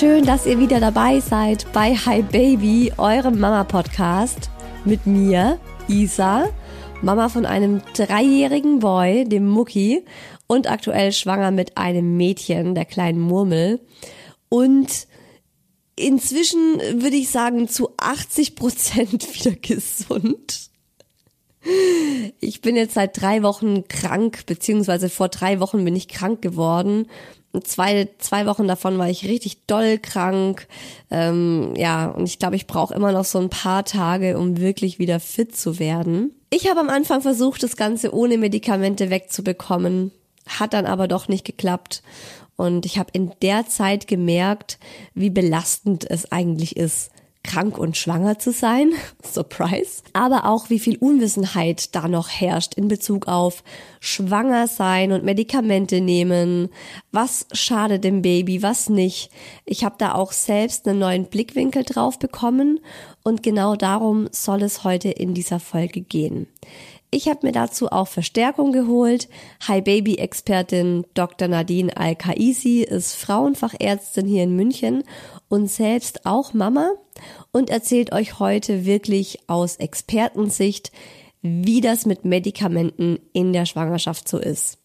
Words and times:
Schön, 0.00 0.24
dass 0.24 0.46
ihr 0.46 0.58
wieder 0.58 0.80
dabei 0.80 1.20
seid 1.20 1.70
bei 1.74 1.94
Hi 1.94 2.22
Baby, 2.22 2.90
eurem 2.96 3.38
Mama-Podcast 3.38 4.48
mit 4.86 5.06
mir, 5.06 5.60
Isa, 5.88 6.48
Mama 7.02 7.28
von 7.28 7.44
einem 7.44 7.82
dreijährigen 7.92 8.78
Boy, 8.78 9.28
dem 9.28 9.46
Mucki, 9.46 10.02
und 10.46 10.70
aktuell 10.70 11.12
schwanger 11.12 11.50
mit 11.50 11.76
einem 11.76 12.16
Mädchen, 12.16 12.74
der 12.74 12.86
kleinen 12.86 13.20
Murmel. 13.20 13.78
Und 14.48 15.06
inzwischen 15.96 16.78
würde 16.78 17.16
ich 17.16 17.28
sagen 17.28 17.68
zu 17.68 17.90
80 17.98 18.56
Prozent 18.56 19.34
wieder 19.34 19.54
gesund. 19.54 20.70
Ich 22.40 22.62
bin 22.62 22.74
jetzt 22.74 22.94
seit 22.94 23.20
drei 23.20 23.42
Wochen 23.42 23.86
krank, 23.86 24.46
beziehungsweise 24.46 25.10
vor 25.10 25.28
drei 25.28 25.60
Wochen 25.60 25.84
bin 25.84 25.94
ich 25.94 26.08
krank 26.08 26.40
geworden 26.40 27.06
zwei, 27.64 28.08
zwei 28.18 28.46
Wochen 28.46 28.68
davon 28.68 28.98
war 28.98 29.08
ich 29.08 29.26
richtig 29.26 29.66
doll 29.66 29.98
krank. 29.98 30.66
Ähm, 31.10 31.74
ja, 31.76 32.06
und 32.06 32.24
ich 32.24 32.38
glaube, 32.38 32.56
ich 32.56 32.66
brauche 32.66 32.94
immer 32.94 33.12
noch 33.12 33.24
so 33.24 33.38
ein 33.38 33.50
paar 33.50 33.84
Tage, 33.84 34.38
um 34.38 34.58
wirklich 34.58 34.98
wieder 34.98 35.20
fit 35.20 35.56
zu 35.56 35.78
werden. 35.78 36.32
Ich 36.50 36.68
habe 36.68 36.80
am 36.80 36.88
Anfang 36.88 37.22
versucht, 37.22 37.62
das 37.62 37.76
Ganze 37.76 38.14
ohne 38.14 38.38
Medikamente 38.38 39.10
wegzubekommen, 39.10 40.12
hat 40.46 40.72
dann 40.72 40.86
aber 40.86 41.08
doch 41.08 41.28
nicht 41.28 41.44
geklappt. 41.44 42.02
Und 42.56 42.84
ich 42.84 42.98
habe 42.98 43.10
in 43.12 43.32
der 43.42 43.66
Zeit 43.66 44.06
gemerkt, 44.06 44.78
wie 45.14 45.30
belastend 45.30 46.08
es 46.10 46.30
eigentlich 46.30 46.76
ist, 46.76 47.10
krank 47.42 47.78
und 47.78 47.96
schwanger 47.96 48.38
zu 48.38 48.52
sein. 48.52 48.92
Surprise. 49.24 50.02
Aber 50.12 50.46
auch 50.46 50.70
wie 50.70 50.78
viel 50.78 50.96
Unwissenheit 50.98 51.94
da 51.94 52.08
noch 52.08 52.28
herrscht 52.28 52.74
in 52.74 52.88
Bezug 52.88 53.28
auf 53.28 53.62
schwanger 54.00 54.66
sein 54.66 55.12
und 55.12 55.24
Medikamente 55.24 56.00
nehmen. 56.00 56.68
Was 57.12 57.46
schadet 57.52 58.04
dem 58.04 58.22
Baby, 58.22 58.62
was 58.62 58.88
nicht. 58.88 59.30
Ich 59.64 59.84
habe 59.84 59.96
da 59.98 60.14
auch 60.14 60.32
selbst 60.32 60.86
einen 60.86 60.98
neuen 60.98 61.26
Blickwinkel 61.26 61.84
drauf 61.84 62.18
bekommen 62.18 62.80
und 63.22 63.42
genau 63.42 63.76
darum 63.76 64.28
soll 64.32 64.62
es 64.62 64.84
heute 64.84 65.10
in 65.10 65.34
dieser 65.34 65.60
Folge 65.60 66.00
gehen. 66.00 66.46
Ich 67.12 67.28
habe 67.28 67.44
mir 67.44 67.52
dazu 67.52 67.90
auch 67.90 68.06
Verstärkung 68.06 68.70
geholt. 68.70 69.28
Hi 69.66 69.80
Baby 69.80 70.18
Expertin 70.18 71.04
Dr. 71.14 71.48
Nadine 71.48 71.96
Al-Kaisi 71.96 72.82
ist 72.82 73.14
Frauenfachärztin 73.14 74.28
hier 74.28 74.44
in 74.44 74.54
München 74.54 75.02
und 75.48 75.68
selbst 75.68 76.24
auch 76.24 76.54
Mama 76.54 76.92
und 77.50 77.68
erzählt 77.68 78.12
euch 78.12 78.38
heute 78.38 78.84
wirklich 78.84 79.40
aus 79.48 79.74
Expertensicht, 79.74 80.92
wie 81.42 81.80
das 81.80 82.06
mit 82.06 82.24
Medikamenten 82.24 83.18
in 83.32 83.52
der 83.52 83.66
Schwangerschaft 83.66 84.28
so 84.28 84.38
ist. 84.38 84.78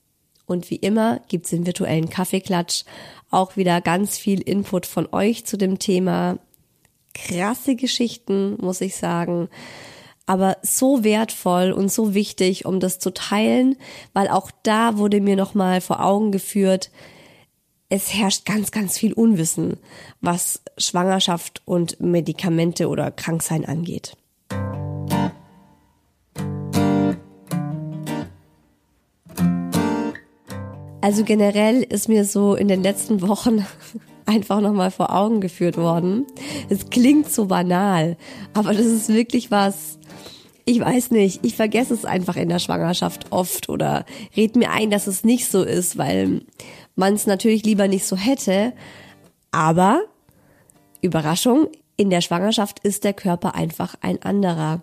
Und 0.47 0.72
wie 0.72 0.78
immer 0.78 1.22
gibt's 1.28 1.52
den 1.52 1.68
virtuellen 1.68 2.09
Kaffeeklatsch 2.09 2.86
auch 3.30 3.56
wieder 3.56 3.81
ganz 3.81 4.18
viel 4.18 4.42
Input 4.42 4.88
von 4.88 5.07
euch 5.12 5.46
zu 5.46 5.57
dem 5.57 5.78
Thema. 5.78 6.40
Krasse 7.13 7.75
Geschichten, 7.75 8.57
muss 8.59 8.81
ich 8.81 8.96
sagen 8.96 9.47
aber 10.25 10.58
so 10.62 11.03
wertvoll 11.03 11.72
und 11.72 11.91
so 11.91 12.13
wichtig, 12.13 12.66
um 12.66 12.80
das 12.80 13.00
zu 13.00 13.13
teilen, 13.13 13.75
weil 14.13 14.28
auch 14.28 14.52
da 14.63 14.97
wurde 14.97 15.22
mir 15.22 15.36
nochmal 15.36 15.81
vor 15.81 16.03
Augen 16.03 16.31
geführt, 16.31 16.90
es 17.90 18.13
herrscht 18.13 18.46
ganz, 18.46 18.72
ganz 18.72 18.97
viel 18.97 19.13
Unwissen, 19.13 19.78
was 20.19 20.62
Schwangerschaft 20.78 21.62
und 21.66 22.00
Medikamente 22.00 22.90
oder 22.90 23.12
Kranksein 23.12 23.63
angeht. 23.66 24.18
Also 31.02 31.24
generell 31.24 31.84
ist 31.84 32.09
mir 32.09 32.25
so 32.25 32.56
in 32.56 32.68
den 32.68 32.81
letzten 32.81 33.22
Wochen 33.22 33.63
einfach 34.25 34.59
nochmal 34.59 34.90
vor 34.90 35.16
Augen 35.16 35.40
geführt 35.40 35.78
worden. 35.78 36.25
Es 36.68 36.89
klingt 36.89 37.31
so 37.31 37.45
banal, 37.45 38.18
aber 38.56 38.74
das 38.74 38.88
ist 38.88 39.10
wirklich 39.10 39.51
was, 39.51 40.00
ich 40.65 40.79
weiß 40.79 41.12
nicht, 41.12 41.45
ich 41.45 41.56
vergesse 41.56 41.94
es 41.94 42.06
einfach 42.06 42.35
in 42.35 42.50
der 42.50 42.59
Schwangerschaft 42.59 43.31
oft 43.31 43.69
oder 43.69 44.06
red 44.35 44.56
mir 44.56 44.71
ein, 44.71 44.89
dass 44.89 45.06
es 45.06 45.23
nicht 45.23 45.50
so 45.50 45.63
ist, 45.63 45.97
weil 45.97 46.41
man 46.95 47.13
es 47.13 47.27
natürlich 47.27 47.63
lieber 47.63 47.88
nicht 47.88 48.06
so 48.06 48.15
hätte. 48.15 48.73
Aber, 49.51 50.01
Überraschung, 51.01 51.67
in 51.97 52.09
der 52.09 52.21
Schwangerschaft 52.21 52.79
ist 52.79 53.03
der 53.03 53.13
Körper 53.13 53.56
einfach 53.56 53.95
ein 54.01 54.21
anderer. 54.23 54.81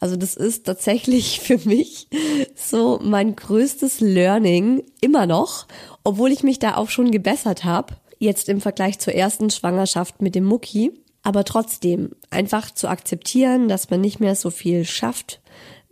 Also 0.00 0.16
das 0.16 0.34
ist 0.34 0.64
tatsächlich 0.64 1.40
für 1.42 1.58
mich 1.58 2.08
so 2.54 2.98
mein 3.02 3.36
größtes 3.36 4.00
Learning 4.00 4.82
immer 5.00 5.26
noch, 5.26 5.66
obwohl 6.04 6.32
ich 6.32 6.42
mich 6.42 6.58
da 6.58 6.76
auch 6.76 6.88
schon 6.88 7.10
gebessert 7.10 7.64
habe, 7.64 7.94
jetzt 8.18 8.48
im 8.48 8.60
Vergleich 8.60 8.98
zur 8.98 9.14
ersten 9.14 9.50
Schwangerschaft 9.50 10.22
mit 10.22 10.34
dem 10.34 10.44
Mucki. 10.44 10.92
Aber 11.28 11.44
trotzdem 11.44 12.12
einfach 12.30 12.70
zu 12.70 12.88
akzeptieren, 12.88 13.68
dass 13.68 13.90
man 13.90 14.00
nicht 14.00 14.18
mehr 14.18 14.34
so 14.34 14.48
viel 14.48 14.86
schafft 14.86 15.42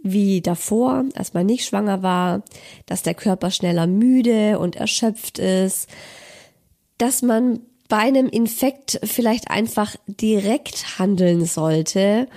wie 0.02 0.40
davor, 0.40 1.04
als 1.14 1.34
man 1.34 1.44
nicht 1.44 1.66
schwanger 1.66 2.02
war, 2.02 2.42
dass 2.86 3.02
der 3.02 3.12
Körper 3.12 3.50
schneller 3.50 3.86
müde 3.86 4.58
und 4.58 4.76
erschöpft 4.76 5.38
ist, 5.38 5.90
dass 6.96 7.20
man 7.20 7.60
bei 7.90 7.98
einem 7.98 8.30
Infekt 8.30 8.98
vielleicht 9.04 9.50
einfach 9.50 9.96
direkt 10.06 10.98
handeln 10.98 11.44
sollte 11.44 12.28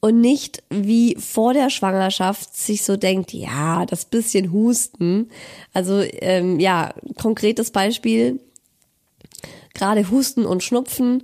und 0.00 0.20
nicht 0.20 0.64
wie 0.68 1.14
vor 1.14 1.54
der 1.54 1.70
Schwangerschaft 1.70 2.56
sich 2.56 2.82
so 2.82 2.96
denkt, 2.96 3.32
ja, 3.32 3.86
das 3.86 4.04
bisschen 4.04 4.50
Husten. 4.50 5.30
Also 5.72 6.00
ähm, 6.02 6.58
ja, 6.58 6.92
konkretes 7.16 7.70
Beispiel, 7.70 8.40
gerade 9.74 10.10
Husten 10.10 10.44
und 10.44 10.64
Schnupfen. 10.64 11.22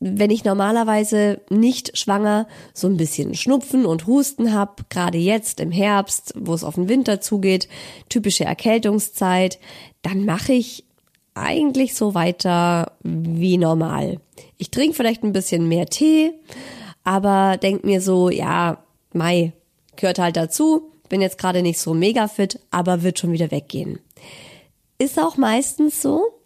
Wenn 0.00 0.30
ich 0.30 0.44
normalerweise 0.44 1.40
nicht 1.50 1.98
schwanger 1.98 2.46
so 2.72 2.86
ein 2.86 2.96
bisschen 2.96 3.34
Schnupfen 3.34 3.84
und 3.84 4.06
Husten 4.06 4.54
hab, 4.54 4.88
gerade 4.90 5.18
jetzt 5.18 5.58
im 5.58 5.72
Herbst, 5.72 6.34
wo 6.36 6.54
es 6.54 6.62
auf 6.62 6.76
den 6.76 6.88
Winter 6.88 7.20
zugeht, 7.20 7.68
typische 8.08 8.44
Erkältungszeit, 8.44 9.58
dann 10.02 10.24
mache 10.24 10.52
ich 10.52 10.84
eigentlich 11.34 11.94
so 11.94 12.14
weiter 12.14 12.92
wie 13.02 13.58
normal. 13.58 14.20
Ich 14.56 14.70
trinke 14.70 14.94
vielleicht 14.94 15.24
ein 15.24 15.32
bisschen 15.32 15.68
mehr 15.68 15.86
Tee, 15.86 16.32
aber 17.04 17.56
denk 17.56 17.84
mir 17.84 18.00
so, 18.00 18.30
ja, 18.30 18.78
Mai, 19.12 19.52
gehört 19.96 20.18
halt 20.18 20.36
dazu, 20.36 20.92
bin 21.08 21.20
jetzt 21.20 21.38
gerade 21.38 21.62
nicht 21.62 21.80
so 21.80 21.94
mega 21.94 22.28
fit, 22.28 22.60
aber 22.70 23.02
wird 23.02 23.18
schon 23.18 23.32
wieder 23.32 23.50
weggehen. 23.50 23.98
Ist 24.98 25.18
auch 25.18 25.36
meistens 25.36 26.02
so, 26.02 26.37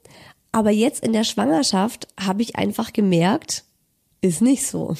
aber 0.52 0.70
jetzt 0.70 1.04
in 1.04 1.12
der 1.12 1.24
Schwangerschaft 1.24 2.08
habe 2.20 2.42
ich 2.42 2.56
einfach 2.56 2.92
gemerkt, 2.92 3.64
ist 4.20 4.42
nicht 4.42 4.66
so. 4.66 4.94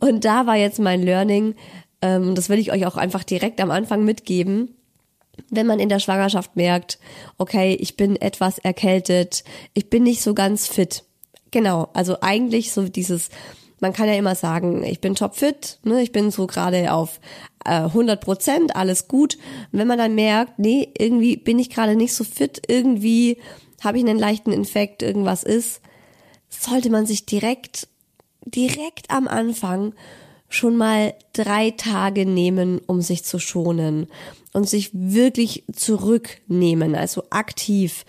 Und 0.00 0.24
da 0.24 0.46
war 0.46 0.56
jetzt 0.56 0.78
mein 0.78 1.02
Learning, 1.02 1.54
ähm, 2.02 2.34
das 2.34 2.48
will 2.48 2.58
ich 2.58 2.72
euch 2.72 2.86
auch 2.86 2.96
einfach 2.96 3.24
direkt 3.24 3.60
am 3.60 3.70
Anfang 3.70 4.04
mitgeben. 4.04 4.76
Wenn 5.48 5.66
man 5.66 5.80
in 5.80 5.88
der 5.88 6.00
Schwangerschaft 6.00 6.56
merkt, 6.56 6.98
okay, 7.38 7.74
ich 7.80 7.96
bin 7.96 8.16
etwas 8.16 8.58
erkältet, 8.58 9.44
ich 9.72 9.88
bin 9.88 10.02
nicht 10.02 10.22
so 10.22 10.34
ganz 10.34 10.66
fit. 10.66 11.04
Genau, 11.50 11.88
also 11.94 12.18
eigentlich 12.20 12.72
so 12.72 12.82
dieses 12.82 13.30
man 13.80 13.92
kann 13.92 14.08
ja 14.08 14.14
immer 14.14 14.34
sagen, 14.34 14.84
ich 14.84 15.00
bin 15.00 15.14
topfit, 15.14 15.78
ne, 15.82 16.02
ich 16.02 16.12
bin 16.12 16.30
so 16.30 16.46
gerade 16.46 16.92
auf 16.92 17.18
äh, 17.64 17.70
100 17.70 18.20
Prozent, 18.20 18.76
alles 18.76 19.08
gut. 19.08 19.36
Und 19.72 19.78
wenn 19.78 19.88
man 19.88 19.98
dann 19.98 20.14
merkt, 20.14 20.58
nee, 20.58 20.88
irgendwie 20.98 21.36
bin 21.36 21.58
ich 21.58 21.70
gerade 21.70 21.96
nicht 21.96 22.14
so 22.14 22.24
fit, 22.24 22.62
irgendwie 22.68 23.38
habe 23.80 23.98
ich 23.98 24.04
einen 24.04 24.18
leichten 24.18 24.52
Infekt, 24.52 25.02
irgendwas 25.02 25.42
ist, 25.42 25.80
sollte 26.48 26.90
man 26.90 27.06
sich 27.06 27.26
direkt, 27.26 27.88
direkt 28.44 29.10
am 29.10 29.28
Anfang 29.28 29.94
schon 30.48 30.76
mal 30.76 31.14
drei 31.32 31.70
Tage 31.70 32.26
nehmen, 32.26 32.80
um 32.86 33.00
sich 33.00 33.24
zu 33.24 33.38
schonen 33.38 34.08
und 34.52 34.68
sich 34.68 34.90
wirklich 34.92 35.64
zurücknehmen, 35.72 36.96
also 36.96 37.22
aktiv 37.30 38.04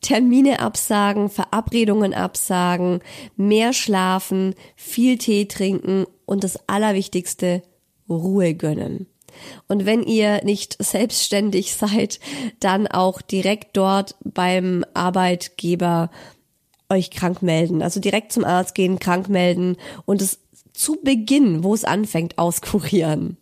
Termine 0.00 0.60
absagen, 0.60 1.28
Verabredungen 1.28 2.14
absagen, 2.14 3.00
mehr 3.36 3.72
schlafen, 3.72 4.54
viel 4.76 5.18
Tee 5.18 5.46
trinken 5.46 6.06
und 6.26 6.44
das 6.44 6.68
Allerwichtigste, 6.68 7.62
Ruhe 8.08 8.54
gönnen. 8.54 9.06
Und 9.68 9.86
wenn 9.86 10.02
ihr 10.02 10.44
nicht 10.44 10.76
selbstständig 10.82 11.74
seid, 11.74 12.20
dann 12.60 12.86
auch 12.86 13.22
direkt 13.22 13.76
dort 13.76 14.14
beim 14.24 14.84
Arbeitgeber 14.94 16.10
euch 16.88 17.10
krank 17.10 17.42
melden. 17.42 17.82
Also 17.82 18.00
direkt 18.00 18.32
zum 18.32 18.44
Arzt 18.44 18.74
gehen, 18.74 18.98
krank 18.98 19.28
melden 19.28 19.76
und 20.06 20.20
es 20.20 20.40
zu 20.72 20.96
Beginn, 21.02 21.62
wo 21.62 21.74
es 21.74 21.84
anfängt, 21.84 22.38
auskurieren. 22.38 23.36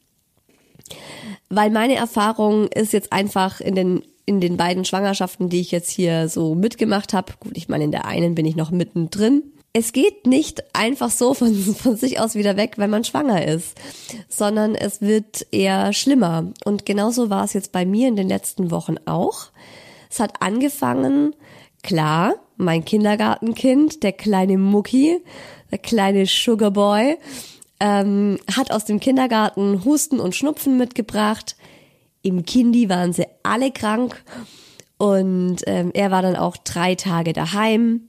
Weil 1.49 1.71
meine 1.71 1.95
Erfahrung 1.95 2.69
ist 2.69 2.93
jetzt 2.93 3.12
einfach 3.12 3.61
in 3.61 3.75
den 3.75 4.03
in 4.29 4.43
den 4.43 4.59
beiden 4.59 4.85
Schwangerschaften, 4.85 5.49
die 5.49 5.61
ich 5.61 5.71
jetzt 5.71 5.91
hier 5.91 6.29
so 6.29 6.55
mitgemacht 6.55 7.15
habe, 7.15 7.33
gut, 7.41 7.56
ich 7.56 7.71
meine, 7.71 7.85
in 7.85 7.93
der 7.93 8.05
einen 8.05 8.35
bin 8.35 8.45
ich 8.45 8.56
noch 8.56 8.71
mittendrin. 8.71 9.43
Es 9.73 9.93
geht 9.93 10.26
nicht 10.26 10.62
einfach 10.75 11.11
so 11.11 11.35
von, 11.35 11.55
von 11.55 11.97
sich 11.97 12.20
aus 12.20 12.35
wieder 12.35 12.56
weg, 12.56 12.75
wenn 12.76 12.91
man 12.91 13.05
schwanger 13.05 13.47
ist, 13.47 13.79
sondern 14.29 14.75
es 14.75 15.00
wird 15.00 15.47
eher 15.50 15.93
schlimmer. 15.93 16.53
Und 16.65 16.87
genauso 16.87 17.31
war 17.31 17.44
es 17.44 17.53
jetzt 17.53 17.73
bei 17.73 17.85
mir 17.85 18.09
in 18.09 18.17
den 18.17 18.29
letzten 18.29 18.70
Wochen 18.70 18.97
auch. 19.05 19.50
Es 20.11 20.20
hat 20.20 20.41
angefangen, 20.41 21.35
klar, 21.82 22.35
mein 22.56 22.85
Kindergartenkind, 22.85 24.03
der 24.03 24.12
kleine 24.12 24.59
Mucki, 24.59 25.20
der 25.71 25.79
kleine 25.79 26.26
Sugarboy, 26.26 27.17
ähm, 27.81 28.38
hat 28.55 28.71
aus 28.71 28.85
dem 28.85 29.00
Kindergarten 29.00 29.85
Husten 29.85 30.19
und 30.19 30.35
Schnupfen 30.35 30.76
mitgebracht. 30.76 31.56
Im 32.23 32.44
Kindi 32.44 32.88
waren 32.88 33.12
sie 33.12 33.26
alle 33.43 33.71
krank 33.71 34.25
und 34.99 35.59
ähm, 35.67 35.93
er 35.94 36.11
war 36.11 36.23
dann 36.23 36.37
auch 36.37 36.56
drei 36.56 36.97
Tage 36.97 37.32
daheim. 37.32 38.09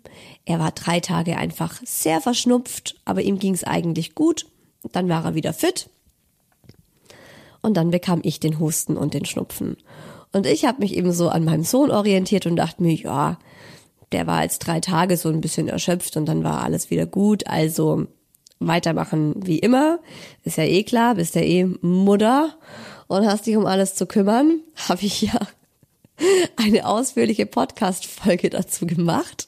Er 0.49 0.57
war 0.57 0.71
drei 0.71 0.99
Tage 0.99 1.37
einfach 1.37 1.79
sehr 1.85 2.21
verschnupft, 2.21 2.95
aber 3.05 3.21
ihm 3.21 3.37
ging 3.37 3.53
es 3.53 3.63
eigentlich 3.63 4.15
gut. 4.15 4.47
Dann 4.91 5.07
war 5.07 5.23
er 5.23 5.35
wieder 5.35 5.53
fit. 5.53 5.91
Und 7.61 7.77
dann 7.77 7.91
bekam 7.91 8.21
ich 8.23 8.39
den 8.39 8.59
Husten 8.59 8.97
und 8.97 9.13
den 9.13 9.25
Schnupfen. 9.25 9.77
Und 10.33 10.47
ich 10.47 10.65
habe 10.65 10.79
mich 10.79 10.97
eben 10.97 11.13
so 11.13 11.29
an 11.29 11.43
meinem 11.43 11.63
Sohn 11.63 11.91
orientiert 11.91 12.47
und 12.47 12.55
dachte 12.55 12.81
mir, 12.81 12.95
ja, 12.95 13.37
der 14.11 14.25
war 14.25 14.41
jetzt 14.41 14.65
drei 14.65 14.79
Tage 14.79 15.17
so 15.17 15.29
ein 15.29 15.39
bisschen 15.39 15.67
erschöpft 15.67 16.17
und 16.17 16.25
dann 16.25 16.43
war 16.43 16.63
alles 16.63 16.89
wieder 16.89 17.05
gut. 17.05 17.45
Also 17.45 18.07
weitermachen 18.57 19.35
wie 19.45 19.59
immer. 19.59 19.99
Ist 20.45 20.57
ja 20.57 20.63
eh 20.63 20.81
klar, 20.81 21.13
bist 21.13 21.35
ja 21.35 21.41
eh 21.41 21.65
Mutter 21.81 22.55
und 23.05 23.27
hast 23.27 23.45
dich 23.45 23.55
um 23.55 23.67
alles 23.67 23.93
zu 23.93 24.07
kümmern. 24.07 24.61
Habe 24.89 25.03
ich 25.03 25.21
ja 25.21 25.39
eine 26.55 26.87
ausführliche 26.87 27.45
Podcast-Folge 27.45 28.49
dazu 28.49 28.85
gemacht. 28.85 29.47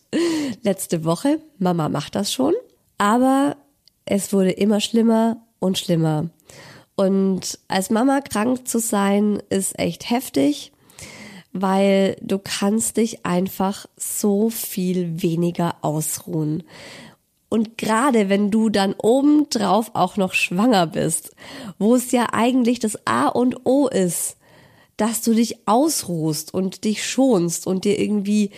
Letzte 0.64 1.04
Woche. 1.04 1.40
Mama 1.58 1.90
macht 1.90 2.16
das 2.16 2.34
schon. 2.34 2.54
Aber 2.98 3.58
es 4.06 4.34
wurde 4.34 4.52
immer 4.52 4.80
schlimmer 4.80 5.46
und 5.60 5.78
schlimmer. 5.78 6.30
Und 6.96 7.60
als 7.68 7.90
Mama 7.90 8.22
krank 8.22 8.68
zu 8.68 8.80
sein, 8.80 9.42
ist 9.50 9.80
echt 9.80 10.10
heftig 10.10 10.72
weil 11.54 12.18
du 12.22 12.40
kannst 12.40 12.98
dich 12.98 13.26
einfach 13.26 13.86
so 13.98 14.50
viel 14.50 15.22
weniger 15.22 15.76
ausruhen. 15.82 16.64
Und 17.50 17.78
gerade 17.78 18.30
wenn 18.30 18.50
du 18.50 18.70
dann 18.70 18.94
obendrauf 18.98 19.92
auch 19.94 20.16
noch 20.16 20.34
schwanger 20.34 20.88
bist, 20.88 21.36
wo 21.78 21.96
es 21.96 22.12
ja 22.12 22.28
eigentlich 22.32 22.80
das 22.80 23.06
A 23.06 23.28
und 23.28 23.66
O 23.66 23.88
ist, 23.88 24.38
dass 25.02 25.24
du 25.24 25.34
dich 25.34 25.68
ausruhst 25.68 26.54
und 26.54 26.84
dich 26.84 27.04
schonst 27.04 27.66
und 27.66 27.86
dir 27.86 28.00
irgendwie 28.00 28.52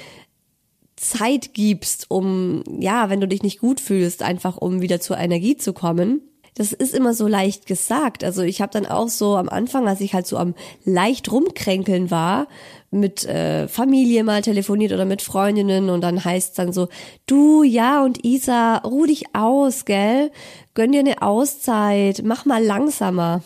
Zeit 0.98 1.54
gibst, 1.54 2.12
um, 2.12 2.66
ja, 2.82 3.10
wenn 3.10 3.22
du 3.22 3.30
dich 3.30 3.44
nicht 3.44 3.60
gut 3.60 3.80
fühlst, 3.80 4.24
einfach 4.24 4.58
um 4.58 4.82
wieder 4.82 5.00
zur 5.00 5.18
Energie 5.18 5.56
zu 5.56 5.72
kommen, 5.72 6.22
das 6.56 6.74
ist 6.74 6.94
immer 6.94 7.14
so 7.14 7.30
leicht 7.30 7.66
gesagt. 7.66 8.26
Also 8.26 8.42
ich 8.42 8.62
habe 8.62 8.74
dann 8.74 8.86
auch 8.86 9.08
so 9.08 9.38
am 9.38 9.48
Anfang, 9.48 9.88
als 9.88 10.02
ich 10.02 10.14
halt 10.14 10.28
so 10.28 10.36
am 10.36 10.54
leicht 10.84 11.32
rumkränkeln 11.32 12.12
war, 12.12 12.48
mit 12.92 13.24
äh, 13.24 13.70
Familie 13.70 14.26
mal 14.26 14.42
telefoniert 14.42 14.92
oder 14.92 15.06
mit 15.06 15.22
Freundinnen 15.22 15.90
und 15.90 16.02
dann 16.02 16.26
heißt 16.26 16.60
dann 16.60 16.74
so, 16.74 16.90
du, 17.26 17.64
ja 17.64 18.04
und 18.04 18.26
Isa, 18.26 18.80
ruh 18.80 19.06
dich 19.06 19.34
aus, 19.34 19.86
gell? 19.86 20.30
Gönn 20.74 20.92
dir 20.92 21.00
eine 21.00 21.22
Auszeit, 21.22 22.22
mach 22.26 22.44
mal 22.44 22.62
langsamer. 22.62 23.42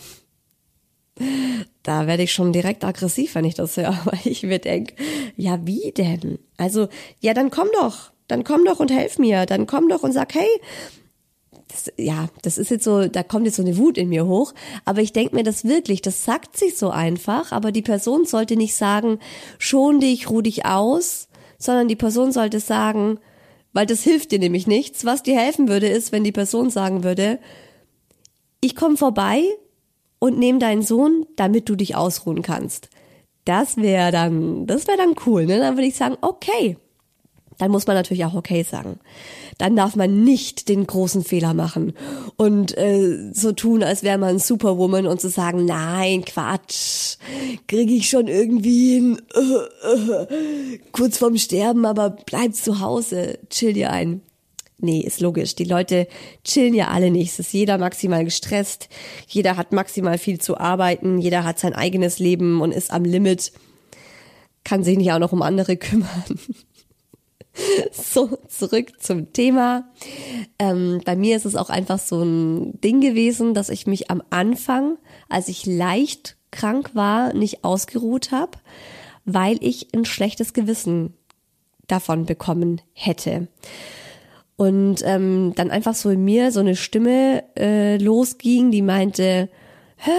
Da 1.83 2.07
werde 2.07 2.24
ich 2.24 2.33
schon 2.33 2.53
direkt 2.53 2.83
aggressiv, 2.83 3.36
wenn 3.36 3.45
ich 3.45 3.55
das 3.55 3.77
höre, 3.77 3.97
weil 4.05 4.19
ich 4.25 4.43
mir 4.43 4.59
denke, 4.59 4.93
ja, 5.36 5.59
wie 5.65 5.91
denn? 5.91 6.39
Also, 6.57 6.88
ja, 7.19 7.33
dann 7.33 7.50
komm 7.50 7.69
doch, 7.74 8.12
dann 8.27 8.43
komm 8.43 8.65
doch 8.65 8.79
und 8.79 8.91
helf 8.91 9.19
mir, 9.19 9.45
dann 9.45 9.67
komm 9.67 9.89
doch 9.89 10.03
und 10.03 10.12
sag, 10.12 10.33
hey, 10.36 10.50
das, 11.67 11.91
ja, 11.97 12.29
das 12.41 12.57
ist 12.57 12.71
jetzt 12.71 12.83
so, 12.83 13.07
da 13.07 13.24
kommt 13.24 13.45
jetzt 13.45 13.57
so 13.57 13.62
eine 13.62 13.77
Wut 13.77 13.97
in 13.97 14.09
mir 14.09 14.25
hoch, 14.25 14.53
aber 14.86 15.01
ich 15.01 15.13
denke 15.13 15.36
mir 15.36 15.43
das 15.43 15.65
wirklich, 15.65 16.01
das 16.01 16.24
sagt 16.24 16.57
sich 16.57 16.77
so 16.77 16.89
einfach, 16.89 17.51
aber 17.51 17.71
die 17.71 17.81
Person 17.81 18.25
sollte 18.25 18.55
nicht 18.55 18.75
sagen, 18.75 19.19
schon 19.57 20.00
dich, 20.00 20.29
ruh 20.29 20.41
dich 20.41 20.65
aus, 20.65 21.27
sondern 21.57 21.88
die 21.88 21.95
Person 21.95 22.31
sollte 22.31 22.59
sagen, 22.59 23.19
weil 23.74 23.86
das 23.86 24.03
hilft 24.03 24.31
dir 24.31 24.39
nämlich 24.39 24.65
nichts. 24.65 25.05
Was 25.05 25.24
dir 25.24 25.38
helfen 25.38 25.67
würde, 25.67 25.88
ist, 25.88 26.12
wenn 26.12 26.24
die 26.24 26.31
Person 26.31 26.69
sagen 26.69 27.03
würde, 27.03 27.39
ich 28.62 28.75
komme 28.75 28.97
vorbei 28.97 29.43
und 30.19 30.38
nehme 30.38 30.59
deinen 30.59 30.81
Sohn, 30.81 31.25
damit 31.36 31.69
du 31.69 31.75
dich 31.75 31.95
ausruhen 31.95 32.41
kannst. 32.41 32.89
Das 33.45 33.77
wäre 33.77 34.12
dann, 34.12 34.65
das 34.67 34.88
wäre 34.88 34.97
dann 34.97 35.15
cool, 35.25 35.45
ne? 35.45 35.59
Dann 35.59 35.75
würde 35.75 35.88
ich 35.88 35.95
sagen, 35.95 36.17
okay, 36.21 36.77
dann 37.57 37.71
muss 37.71 37.88
man 37.88 37.95
natürlich 37.95 38.25
auch 38.25 38.36
okay 38.36 38.63
sagen. 38.63 39.00
Dann 39.57 39.75
darf 39.75 39.95
man 39.95 40.24
nicht 40.24 40.69
den 40.69 40.86
großen 40.86 41.24
Fehler 41.24 41.53
machen 41.53 41.93
und 42.36 42.77
äh, 42.77 43.31
so 43.33 43.51
tun, 43.51 43.83
als 43.83 44.03
wäre 44.03 44.17
man 44.17 44.38
Superwoman 44.38 45.07
und 45.07 45.19
zu 45.19 45.29
so 45.29 45.36
sagen, 45.36 45.65
nein, 45.65 46.24
Quatsch, 46.25 47.17
kriege 47.67 47.93
ich 47.93 48.09
schon 48.09 48.27
irgendwie 48.27 48.95
hin, 48.95 49.21
äh, 49.33 49.93
äh, 50.24 50.79
kurz 50.91 51.17
vorm 51.17 51.38
Sterben, 51.38 51.86
aber 51.86 52.12
bleib 52.12 52.53
zu 52.53 52.79
Hause, 52.79 53.39
chill 53.50 53.74
dir 53.74 53.91
ein. 53.91 54.21
Nee, 54.79 55.01
ist 55.01 55.22
logisch. 55.22 55.55
Die 55.55 55.63
Leute 55.63 56.07
chillen 56.43 56.75
ja 56.75 56.89
alle 56.89 57.10
nicht. 57.10 57.31
Es 57.31 57.39
ist 57.39 57.53
jeder 57.53 57.79
maximal 57.79 58.24
gestresst. 58.24 58.89
Jeder 59.27 59.57
hat 59.57 59.72
maximal 59.72 60.19
viel 60.19 60.39
zu 60.39 60.57
arbeiten. 60.57 61.17
Jeder 61.17 61.43
hat 61.43 61.57
sein 61.57 61.74
eigenes 61.74 62.19
Leben 62.19 62.62
und 62.62 62.72
ist 62.72 62.91
am 62.91 63.03
Limit. 63.03 63.51
Kann 64.63 64.84
sich 64.84 64.98
nicht 64.98 65.12
auch 65.12 65.19
noch 65.19 65.31
um 65.31 65.41
andere 65.41 65.77
kümmern. 65.77 66.39
So, 67.91 68.38
zurück 68.48 69.01
zum 69.01 69.34
Thema. 69.34 69.89
Ähm, 70.60 71.01
bei 71.03 71.15
mir 71.15 71.36
ist 71.36 71.46
es 71.46 71.55
auch 71.55 71.72
einfach 71.72 71.98
so 71.98 72.22
ein 72.22 72.79
Ding 72.81 73.01
gewesen, 73.01 73.55
dass 73.55 73.69
ich 73.69 73.88
mich 73.88 74.12
am 74.12 74.22
Anfang, 74.29 74.98
als 75.27 75.48
ich 75.48 75.65
leicht 75.65 76.38
krank 76.51 76.91
war, 76.93 77.34
nicht 77.34 77.63
ausgeruht 77.63 78.31
habe, 78.31 78.60
weil 79.25 79.57
ich 79.62 79.88
ein 79.96 80.05
schlechtes 80.05 80.53
Gewissen 80.53 81.15
davon 81.88 82.25
bekommen 82.25 82.81
hätte. 82.93 83.48
Und 84.58 84.98
ähm, 85.06 85.54
dann 85.56 85.72
einfach 85.72 85.96
so 85.96 86.10
in 86.10 86.26
mir 86.26 86.52
so 86.52 86.60
eine 86.60 86.76
Stimme 86.76 87.44
äh, 87.56 87.98
losging, 87.98 88.72
die 88.72 88.82
meinte, 88.82 89.50
Hä, 90.00 90.12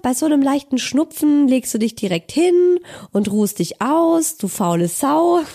bei 0.00 0.14
so 0.14 0.24
einem 0.24 0.40
leichten 0.40 0.78
Schnupfen 0.78 1.46
legst 1.46 1.74
du 1.74 1.78
dich 1.78 1.94
direkt 1.94 2.32
hin 2.32 2.78
und 3.12 3.30
ruhst 3.30 3.58
dich 3.58 3.82
aus, 3.82 4.36
du 4.38 4.48
faule 4.48 4.88
Sau. 4.88 5.40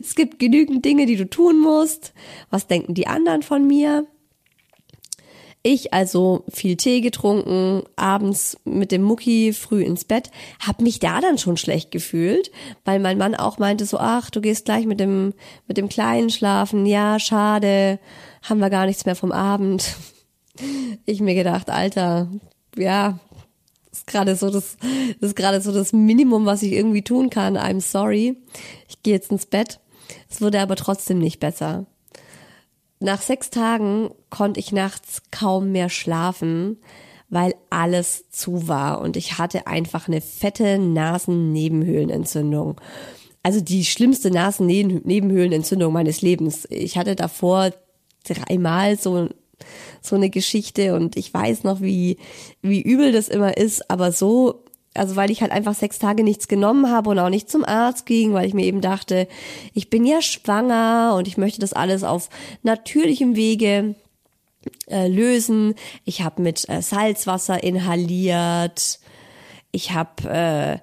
Es 0.00 0.14
gibt 0.14 0.38
genügend 0.38 0.84
Dinge, 0.84 1.04
die 1.04 1.16
du 1.16 1.28
tun 1.28 1.58
musst. 1.58 2.12
Was 2.50 2.68
denken 2.68 2.94
die 2.94 3.08
anderen 3.08 3.42
von 3.42 3.66
mir? 3.66 4.06
Ich 5.66 5.94
also 5.94 6.44
viel 6.52 6.76
Tee 6.76 7.00
getrunken, 7.00 7.84
abends 7.96 8.58
mit 8.64 8.92
dem 8.92 9.00
Mucki 9.00 9.54
früh 9.54 9.82
ins 9.82 10.04
Bett, 10.04 10.30
hab 10.60 10.82
mich 10.82 10.98
da 10.98 11.22
dann 11.22 11.38
schon 11.38 11.56
schlecht 11.56 11.90
gefühlt, 11.90 12.50
weil 12.84 13.00
mein 13.00 13.16
Mann 13.16 13.34
auch 13.34 13.56
meinte 13.56 13.86
so, 13.86 13.96
ach, 13.98 14.28
du 14.28 14.42
gehst 14.42 14.66
gleich 14.66 14.84
mit 14.84 15.00
dem 15.00 15.32
mit 15.66 15.78
dem 15.78 15.88
Kleinen 15.88 16.28
schlafen. 16.28 16.84
Ja, 16.84 17.18
schade, 17.18 17.98
haben 18.42 18.60
wir 18.60 18.68
gar 18.68 18.84
nichts 18.84 19.06
mehr 19.06 19.16
vom 19.16 19.32
Abend. 19.32 19.96
Ich 21.04 21.20
mir 21.20 21.34
gedacht, 21.34 21.68
Alter, 21.68 22.28
ja, 22.76 23.18
ist 23.90 24.06
gerade 24.06 24.36
so 24.36 24.50
das, 24.50 24.76
das 25.20 25.30
ist 25.30 25.36
gerade 25.36 25.60
so 25.60 25.72
das 25.72 25.92
Minimum, 25.92 26.46
was 26.46 26.62
ich 26.62 26.74
irgendwie 26.74 27.02
tun 27.02 27.28
kann. 27.28 27.58
I'm 27.58 27.80
sorry. 27.80 28.36
Ich 28.88 29.02
gehe 29.02 29.14
jetzt 29.14 29.32
ins 29.32 29.46
Bett. 29.46 29.80
Es 30.30 30.40
wurde 30.40 30.60
aber 30.60 30.76
trotzdem 30.76 31.18
nicht 31.18 31.40
besser. 31.40 31.86
Nach 33.00 33.20
sechs 33.20 33.50
Tagen 33.50 34.10
konnte 34.30 34.60
ich 34.60 34.72
nachts 34.72 35.22
kaum 35.30 35.72
mehr 35.72 35.88
schlafen, 35.88 36.78
weil 37.28 37.54
alles 37.70 38.30
zu 38.30 38.68
war 38.68 39.00
und 39.00 39.16
ich 39.16 39.38
hatte 39.38 39.66
einfach 39.66 40.08
eine 40.08 40.20
fette 40.20 40.78
Nasennebenhöhlenentzündung. 40.78 42.80
Also 43.42 43.60
die 43.60 43.84
schlimmste 43.84 44.30
Nasennebenhöhlenentzündung 44.30 45.92
meines 45.92 46.22
Lebens. 46.22 46.66
Ich 46.70 46.96
hatte 46.96 47.14
davor 47.14 47.72
dreimal 48.24 48.98
so 48.98 49.28
so 50.00 50.16
eine 50.16 50.30
Geschichte 50.30 50.94
und 50.94 51.16
ich 51.16 51.32
weiß 51.32 51.64
noch, 51.64 51.80
wie, 51.80 52.18
wie 52.62 52.82
übel 52.82 53.12
das 53.12 53.28
immer 53.28 53.56
ist, 53.56 53.90
aber 53.90 54.12
so, 54.12 54.63
also 54.94 55.16
weil 55.16 55.30
ich 55.30 55.42
halt 55.42 55.52
einfach 55.52 55.74
sechs 55.74 55.98
Tage 55.98 56.22
nichts 56.22 56.48
genommen 56.48 56.90
habe 56.90 57.10
und 57.10 57.18
auch 57.18 57.28
nicht 57.28 57.50
zum 57.50 57.64
Arzt 57.64 58.06
ging, 58.06 58.32
weil 58.32 58.46
ich 58.46 58.54
mir 58.54 58.64
eben 58.64 58.80
dachte, 58.80 59.28
ich 59.72 59.90
bin 59.90 60.04
ja 60.04 60.22
schwanger 60.22 61.14
und 61.16 61.28
ich 61.28 61.36
möchte 61.36 61.60
das 61.60 61.72
alles 61.72 62.04
auf 62.04 62.28
natürlichem 62.62 63.36
Wege 63.36 63.96
äh, 64.88 65.08
lösen. 65.08 65.74
Ich 66.04 66.22
habe 66.22 66.42
mit 66.42 66.68
äh, 66.68 66.80
Salzwasser 66.80 67.62
inhaliert. 67.62 69.00
Ich 69.72 69.92
habe 69.92 70.28
äh, 70.30 70.78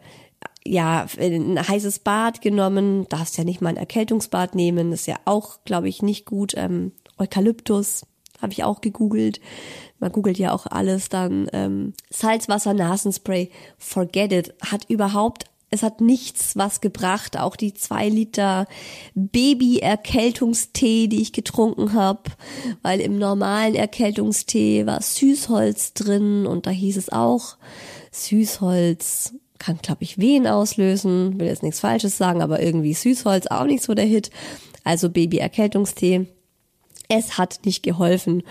ja 0.69 1.07
ein 1.19 1.67
heißes 1.67 1.99
Bad 1.99 2.41
genommen. 2.41 3.07
Darfst 3.09 3.37
ja 3.37 3.43
nicht 3.43 3.61
mal 3.61 3.69
ein 3.69 3.77
Erkältungsbad 3.77 4.55
nehmen. 4.55 4.91
Das 4.91 5.01
ist 5.01 5.07
ja 5.07 5.19
auch, 5.25 5.59
glaube 5.65 5.89
ich, 5.89 6.01
nicht 6.01 6.25
gut. 6.25 6.53
Ähm, 6.57 6.91
Eukalyptus 7.17 8.05
habe 8.41 8.53
ich 8.53 8.63
auch 8.63 8.81
gegoogelt. 8.81 9.39
Man 10.01 10.11
googelt 10.11 10.39
ja 10.39 10.51
auch 10.51 10.65
alles 10.65 11.07
dann. 11.09 11.47
Ähm, 11.53 11.93
Salzwasser, 12.09 12.73
Nasenspray, 12.73 13.51
forget 13.77 14.33
it. 14.33 14.53
Hat 14.65 14.89
überhaupt, 14.89 15.45
es 15.69 15.83
hat 15.83 16.01
nichts 16.01 16.57
was 16.57 16.81
gebracht. 16.81 17.37
Auch 17.37 17.55
die 17.55 17.75
zwei 17.75 18.09
Liter 18.09 18.65
Baby-Erkältungstee, 19.13 21.07
die 21.07 21.21
ich 21.21 21.33
getrunken 21.33 21.93
habe, 21.93 22.23
weil 22.81 22.99
im 22.99 23.19
normalen 23.19 23.75
Erkältungstee 23.75 24.87
war 24.87 25.01
Süßholz 25.03 25.93
drin 25.93 26.47
und 26.47 26.65
da 26.65 26.71
hieß 26.71 26.97
es 26.97 27.09
auch, 27.09 27.57
Süßholz 28.11 29.35
kann, 29.59 29.77
glaube 29.83 30.01
ich, 30.01 30.17
Wehen 30.17 30.47
auslösen. 30.47 31.39
Will 31.39 31.45
jetzt 31.45 31.61
nichts 31.61 31.79
Falsches 31.79 32.17
sagen, 32.17 32.41
aber 32.41 32.59
irgendwie 32.59 32.95
Süßholz 32.95 33.45
auch 33.47 33.65
nicht 33.65 33.83
so 33.83 33.93
der 33.93 34.05
Hit. 34.05 34.31
Also 34.83 35.11
Baby-Erkältungstee 35.11 36.25
es 37.11 37.37
hat 37.37 37.59
nicht 37.65 37.83
geholfen. 37.83 38.43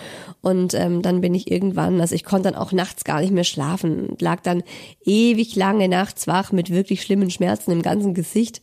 Und 0.43 0.75
ähm, 0.75 1.03
dann 1.03 1.21
bin 1.21 1.35
ich 1.35 1.51
irgendwann, 1.51 2.01
also 2.01 2.15
ich 2.15 2.25
konnte 2.25 2.51
dann 2.51 2.61
auch 2.61 2.73
nachts 2.73 3.05
gar 3.05 3.21
nicht 3.21 3.33
mehr 3.33 3.45
schlafen, 3.45 4.17
lag 4.21 4.41
dann 4.43 4.63
ewig 5.05 5.57
lange 5.57 5.89
nachts 5.89 6.27
wach 6.27 6.53
mit 6.53 6.71
wirklich 6.71 7.03
schlimmen 7.03 7.31
Schmerzen 7.31 7.71
im 7.71 7.83
ganzen 7.83 8.15
Gesicht 8.15 8.61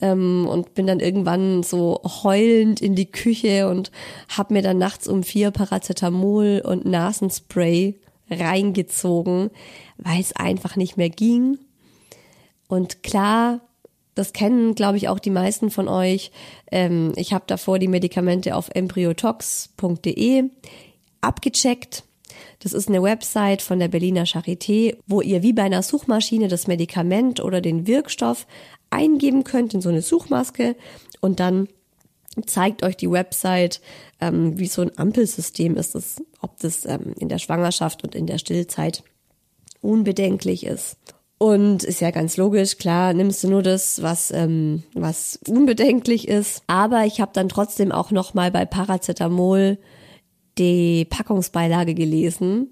ähm, 0.00 0.46
und 0.48 0.74
bin 0.74 0.86
dann 0.86 1.00
irgendwann 1.00 1.62
so 1.62 2.00
heulend 2.04 2.82
in 2.82 2.94
die 2.94 3.10
Küche 3.10 3.68
und 3.68 3.90
hab 4.28 4.50
mir 4.50 4.62
dann 4.62 4.78
nachts 4.78 5.08
um 5.08 5.22
vier 5.22 5.50
Paracetamol 5.50 6.62
und 6.64 6.84
Nasenspray 6.84 7.98
reingezogen, 8.30 9.50
weil 9.96 10.20
es 10.20 10.36
einfach 10.36 10.76
nicht 10.76 10.96
mehr 10.96 11.10
ging. 11.10 11.58
Und 12.68 13.02
klar, 13.02 13.60
das 14.14 14.32
kennen, 14.32 14.74
glaube 14.74 14.98
ich, 14.98 15.08
auch 15.08 15.18
die 15.18 15.30
meisten 15.30 15.70
von 15.70 15.88
euch. 15.88 16.32
Ähm, 16.70 17.12
ich 17.16 17.32
habe 17.32 17.44
davor 17.46 17.78
die 17.78 17.88
Medikamente 17.88 18.56
auf 18.56 18.68
embryotox.de 18.74 20.44
abgecheckt. 21.20 22.04
Das 22.60 22.72
ist 22.72 22.88
eine 22.88 23.02
Website 23.02 23.62
von 23.62 23.78
der 23.78 23.88
Berliner 23.88 24.24
Charité, 24.24 24.96
wo 25.06 25.20
ihr 25.20 25.42
wie 25.42 25.52
bei 25.52 25.62
einer 25.62 25.82
Suchmaschine 25.82 26.48
das 26.48 26.66
Medikament 26.66 27.40
oder 27.40 27.60
den 27.60 27.86
Wirkstoff 27.86 28.46
eingeben 28.90 29.44
könnt 29.44 29.74
in 29.74 29.80
so 29.80 29.88
eine 29.88 30.02
Suchmaske 30.02 30.76
und 31.20 31.40
dann 31.40 31.68
zeigt 32.46 32.82
euch 32.82 32.96
die 32.96 33.10
Website, 33.10 33.80
ähm, 34.20 34.58
wie 34.58 34.66
so 34.66 34.82
ein 34.82 34.96
Ampelsystem 34.96 35.76
ist, 35.76 35.94
das, 35.94 36.22
ob 36.40 36.58
das 36.60 36.84
ähm, 36.86 37.14
in 37.18 37.28
der 37.28 37.38
Schwangerschaft 37.38 38.04
und 38.04 38.14
in 38.14 38.26
der 38.26 38.38
Stillzeit 38.38 39.02
unbedenklich 39.80 40.64
ist. 40.64 40.96
Und 41.42 41.82
ist 41.82 42.00
ja 42.00 42.12
ganz 42.12 42.36
logisch, 42.36 42.78
klar, 42.78 43.14
nimmst 43.14 43.42
du 43.42 43.48
nur 43.48 43.64
das, 43.64 44.00
was, 44.00 44.30
ähm, 44.30 44.84
was 44.94 45.40
unbedenklich 45.48 46.28
ist. 46.28 46.62
Aber 46.68 47.04
ich 47.04 47.20
habe 47.20 47.32
dann 47.34 47.48
trotzdem 47.48 47.90
auch 47.90 48.12
nochmal 48.12 48.52
bei 48.52 48.64
Paracetamol 48.64 49.76
die 50.56 51.04
Packungsbeilage 51.04 51.94
gelesen. 51.94 52.68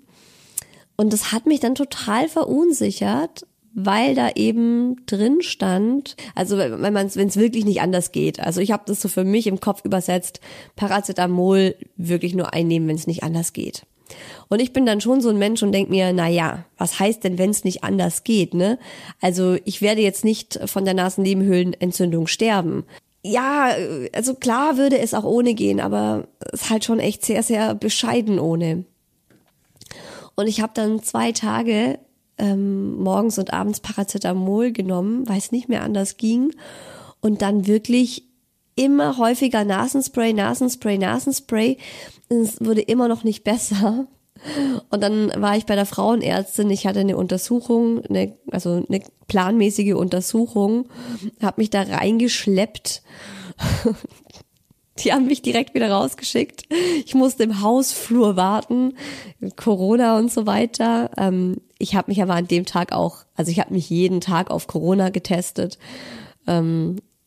Und 0.96 1.12
das 1.12 1.32
hat 1.32 1.46
mich 1.46 1.58
dann 1.58 1.74
total 1.74 2.28
verunsichert, 2.28 3.44
weil 3.74 4.14
da 4.14 4.30
eben 4.36 5.04
drin 5.04 5.42
stand, 5.42 6.14
also 6.36 6.56
wenn 6.56 6.80
man 6.80 7.12
wenn 7.12 7.26
es 7.26 7.36
wirklich 7.36 7.64
nicht 7.64 7.80
anders 7.80 8.12
geht. 8.12 8.38
Also 8.38 8.60
ich 8.60 8.70
habe 8.70 8.84
das 8.86 9.00
so 9.00 9.08
für 9.08 9.24
mich 9.24 9.48
im 9.48 9.58
Kopf 9.58 9.84
übersetzt, 9.84 10.38
Paracetamol 10.76 11.74
wirklich 11.96 12.36
nur 12.36 12.54
einnehmen, 12.54 12.86
wenn 12.86 12.94
es 12.94 13.08
nicht 13.08 13.24
anders 13.24 13.52
geht. 13.52 13.82
Und 14.48 14.60
ich 14.60 14.72
bin 14.72 14.86
dann 14.86 15.00
schon 15.00 15.20
so 15.20 15.28
ein 15.28 15.38
Mensch 15.38 15.62
und 15.62 15.72
denk 15.72 15.90
mir, 15.90 16.12
na 16.12 16.28
ja, 16.28 16.64
was 16.78 16.98
heißt 16.98 17.24
denn, 17.24 17.38
wenn 17.38 17.50
es 17.50 17.64
nicht 17.64 17.84
anders 17.84 18.24
geht, 18.24 18.54
ne? 18.54 18.78
Also 19.20 19.56
ich 19.64 19.82
werde 19.82 20.00
jetzt 20.00 20.24
nicht 20.24 20.58
von 20.66 20.84
der 20.84 20.94
Nasennebenhöhlenentzündung 20.94 22.26
sterben. 22.26 22.84
Ja, 23.22 23.70
also 24.14 24.34
klar 24.34 24.76
würde 24.76 24.98
es 24.98 25.14
auch 25.14 25.24
ohne 25.24 25.54
gehen, 25.54 25.80
aber 25.80 26.28
es 26.52 26.62
ist 26.62 26.70
halt 26.70 26.84
schon 26.84 27.00
echt 27.00 27.24
sehr, 27.24 27.42
sehr 27.42 27.74
bescheiden 27.74 28.38
ohne. 28.38 28.84
Und 30.36 30.46
ich 30.46 30.62
habe 30.62 30.72
dann 30.74 31.02
zwei 31.02 31.32
Tage 31.32 31.98
ähm, 32.38 32.96
morgens 32.96 33.38
und 33.38 33.52
abends 33.52 33.80
Paracetamol 33.80 34.72
genommen, 34.72 35.28
weil 35.28 35.38
es 35.38 35.52
nicht 35.52 35.68
mehr 35.68 35.82
anders 35.82 36.16
ging. 36.16 36.54
Und 37.20 37.42
dann 37.42 37.66
wirklich 37.66 38.24
immer 38.74 39.18
häufiger 39.18 39.64
Nasenspray, 39.64 40.32
Nasenspray, 40.32 40.96
Nasenspray. 40.96 41.76
Es 42.30 42.60
wurde 42.60 42.80
immer 42.80 43.08
noch 43.08 43.24
nicht 43.24 43.44
besser. 43.44 44.06
Und 44.88 45.02
dann 45.02 45.30
war 45.36 45.56
ich 45.56 45.66
bei 45.66 45.74
der 45.74 45.84
Frauenärztin, 45.84 46.70
ich 46.70 46.86
hatte 46.86 47.00
eine 47.00 47.16
Untersuchung, 47.16 48.02
eine, 48.06 48.38
also 48.50 48.82
eine 48.88 49.02
planmäßige 49.28 49.94
Untersuchung, 49.94 50.88
habe 51.42 51.60
mich 51.60 51.70
da 51.70 51.82
reingeschleppt. 51.82 53.02
Die 54.98 55.12
haben 55.12 55.26
mich 55.26 55.42
direkt 55.42 55.74
wieder 55.74 55.90
rausgeschickt. 55.90 56.64
Ich 57.04 57.14
musste 57.14 57.42
im 57.42 57.62
Hausflur 57.62 58.36
warten, 58.36 58.94
Corona 59.56 60.18
und 60.18 60.30
so 60.30 60.46
weiter. 60.46 61.10
Ähm, 61.16 61.56
ich 61.78 61.94
habe 61.94 62.10
mich 62.10 62.22
aber 62.22 62.34
an 62.34 62.48
dem 62.48 62.66
Tag 62.66 62.92
auch, 62.92 63.24
also 63.34 63.50
ich 63.50 63.60
habe 63.60 63.72
mich 63.72 63.88
jeden 63.88 64.20
Tag 64.20 64.50
auf 64.50 64.66
Corona 64.66 65.08
getestet. 65.08 65.78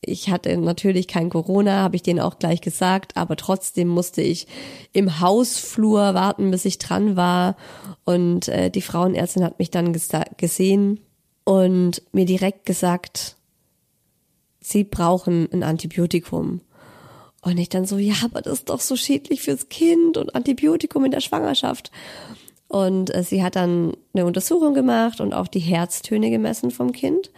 Ich 0.05 0.29
hatte 0.29 0.55
natürlich 0.57 1.07
kein 1.07 1.29
Corona, 1.29 1.81
habe 1.81 1.95
ich 1.95 2.03
denen 2.03 2.19
auch 2.19 2.39
gleich 2.39 2.62
gesagt, 2.62 3.17
aber 3.17 3.36
trotzdem 3.36 3.88
musste 3.88 4.22
ich 4.22 4.48
im 4.91 5.19
Hausflur 5.19 6.13
warten, 6.13 6.51
bis 6.51 6.65
ich 6.65 6.77
dran 6.77 7.15
war. 7.15 7.55
Und 8.03 8.48
äh, 8.48 8.69
die 8.69 8.81
Frauenärztin 8.81 9.43
hat 9.43 9.60
mich 9.60 9.72
dann 9.72 9.93
gesehen 10.38 11.00
und 11.43 12.01
mir 12.12 12.25
direkt 12.25 12.65
gesagt, 12.65 13.36
sie 14.60 14.83
brauchen 14.83 15.50
ein 15.51 15.63
Antibiotikum. 15.63 16.62
Und 17.41 17.57
ich 17.57 17.69
dann 17.69 17.86
so, 17.86 17.98
ja, 17.98 18.15
aber 18.24 18.41
das 18.41 18.60
ist 18.60 18.69
doch 18.69 18.79
so 18.79 18.95
schädlich 18.95 19.41
fürs 19.41 19.67
Kind 19.67 20.17
und 20.17 20.33
Antibiotikum 20.33 21.03
in 21.03 21.12
der 21.12 21.19
Schwangerschaft. 21.19 21.91
Und 22.69 23.13
äh, 23.13 23.24
sie 23.24 23.43
hat 23.43 23.55
dann 23.55 23.95
eine 24.13 24.25
Untersuchung 24.25 24.74
gemacht 24.74 25.19
und 25.19 25.33
auch 25.33 25.48
die 25.48 25.60
Herztöne 25.60 26.31
gemessen 26.31 26.72
vom 26.72 26.93
Kind. 26.93 27.31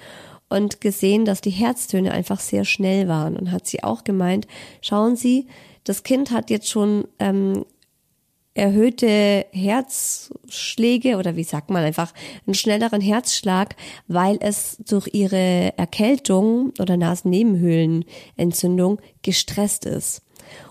Und 0.49 0.81
gesehen, 0.81 1.25
dass 1.25 1.41
die 1.41 1.49
Herztöne 1.49 2.11
einfach 2.11 2.39
sehr 2.39 2.65
schnell 2.65 3.07
waren 3.07 3.37
und 3.37 3.51
hat 3.51 3.67
sie 3.67 3.83
auch 3.83 4.03
gemeint, 4.03 4.47
schauen 4.81 5.15
Sie, 5.15 5.47
das 5.83 6.03
Kind 6.03 6.31
hat 6.31 6.49
jetzt 6.49 6.69
schon 6.69 7.07
ähm, 7.19 7.65
erhöhte 8.55 9.45
Herzschläge 9.51 11.17
oder 11.17 11.35
wie 11.35 11.43
sagt 11.43 11.69
man 11.69 11.83
einfach 11.83 12.13
einen 12.47 12.53
schnelleren 12.53 13.01
Herzschlag, 13.01 13.75
weil 14.07 14.37
es 14.39 14.77
durch 14.87 15.09
ihre 15.13 15.77
Erkältung 15.77 16.71
oder 16.79 16.95
Nasennebenhöhlenentzündung 16.95 19.01
gestresst 19.21 19.85
ist. 19.85 20.21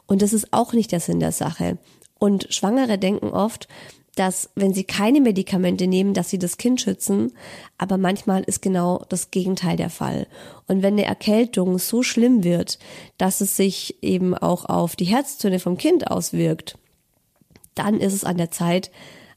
Und 0.06 0.22
das 0.22 0.32
ist 0.32 0.52
auch 0.52 0.72
nicht 0.72 0.92
der 0.92 1.00
Sinn 1.00 1.20
der 1.20 1.32
Sache. 1.32 1.76
Und 2.18 2.46
Schwangere 2.50 2.98
denken 2.98 3.28
oft, 3.28 3.68
dass 4.14 4.50
wenn 4.54 4.72
sie 4.72 4.84
keine 4.84 5.20
Medikamente 5.20 5.86
nehmen, 5.86 6.14
dass 6.14 6.30
sie 6.30 6.38
das 6.38 6.56
Kind 6.56 6.80
schützen, 6.80 7.32
aber 7.78 7.98
manchmal 7.98 8.42
ist 8.42 8.62
genau 8.62 9.04
das 9.08 9.30
Gegenteil 9.30 9.76
der 9.76 9.90
Fall. 9.90 10.26
Und 10.66 10.82
wenn 10.82 10.94
eine 10.94 11.04
Erkältung 11.04 11.78
so 11.78 12.02
schlimm 12.02 12.44
wird, 12.44 12.78
dass 13.18 13.40
es 13.40 13.56
sich 13.56 14.02
eben 14.02 14.34
auch 14.34 14.64
auf 14.66 14.96
die 14.96 15.04
Herztöne 15.04 15.58
vom 15.58 15.76
Kind 15.76 16.10
auswirkt, 16.10 16.78
dann 17.74 18.00
ist 18.00 18.12
es 18.12 18.24
an 18.24 18.36
der 18.36 18.50
Zeit, 18.50 18.90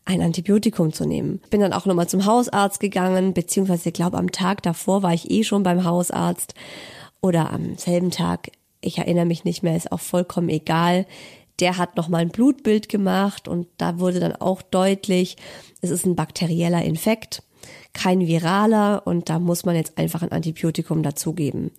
ein 0.05 0.21
Antibiotikum 0.21 0.93
zu 0.93 1.05
nehmen. 1.05 1.41
Bin 1.49 1.59
dann 1.59 1.73
auch 1.73 1.85
nochmal 1.85 2.07
zum 2.07 2.25
Hausarzt 2.25 2.79
gegangen, 2.79 3.33
beziehungsweise 3.33 3.89
ich 3.89 3.93
glaube 3.93 4.17
am 4.17 4.31
Tag 4.31 4.63
davor 4.63 5.03
war 5.03 5.13
ich 5.13 5.29
eh 5.29 5.43
schon 5.43 5.63
beim 5.63 5.83
Hausarzt 5.83 6.53
oder 7.19 7.51
am 7.51 7.75
selben 7.77 8.09
Tag. 8.09 8.51
Ich 8.79 8.99
erinnere 8.99 9.25
mich 9.25 9.43
nicht 9.43 9.63
mehr, 9.63 9.75
ist 9.75 9.91
auch 9.91 9.99
vollkommen 9.99 10.49
egal. 10.49 11.05
Der 11.59 11.77
hat 11.77 11.97
nochmal 11.97 12.21
ein 12.21 12.29
Blutbild 12.29 12.89
gemacht 12.89 13.47
und 13.47 13.67
da 13.77 13.99
wurde 13.99 14.19
dann 14.19 14.35
auch 14.35 14.61
deutlich, 14.61 15.37
es 15.81 15.89
ist 15.89 16.05
ein 16.05 16.15
bakterieller 16.15 16.83
Infekt, 16.83 17.43
kein 17.93 18.27
viraler 18.27 19.05
und 19.05 19.29
da 19.29 19.39
muss 19.39 19.65
man 19.65 19.75
jetzt 19.75 19.97
einfach 19.97 20.21
ein 20.21 20.31
Antibiotikum 20.31 21.03
dazugeben. 21.03 21.71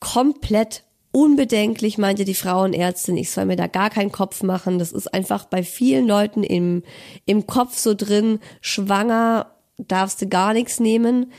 Komplett 0.00 0.84
unbedenklich, 1.12 1.98
meinte 1.98 2.24
die 2.24 2.34
Frauenärztin, 2.34 3.16
ich 3.16 3.30
soll 3.30 3.46
mir 3.46 3.56
da 3.56 3.66
gar 3.66 3.90
keinen 3.90 4.12
Kopf 4.12 4.42
machen. 4.42 4.78
Das 4.78 4.92
ist 4.92 5.12
einfach 5.12 5.46
bei 5.46 5.62
vielen 5.62 6.06
Leuten 6.06 6.42
im, 6.42 6.82
im 7.24 7.46
Kopf 7.46 7.78
so 7.78 7.94
drin, 7.94 8.40
schwanger 8.60 9.54
darfst 9.78 10.20
du 10.20 10.28
gar 10.28 10.52
nichts 10.52 10.80
nehmen. 10.80 11.32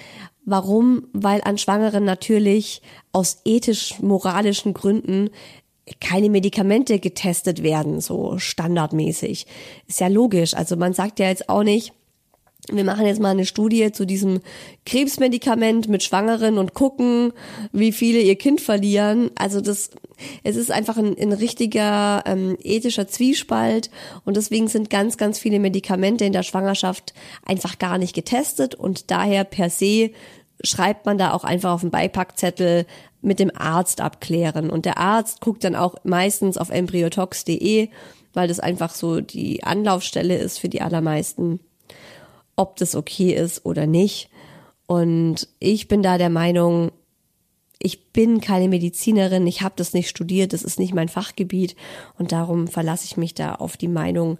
Warum? 0.45 1.07
Weil 1.13 1.41
an 1.43 1.57
Schwangeren 1.57 2.05
natürlich 2.05 2.81
aus 3.11 3.41
ethisch-moralischen 3.45 4.73
Gründen 4.73 5.29
keine 5.99 6.29
Medikamente 6.29 6.99
getestet 6.99 7.63
werden, 7.63 8.01
so 8.01 8.37
standardmäßig. 8.37 9.45
Ist 9.87 9.99
ja 9.99 10.07
logisch. 10.07 10.53
Also 10.53 10.75
man 10.75 10.93
sagt 10.93 11.19
ja 11.19 11.27
jetzt 11.27 11.49
auch 11.49 11.63
nicht, 11.63 11.93
wir 12.71 12.83
machen 12.83 13.05
jetzt 13.05 13.21
mal 13.21 13.29
eine 13.29 13.45
Studie 13.45 13.91
zu 13.91 14.05
diesem 14.05 14.41
Krebsmedikament 14.85 15.87
mit 15.87 16.03
Schwangeren 16.03 16.57
und 16.57 16.73
gucken, 16.73 17.33
wie 17.71 17.91
viele 17.91 18.19
ihr 18.19 18.35
Kind 18.35 18.61
verlieren. 18.61 19.31
Also 19.35 19.61
das, 19.61 19.89
es 20.43 20.55
ist 20.55 20.71
einfach 20.71 20.97
ein, 20.97 21.17
ein 21.17 21.31
richtiger 21.31 22.23
ähm, 22.25 22.57
ethischer 22.61 23.07
Zwiespalt 23.07 23.89
und 24.25 24.37
deswegen 24.37 24.67
sind 24.67 24.89
ganz, 24.89 25.17
ganz 25.17 25.39
viele 25.39 25.59
Medikamente 25.59 26.25
in 26.25 26.33
der 26.33 26.43
Schwangerschaft 26.43 27.13
einfach 27.45 27.79
gar 27.79 27.97
nicht 27.97 28.13
getestet 28.13 28.75
und 28.75 29.09
daher 29.09 29.45
per 29.45 29.69
se 29.69 30.11
schreibt 30.63 31.05
man 31.05 31.17
da 31.17 31.33
auch 31.33 31.43
einfach 31.43 31.71
auf 31.71 31.81
den 31.81 31.91
Beipackzettel 31.91 32.85
mit 33.21 33.39
dem 33.39 33.51
Arzt 33.55 34.01
abklären 34.01 34.69
und 34.69 34.85
der 34.85 34.97
Arzt 34.97 35.41
guckt 35.41 35.63
dann 35.63 35.75
auch 35.75 35.95
meistens 36.03 36.57
auf 36.57 36.69
embryotox.de, 36.69 37.89
weil 38.33 38.47
das 38.47 38.59
einfach 38.59 38.93
so 38.93 39.21
die 39.21 39.63
Anlaufstelle 39.63 40.37
ist 40.37 40.59
für 40.59 40.69
die 40.69 40.81
allermeisten 40.81 41.59
ob 42.59 42.75
das 42.75 42.93
okay 42.93 43.33
ist 43.33 43.65
oder 43.65 43.87
nicht. 43.87 44.29
Und 44.85 45.47
ich 45.59 45.87
bin 45.87 46.03
da 46.03 46.17
der 46.17 46.29
Meinung, 46.29 46.91
ich 47.79 48.11
bin 48.11 48.41
keine 48.41 48.67
Medizinerin, 48.67 49.47
ich 49.47 49.61
habe 49.61 49.75
das 49.77 49.93
nicht 49.93 50.09
studiert, 50.09 50.51
das 50.51 50.63
ist 50.63 50.77
nicht 50.77 50.93
mein 50.93 51.07
Fachgebiet 51.07 51.77
und 52.17 52.33
darum 52.33 52.67
verlasse 52.67 53.05
ich 53.05 53.15
mich 53.15 53.33
da 53.33 53.55
auf 53.55 53.77
die 53.77 53.87
Meinung 53.87 54.37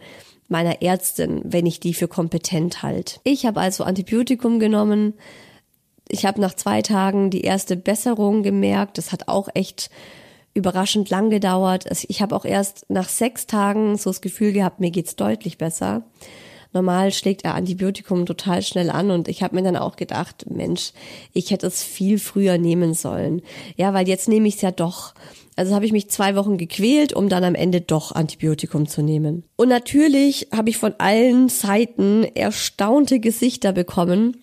meiner 0.49 0.81
Ärztin, 0.81 1.41
wenn 1.45 1.65
ich 1.65 1.79
die 1.79 1.93
für 1.93 2.09
kompetent 2.09 2.83
halt. 2.83 3.21
Ich 3.23 3.45
habe 3.45 3.61
also 3.61 3.85
Antibiotikum 3.85 4.59
genommen. 4.59 5.13
Ich 6.11 6.25
habe 6.25 6.41
nach 6.41 6.55
zwei 6.55 6.81
Tagen 6.81 7.29
die 7.29 7.41
erste 7.41 7.77
Besserung 7.77 8.43
gemerkt. 8.43 8.97
Das 8.97 9.11
hat 9.11 9.27
auch 9.27 9.47
echt 9.53 9.89
überraschend 10.55 11.09
lang 11.09 11.29
gedauert. 11.29 11.85
Ich 12.07 12.21
habe 12.21 12.35
auch 12.35 12.45
erst 12.45 12.85
nach 12.89 13.07
sechs 13.07 13.45
Tagen 13.45 13.95
so 13.95 14.09
das 14.09 14.19
Gefühl 14.19 14.51
gehabt, 14.51 14.79
mir 14.79 14.91
geht's 14.91 15.15
deutlich 15.15 15.57
besser. 15.57 16.03
Normal 16.73 17.11
schlägt 17.11 17.45
er 17.45 17.55
Antibiotikum 17.55 18.25
total 18.25 18.61
schnell 18.61 18.91
an 18.91 19.09
und 19.09 19.27
ich 19.27 19.41
habe 19.41 19.55
mir 19.55 19.63
dann 19.63 19.75
auch 19.75 19.95
gedacht, 19.95 20.45
Mensch, 20.49 20.91
ich 21.33 21.49
hätte 21.49 21.65
es 21.65 21.83
viel 21.83 22.19
früher 22.19 22.57
nehmen 22.59 22.93
sollen. 22.93 23.41
Ja, 23.75 23.93
weil 23.93 24.07
jetzt 24.07 24.27
nehme 24.27 24.47
ich 24.47 24.55
es 24.55 24.61
ja 24.61 24.71
doch. 24.71 25.15
Also 25.55 25.73
habe 25.73 25.85
ich 25.85 25.91
mich 25.91 26.09
zwei 26.09 26.35
Wochen 26.35 26.57
gequält, 26.57 27.11
um 27.13 27.27
dann 27.27 27.43
am 27.43 27.55
Ende 27.55 27.81
doch 27.81 28.11
Antibiotikum 28.11 28.87
zu 28.87 29.01
nehmen. 29.01 29.43
Und 29.55 29.69
natürlich 29.69 30.47
habe 30.55 30.69
ich 30.69 30.77
von 30.77 30.93
allen 30.99 31.49
Seiten 31.49 32.23
erstaunte 32.23 33.19
Gesichter 33.19 33.73
bekommen, 33.73 34.37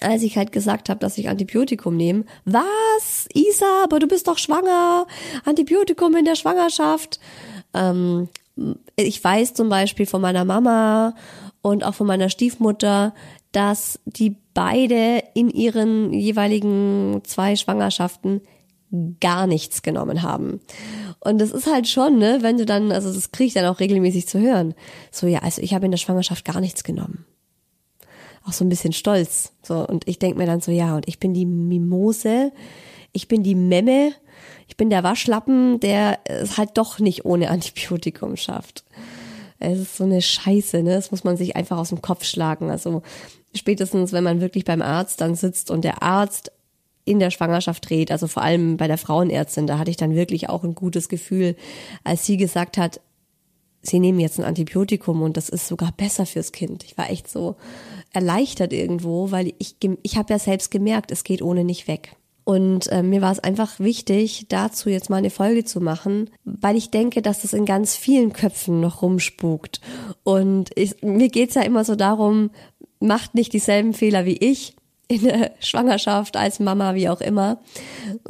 als 0.00 0.22
ich 0.22 0.36
halt 0.36 0.52
gesagt 0.52 0.88
habe, 0.88 1.00
dass 1.00 1.18
ich 1.18 1.28
Antibiotikum 1.28 1.96
nehme. 1.96 2.24
Was? 2.44 3.28
Isa, 3.34 3.84
aber 3.84 3.98
du 3.98 4.06
bist 4.06 4.28
doch 4.28 4.38
schwanger. 4.38 5.06
Antibiotikum 5.44 6.14
in 6.16 6.24
der 6.24 6.36
Schwangerschaft. 6.36 7.20
Ähm, 7.74 8.28
ich 8.96 9.22
weiß 9.22 9.54
zum 9.54 9.68
Beispiel 9.68 10.06
von 10.06 10.20
meiner 10.20 10.44
Mama 10.44 11.14
und 11.62 11.84
auch 11.84 11.94
von 11.94 12.06
meiner 12.06 12.28
Stiefmutter, 12.28 13.14
dass 13.52 14.00
die 14.04 14.36
beide 14.54 15.22
in 15.34 15.50
ihren 15.50 16.12
jeweiligen 16.12 17.22
zwei 17.24 17.56
Schwangerschaften 17.56 18.42
gar 19.20 19.46
nichts 19.46 19.82
genommen 19.82 20.22
haben. 20.22 20.60
Und 21.20 21.40
das 21.40 21.52
ist 21.52 21.66
halt 21.66 21.86
schon, 21.86 22.18
ne, 22.18 22.38
wenn 22.40 22.58
du 22.58 22.66
dann, 22.66 22.90
also 22.90 23.12
das 23.12 23.30
kriege 23.30 23.48
ich 23.48 23.54
dann 23.54 23.66
auch 23.66 23.80
regelmäßig 23.80 24.26
zu 24.26 24.40
hören. 24.40 24.74
So, 25.10 25.26
ja, 25.26 25.40
also 25.40 25.62
ich 25.62 25.74
habe 25.74 25.84
in 25.84 25.92
der 25.92 25.98
Schwangerschaft 25.98 26.44
gar 26.44 26.60
nichts 26.60 26.82
genommen. 26.82 27.24
Auch 28.50 28.52
so 28.52 28.64
ein 28.64 28.68
bisschen 28.68 28.92
stolz. 28.92 29.52
So, 29.62 29.86
und 29.86 30.08
ich 30.08 30.18
denk 30.18 30.36
mir 30.36 30.44
dann 30.46 30.60
so, 30.60 30.72
ja, 30.72 30.96
und 30.96 31.06
ich 31.06 31.20
bin 31.20 31.34
die 31.34 31.46
Mimose, 31.46 32.50
ich 33.12 33.28
bin 33.28 33.44
die 33.44 33.54
Memme, 33.54 34.12
ich 34.66 34.76
bin 34.76 34.90
der 34.90 35.04
Waschlappen, 35.04 35.78
der 35.78 36.18
es 36.24 36.58
halt 36.58 36.70
doch 36.74 36.98
nicht 36.98 37.24
ohne 37.24 37.48
Antibiotikum 37.50 38.36
schafft. 38.36 38.82
Es 39.60 39.78
ist 39.78 39.96
so 39.96 40.02
eine 40.02 40.20
Scheiße, 40.20 40.82
ne? 40.82 40.94
Das 40.94 41.12
muss 41.12 41.22
man 41.22 41.36
sich 41.36 41.54
einfach 41.54 41.78
aus 41.78 41.90
dem 41.90 42.02
Kopf 42.02 42.24
schlagen. 42.24 42.72
Also 42.72 43.02
spätestens, 43.54 44.12
wenn 44.12 44.24
man 44.24 44.40
wirklich 44.40 44.64
beim 44.64 44.82
Arzt 44.82 45.20
dann 45.20 45.36
sitzt 45.36 45.70
und 45.70 45.84
der 45.84 46.02
Arzt 46.02 46.50
in 47.04 47.20
der 47.20 47.30
Schwangerschaft 47.30 47.88
dreht, 47.88 48.10
also 48.10 48.26
vor 48.26 48.42
allem 48.42 48.78
bei 48.78 48.88
der 48.88 48.98
Frauenärztin, 48.98 49.68
da 49.68 49.78
hatte 49.78 49.92
ich 49.92 49.96
dann 49.96 50.16
wirklich 50.16 50.48
auch 50.48 50.64
ein 50.64 50.74
gutes 50.74 51.08
Gefühl, 51.08 51.54
als 52.02 52.26
sie 52.26 52.36
gesagt 52.36 52.78
hat, 52.78 53.00
sie 53.80 54.00
nehmen 54.00 54.18
jetzt 54.18 54.40
ein 54.40 54.44
Antibiotikum 54.44 55.22
und 55.22 55.36
das 55.36 55.48
ist 55.48 55.68
sogar 55.68 55.92
besser 55.92 56.26
fürs 56.26 56.50
Kind. 56.50 56.82
Ich 56.82 56.98
war 56.98 57.10
echt 57.10 57.30
so 57.30 57.54
erleichtert 58.12 58.72
irgendwo, 58.72 59.30
weil 59.30 59.52
ich 59.58 59.76
ich 60.02 60.16
habe 60.16 60.32
ja 60.32 60.38
selbst 60.38 60.70
gemerkt, 60.70 61.10
es 61.10 61.24
geht 61.24 61.42
ohne 61.42 61.64
nicht 61.64 61.88
weg. 61.88 62.16
Und 62.44 62.90
äh, 62.90 63.02
mir 63.02 63.20
war 63.20 63.30
es 63.30 63.38
einfach 63.38 63.78
wichtig, 63.78 64.46
dazu 64.48 64.88
jetzt 64.88 65.10
mal 65.10 65.18
eine 65.18 65.30
Folge 65.30 65.64
zu 65.64 65.80
machen, 65.80 66.30
weil 66.44 66.76
ich 66.76 66.90
denke, 66.90 67.22
dass 67.22 67.42
das 67.42 67.52
in 67.52 67.64
ganz 67.64 67.96
vielen 67.96 68.32
Köpfen 68.32 68.80
noch 68.80 69.02
rumspukt. 69.02 69.80
Und 70.24 70.70
ich, 70.74 71.02
mir 71.02 71.28
geht's 71.28 71.54
ja 71.54 71.62
immer 71.62 71.84
so 71.84 71.94
darum, 71.94 72.50
macht 72.98 73.34
nicht 73.34 73.52
dieselben 73.52 73.94
Fehler 73.94 74.24
wie 74.24 74.36
ich 74.36 74.74
in 75.06 75.22
der 75.22 75.52
Schwangerschaft, 75.60 76.36
als 76.36 76.60
Mama, 76.60 76.94
wie 76.94 77.08
auch 77.08 77.20
immer. 77.20 77.60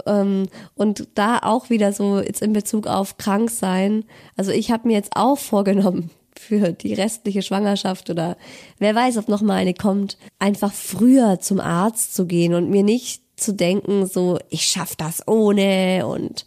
Ähm, 0.06 0.48
und 0.74 1.08
da 1.14 1.38
auch 1.38 1.70
wieder 1.70 1.92
so 1.92 2.18
jetzt 2.18 2.42
in 2.42 2.52
Bezug 2.52 2.86
auf 2.86 3.16
krank 3.16 3.50
sein. 3.50 4.04
Also 4.36 4.50
ich 4.50 4.70
habe 4.70 4.88
mir 4.88 4.94
jetzt 4.94 5.12
auch 5.14 5.38
vorgenommen, 5.38 6.10
für 6.40 6.72
die 6.72 6.94
restliche 6.94 7.42
Schwangerschaft 7.42 8.10
oder 8.10 8.36
wer 8.78 8.94
weiß, 8.94 9.18
ob 9.18 9.28
noch 9.28 9.42
mal 9.42 9.56
eine 9.56 9.74
kommt, 9.74 10.16
einfach 10.38 10.72
früher 10.72 11.38
zum 11.40 11.60
Arzt 11.60 12.14
zu 12.14 12.26
gehen 12.26 12.54
und 12.54 12.70
mir 12.70 12.82
nicht 12.82 13.22
zu 13.36 13.52
denken, 13.52 14.06
so, 14.06 14.38
ich 14.48 14.64
schaff 14.64 14.96
das 14.96 15.26
ohne 15.28 16.06
und 16.06 16.44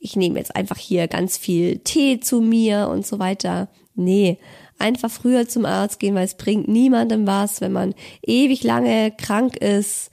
ich 0.00 0.16
nehme 0.16 0.38
jetzt 0.38 0.54
einfach 0.54 0.78
hier 0.78 1.08
ganz 1.08 1.36
viel 1.36 1.78
Tee 1.78 2.20
zu 2.20 2.40
mir 2.40 2.88
und 2.88 3.06
so 3.06 3.18
weiter. 3.18 3.68
Nee, 3.94 4.38
einfach 4.78 5.10
früher 5.10 5.48
zum 5.48 5.64
Arzt 5.64 5.98
gehen, 5.98 6.14
weil 6.14 6.24
es 6.24 6.36
bringt 6.36 6.68
niemandem 6.68 7.26
was, 7.26 7.60
wenn 7.60 7.72
man 7.72 7.94
ewig 8.22 8.62
lange 8.62 9.12
krank 9.12 9.56
ist, 9.56 10.10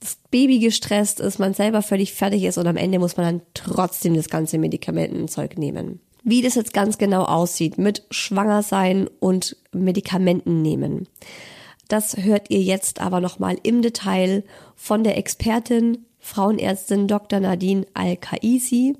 das 0.00 0.18
Baby 0.30 0.58
gestresst 0.58 1.20
ist, 1.20 1.38
man 1.38 1.54
selber 1.54 1.82
völlig 1.82 2.12
fertig 2.12 2.44
ist 2.44 2.58
und 2.58 2.66
am 2.66 2.76
Ende 2.76 2.98
muss 2.98 3.16
man 3.16 3.26
dann 3.26 3.46
trotzdem 3.54 4.14
das 4.14 4.28
ganze 4.28 4.58
Medikamentenzeug 4.58 5.58
nehmen. 5.58 6.00
Wie 6.28 6.42
das 6.42 6.56
jetzt 6.56 6.72
ganz 6.72 6.98
genau 6.98 7.22
aussieht 7.22 7.78
mit 7.78 8.02
Schwangersein 8.10 9.08
und 9.20 9.56
Medikamenten 9.70 10.60
nehmen. 10.60 11.06
Das 11.86 12.16
hört 12.16 12.50
ihr 12.50 12.60
jetzt 12.60 13.00
aber 13.00 13.20
nochmal 13.20 13.56
im 13.62 13.80
Detail 13.80 14.42
von 14.74 15.04
der 15.04 15.16
Expertin, 15.18 16.04
Frauenärztin 16.18 17.06
Dr. 17.06 17.38
Nadine 17.38 17.86
Al-Kaisi. 17.94 18.96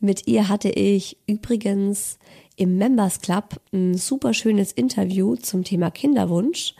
Mit 0.00 0.26
ihr 0.26 0.48
hatte 0.48 0.68
ich 0.68 1.18
übrigens 1.28 2.18
im 2.56 2.78
Members 2.78 3.20
Club 3.20 3.60
ein 3.72 3.96
super 3.96 4.34
schönes 4.34 4.72
Interview 4.72 5.36
zum 5.36 5.62
Thema 5.62 5.92
Kinderwunsch. 5.92 6.74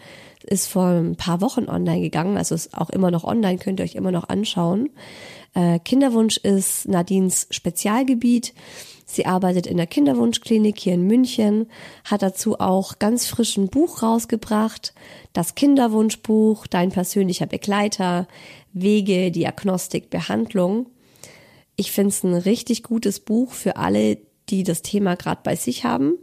Ist 0.47 0.67
vor 0.69 0.87
ein 0.87 1.17
paar 1.17 1.41
Wochen 1.41 1.69
online 1.69 2.01
gegangen, 2.01 2.37
also 2.37 2.55
ist 2.55 2.77
auch 2.77 2.91
immer 2.91 3.11
noch 3.11 3.25
online, 3.25 3.59
könnt 3.59 3.81
ihr 3.81 3.85
euch 3.85 3.95
immer 3.95 4.13
noch 4.13 4.29
anschauen. 4.29 4.91
Äh, 5.55 5.79
Kinderwunsch 5.81 6.37
ist 6.37 6.89
Nadines 6.89 7.47
Spezialgebiet. 7.51 8.55
Sie 9.09 9.25
arbeitet 9.25 9.67
in 9.67 9.77
der 9.77 9.87
Kinderwunschklinik 9.87 10.79
hier 10.79 10.95
in 10.95 11.07
München, 11.07 11.69
hat 12.05 12.23
dazu 12.23 12.59
auch 12.59 12.99
ganz 12.99 13.27
frischen 13.27 13.69
Buch 13.69 14.03
rausgebracht, 14.03 14.95
das 15.33 15.55
Kinderwunschbuch, 15.55 16.67
dein 16.67 16.91
persönlicher 16.91 17.47
Begleiter, 17.47 18.27
Wege, 18.73 19.31
Diagnostik, 19.31 20.11
Behandlung. 20.11 20.87
Ich 21.77 21.93
finde 21.93 22.09
es 22.09 22.25
ein 22.25 22.35
richtig 22.35 22.83
gutes 22.83 23.21
Buch 23.21 23.53
für 23.53 23.77
alle, 23.77 24.19
die 24.49 24.65
das 24.65 24.83
Thema 24.83 25.15
gerade 25.15 25.41
bei 25.45 25.57
sich 25.57 25.85
haben. 25.85 26.19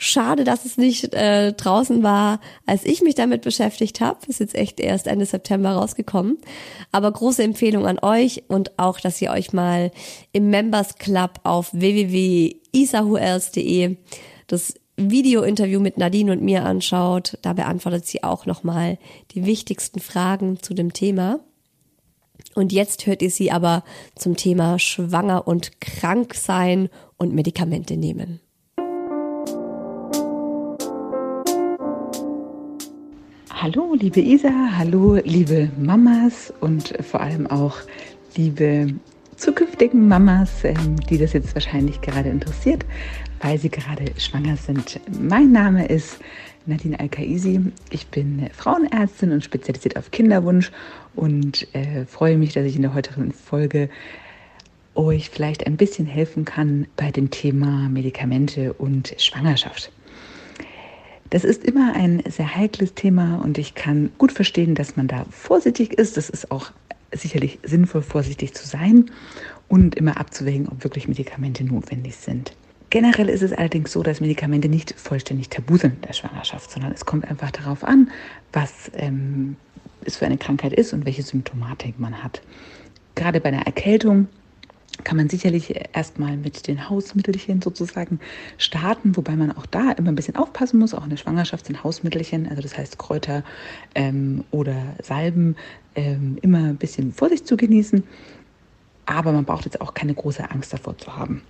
Schade, 0.00 0.44
dass 0.44 0.64
es 0.64 0.76
nicht 0.76 1.12
äh, 1.12 1.52
draußen 1.52 2.04
war, 2.04 2.38
als 2.66 2.84
ich 2.84 3.02
mich 3.02 3.16
damit 3.16 3.42
beschäftigt 3.42 4.00
habe. 4.00 4.20
Ist 4.28 4.38
jetzt 4.38 4.54
echt 4.54 4.78
erst 4.78 5.08
Ende 5.08 5.26
September 5.26 5.72
rausgekommen. 5.72 6.38
Aber 6.92 7.10
große 7.10 7.42
Empfehlung 7.42 7.84
an 7.84 7.98
euch 7.98 8.44
und 8.46 8.78
auch, 8.78 9.00
dass 9.00 9.20
ihr 9.20 9.32
euch 9.32 9.52
mal 9.52 9.90
im 10.30 10.50
Members 10.50 10.98
Club 10.98 11.40
auf 11.42 11.72
www.isahuels.de 11.72 13.96
das 14.46 14.74
Video-Interview 14.96 15.80
mit 15.80 15.98
Nadine 15.98 16.30
und 16.30 16.42
mir 16.42 16.64
anschaut. 16.64 17.36
Da 17.42 17.52
beantwortet 17.52 18.06
sie 18.06 18.22
auch 18.22 18.46
nochmal 18.46 18.98
die 19.32 19.46
wichtigsten 19.46 19.98
Fragen 19.98 20.62
zu 20.62 20.74
dem 20.74 20.92
Thema. 20.92 21.40
Und 22.54 22.72
jetzt 22.72 23.06
hört 23.06 23.22
ihr 23.22 23.30
sie 23.30 23.50
aber 23.50 23.82
zum 24.14 24.36
Thema 24.36 24.78
schwanger 24.78 25.48
und 25.48 25.80
krank 25.80 26.34
sein 26.34 26.88
und 27.16 27.34
Medikamente 27.34 27.96
nehmen. 27.96 28.38
Hallo, 33.60 33.92
liebe 33.98 34.20
Isa, 34.20 34.52
hallo, 34.76 35.16
liebe 35.24 35.68
Mamas 35.80 36.54
und 36.60 36.94
vor 37.04 37.20
allem 37.20 37.48
auch 37.48 37.78
liebe 38.36 38.94
zukünftigen 39.34 40.06
Mamas, 40.06 40.62
ähm, 40.62 40.94
die 41.10 41.18
das 41.18 41.32
jetzt 41.32 41.56
wahrscheinlich 41.56 42.00
gerade 42.00 42.28
interessiert, 42.28 42.86
weil 43.40 43.58
sie 43.58 43.68
gerade 43.68 44.04
schwanger 44.16 44.56
sind. 44.56 45.00
Mein 45.20 45.50
Name 45.50 45.88
ist 45.88 46.20
Nadine 46.66 47.00
Al-Kaisi. 47.00 47.60
Ich 47.90 48.06
bin 48.06 48.48
Frauenärztin 48.52 49.32
und 49.32 49.42
spezialisiert 49.42 49.96
auf 49.96 50.12
Kinderwunsch 50.12 50.70
und 51.16 51.66
äh, 51.74 52.06
freue 52.06 52.38
mich, 52.38 52.52
dass 52.52 52.64
ich 52.64 52.76
in 52.76 52.82
der 52.82 52.94
heutigen 52.94 53.32
Folge 53.32 53.90
euch 54.94 55.30
vielleicht 55.30 55.66
ein 55.66 55.76
bisschen 55.76 56.06
helfen 56.06 56.44
kann 56.44 56.86
bei 56.94 57.10
dem 57.10 57.32
Thema 57.32 57.88
Medikamente 57.88 58.72
und 58.74 59.16
Schwangerschaft. 59.18 59.90
Das 61.30 61.44
ist 61.44 61.64
immer 61.64 61.94
ein 61.94 62.22
sehr 62.26 62.56
heikles 62.56 62.94
Thema 62.94 63.36
und 63.36 63.58
ich 63.58 63.74
kann 63.74 64.10
gut 64.16 64.32
verstehen, 64.32 64.74
dass 64.74 64.96
man 64.96 65.08
da 65.08 65.26
vorsichtig 65.30 65.92
ist. 65.92 66.16
Das 66.16 66.30
ist 66.30 66.50
auch 66.50 66.70
sicherlich 67.12 67.58
sinnvoll, 67.62 68.02
vorsichtig 68.02 68.54
zu 68.54 68.66
sein 68.66 69.10
und 69.68 69.94
immer 69.94 70.18
abzuwägen, 70.18 70.68
ob 70.68 70.84
wirklich 70.84 71.08
Medikamente 71.08 71.64
notwendig 71.64 72.16
sind. 72.16 72.52
Generell 72.90 73.28
ist 73.28 73.42
es 73.42 73.52
allerdings 73.52 73.92
so, 73.92 74.02
dass 74.02 74.20
Medikamente 74.20 74.68
nicht 74.68 74.94
vollständig 74.98 75.50
tabu 75.50 75.76
sind 75.76 75.96
in 75.96 76.00
der 76.02 76.14
Schwangerschaft, 76.14 76.70
sondern 76.70 76.92
es 76.92 77.04
kommt 77.04 77.28
einfach 77.28 77.50
darauf 77.50 77.84
an, 77.84 78.10
was 78.54 78.90
ähm, 78.94 79.56
es 80.04 80.16
für 80.16 80.24
eine 80.24 80.38
Krankheit 80.38 80.72
ist 80.72 80.94
und 80.94 81.04
welche 81.04 81.22
Symptomatik 81.22 81.98
man 81.98 82.22
hat. 82.22 82.40
Gerade 83.14 83.40
bei 83.40 83.50
einer 83.50 83.66
Erkältung 83.66 84.28
kann 85.04 85.16
man 85.16 85.28
sicherlich 85.28 85.74
erstmal 85.92 86.36
mit 86.36 86.66
den 86.66 86.88
Hausmittelchen 86.88 87.62
sozusagen 87.62 88.20
starten, 88.56 89.16
wobei 89.16 89.36
man 89.36 89.56
auch 89.56 89.66
da 89.66 89.92
immer 89.92 90.10
ein 90.10 90.16
bisschen 90.16 90.36
aufpassen 90.36 90.78
muss. 90.78 90.94
Auch 90.94 91.04
in 91.04 91.10
der 91.10 91.16
Schwangerschaft 91.16 91.66
sind 91.66 91.84
Hausmittelchen, 91.84 92.48
also 92.48 92.62
das 92.62 92.76
heißt 92.76 92.98
Kräuter 92.98 93.44
ähm, 93.94 94.44
oder 94.50 94.76
Salben, 95.02 95.56
ähm, 95.94 96.38
immer 96.42 96.58
ein 96.58 96.76
bisschen 96.76 97.12
Vorsicht 97.12 97.46
zu 97.46 97.56
genießen. 97.56 98.02
Aber 99.06 99.32
man 99.32 99.44
braucht 99.44 99.64
jetzt 99.64 99.80
auch 99.80 99.94
keine 99.94 100.14
große 100.14 100.50
Angst 100.50 100.72
davor 100.72 100.98
zu 100.98 101.16
haben. 101.16 101.42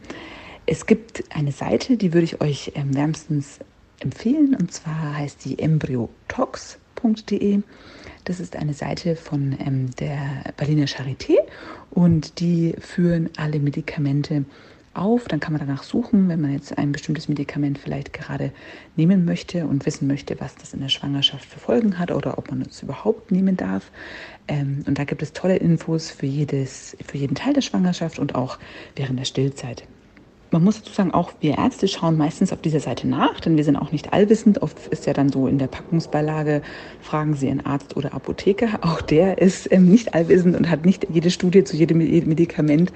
Es 0.66 0.86
gibt 0.86 1.24
eine 1.34 1.52
Seite, 1.52 1.96
die 1.96 2.12
würde 2.12 2.24
ich 2.24 2.40
euch 2.40 2.72
ähm, 2.74 2.94
wärmstens 2.94 3.58
empfehlen, 4.00 4.54
und 4.54 4.72
zwar 4.72 5.16
heißt 5.16 5.44
die 5.44 5.58
embryotox.de. 5.58 7.62
Das 8.28 8.40
ist 8.40 8.56
eine 8.56 8.74
Seite 8.74 9.16
von 9.16 9.56
ähm, 9.58 9.90
der 9.98 10.20
Berliner 10.58 10.84
Charité 10.84 11.38
und 11.90 12.40
die 12.40 12.74
führen 12.78 13.30
alle 13.38 13.58
Medikamente 13.58 14.44
auf. 14.92 15.28
Dann 15.28 15.40
kann 15.40 15.54
man 15.54 15.66
danach 15.66 15.82
suchen, 15.82 16.28
wenn 16.28 16.42
man 16.42 16.52
jetzt 16.52 16.76
ein 16.76 16.92
bestimmtes 16.92 17.30
Medikament 17.30 17.78
vielleicht 17.78 18.12
gerade 18.12 18.52
nehmen 18.96 19.24
möchte 19.24 19.66
und 19.66 19.86
wissen 19.86 20.06
möchte, 20.06 20.38
was 20.40 20.56
das 20.56 20.74
in 20.74 20.80
der 20.80 20.90
Schwangerschaft 20.90 21.46
für 21.46 21.58
Folgen 21.58 21.98
hat 21.98 22.10
oder 22.10 22.36
ob 22.36 22.50
man 22.50 22.60
es 22.60 22.82
überhaupt 22.82 23.32
nehmen 23.32 23.56
darf. 23.56 23.90
Ähm, 24.46 24.84
und 24.86 24.98
da 24.98 25.04
gibt 25.04 25.22
es 25.22 25.32
tolle 25.32 25.56
Infos 25.56 26.10
für, 26.10 26.26
jedes, 26.26 26.98
für 27.06 27.16
jeden 27.16 27.34
Teil 27.34 27.54
der 27.54 27.62
Schwangerschaft 27.62 28.18
und 28.18 28.34
auch 28.34 28.58
während 28.94 29.18
der 29.18 29.24
Stillzeit. 29.24 29.84
Man 30.50 30.64
muss 30.64 30.78
dazu 30.78 30.94
sagen, 30.94 31.12
auch 31.12 31.32
wir 31.40 31.58
Ärzte 31.58 31.88
schauen 31.88 32.16
meistens 32.16 32.54
auf 32.54 32.62
dieser 32.62 32.80
Seite 32.80 33.06
nach, 33.06 33.38
denn 33.40 33.58
wir 33.58 33.64
sind 33.64 33.76
auch 33.76 33.92
nicht 33.92 34.14
allwissend. 34.14 34.62
Oft 34.62 34.86
ist 34.86 35.04
ja 35.04 35.12
dann 35.12 35.28
so 35.28 35.46
in 35.46 35.58
der 35.58 35.66
Packungsbeilage, 35.66 36.62
fragen 37.02 37.34
Sie 37.34 37.50
einen 37.50 37.66
Arzt 37.66 37.96
oder 37.98 38.14
Apotheker. 38.14 38.68
Auch 38.80 39.02
der 39.02 39.38
ist 39.38 39.70
ähm, 39.70 39.90
nicht 39.90 40.14
allwissend 40.14 40.56
und 40.56 40.70
hat 40.70 40.86
nicht 40.86 41.06
jede 41.12 41.30
Studie 41.30 41.64
zu 41.64 41.76
jedem 41.76 41.98
Medikament 41.98 42.92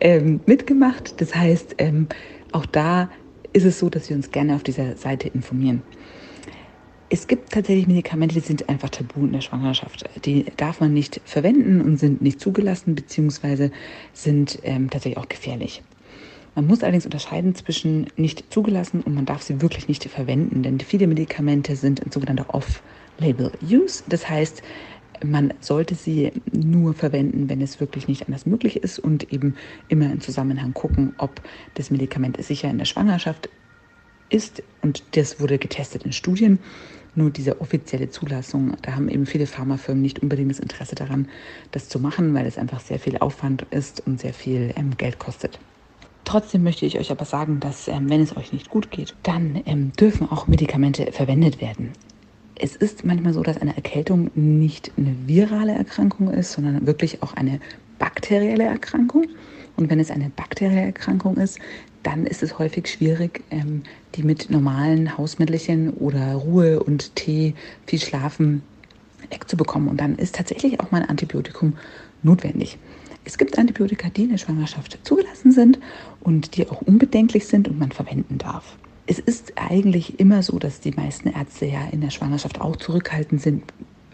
ähm, 0.00 0.40
mitgemacht. 0.46 1.20
Das 1.20 1.34
heißt, 1.34 1.76
ähm, 1.78 2.08
auch 2.50 2.66
da 2.66 3.08
ist 3.52 3.64
es 3.64 3.78
so, 3.78 3.88
dass 3.88 4.08
wir 4.08 4.16
uns 4.16 4.32
gerne 4.32 4.56
auf 4.56 4.64
dieser 4.64 4.96
Seite 4.96 5.28
informieren. 5.28 5.82
Es 7.08 7.28
gibt 7.28 7.52
tatsächlich 7.52 7.86
Medikamente, 7.86 8.34
die 8.34 8.40
sind 8.40 8.68
einfach 8.68 8.90
tabu 8.90 9.24
in 9.24 9.32
der 9.32 9.40
Schwangerschaft. 9.40 10.04
Die 10.24 10.46
darf 10.56 10.80
man 10.80 10.92
nicht 10.92 11.20
verwenden 11.24 11.80
und 11.80 11.98
sind 11.98 12.20
nicht 12.20 12.40
zugelassen, 12.40 12.96
beziehungsweise 12.96 13.70
sind 14.12 14.58
ähm, 14.64 14.90
tatsächlich 14.90 15.18
auch 15.18 15.28
gefährlich. 15.28 15.82
Man 16.56 16.66
muss 16.68 16.82
allerdings 16.82 17.04
unterscheiden 17.04 17.54
zwischen 17.54 18.06
nicht 18.16 18.50
zugelassen 18.50 19.02
und 19.02 19.14
man 19.14 19.26
darf 19.26 19.42
sie 19.42 19.60
wirklich 19.60 19.88
nicht 19.88 20.02
verwenden, 20.06 20.62
denn 20.62 20.80
viele 20.80 21.06
Medikamente 21.06 21.76
sind 21.76 22.00
in 22.00 22.10
sogenannter 22.10 22.54
Off-Label-Use. 22.54 24.04
Das 24.08 24.26
heißt, 24.30 24.62
man 25.22 25.52
sollte 25.60 25.94
sie 25.94 26.32
nur 26.52 26.94
verwenden, 26.94 27.50
wenn 27.50 27.60
es 27.60 27.78
wirklich 27.78 28.08
nicht 28.08 28.26
anders 28.26 28.46
möglich 28.46 28.76
ist 28.82 28.98
und 28.98 29.34
eben 29.34 29.54
immer 29.88 30.10
im 30.10 30.22
Zusammenhang 30.22 30.72
gucken, 30.72 31.14
ob 31.18 31.42
das 31.74 31.90
Medikament 31.90 32.42
sicher 32.42 32.70
in 32.70 32.78
der 32.78 32.86
Schwangerschaft 32.86 33.50
ist. 34.30 34.62
Und 34.80 35.02
das 35.12 35.38
wurde 35.40 35.58
getestet 35.58 36.04
in 36.04 36.12
Studien. 36.12 36.58
Nur 37.14 37.28
diese 37.28 37.60
offizielle 37.60 38.08
Zulassung, 38.08 38.78
da 38.80 38.94
haben 38.94 39.10
eben 39.10 39.26
viele 39.26 39.46
Pharmafirmen 39.46 40.00
nicht 40.00 40.20
unbedingt 40.20 40.52
das 40.52 40.60
Interesse 40.60 40.94
daran, 40.94 41.28
das 41.72 41.90
zu 41.90 42.00
machen, 42.00 42.32
weil 42.32 42.46
es 42.46 42.56
einfach 42.56 42.80
sehr 42.80 42.98
viel 42.98 43.18
Aufwand 43.18 43.66
ist 43.72 44.06
und 44.06 44.20
sehr 44.20 44.32
viel 44.32 44.72
ähm, 44.74 44.96
Geld 44.96 45.18
kostet. 45.18 45.58
Trotzdem 46.26 46.64
möchte 46.64 46.84
ich 46.84 46.98
euch 46.98 47.12
aber 47.12 47.24
sagen, 47.24 47.60
dass 47.60 47.86
ähm, 47.86 48.10
wenn 48.10 48.20
es 48.20 48.36
euch 48.36 48.52
nicht 48.52 48.68
gut 48.68 48.90
geht, 48.90 49.14
dann 49.22 49.62
ähm, 49.64 49.92
dürfen 49.92 50.28
auch 50.28 50.48
Medikamente 50.48 51.12
verwendet 51.12 51.60
werden. 51.60 51.92
Es 52.56 52.74
ist 52.74 53.04
manchmal 53.04 53.32
so, 53.32 53.44
dass 53.44 53.58
eine 53.58 53.76
Erkältung 53.76 54.32
nicht 54.34 54.90
eine 54.96 55.14
virale 55.26 55.72
Erkrankung 55.72 56.32
ist, 56.32 56.52
sondern 56.52 56.84
wirklich 56.84 57.22
auch 57.22 57.34
eine 57.34 57.60
bakterielle 58.00 58.64
Erkrankung. 58.64 59.26
Und 59.76 59.88
wenn 59.88 60.00
es 60.00 60.10
eine 60.10 60.30
bakterielle 60.30 60.86
Erkrankung 60.86 61.36
ist, 61.36 61.60
dann 62.02 62.26
ist 62.26 62.42
es 62.42 62.58
häufig 62.58 62.88
schwierig, 62.88 63.44
ähm, 63.52 63.84
die 64.16 64.24
mit 64.24 64.50
normalen 64.50 65.16
Hausmittelchen 65.16 65.90
oder 65.90 66.34
Ruhe 66.34 66.82
und 66.82 67.14
Tee, 67.14 67.54
viel 67.86 68.00
Schlafen 68.00 68.62
wegzubekommen. 69.30 69.88
Und 69.88 70.00
dann 70.00 70.16
ist 70.16 70.34
tatsächlich 70.34 70.80
auch 70.80 70.90
mal 70.90 71.02
ein 71.02 71.08
Antibiotikum 71.08 71.74
notwendig. 72.24 72.78
Es 73.26 73.38
gibt 73.38 73.58
Antibiotika, 73.58 74.08
die 74.08 74.22
in 74.22 74.30
der 74.30 74.38
Schwangerschaft 74.38 74.98
zugelassen 75.02 75.50
sind 75.50 75.80
und 76.20 76.56
die 76.56 76.68
auch 76.68 76.80
unbedenklich 76.82 77.46
sind 77.48 77.66
und 77.66 77.76
man 77.76 77.90
verwenden 77.90 78.38
darf. 78.38 78.76
Es 79.08 79.18
ist 79.18 79.52
eigentlich 79.56 80.20
immer 80.20 80.44
so, 80.44 80.60
dass 80.60 80.80
die 80.80 80.92
meisten 80.92 81.28
Ärzte 81.30 81.66
ja 81.66 81.88
in 81.90 82.00
der 82.00 82.10
Schwangerschaft 82.10 82.60
auch 82.60 82.76
zurückhaltend 82.76 83.42
sind, 83.42 83.64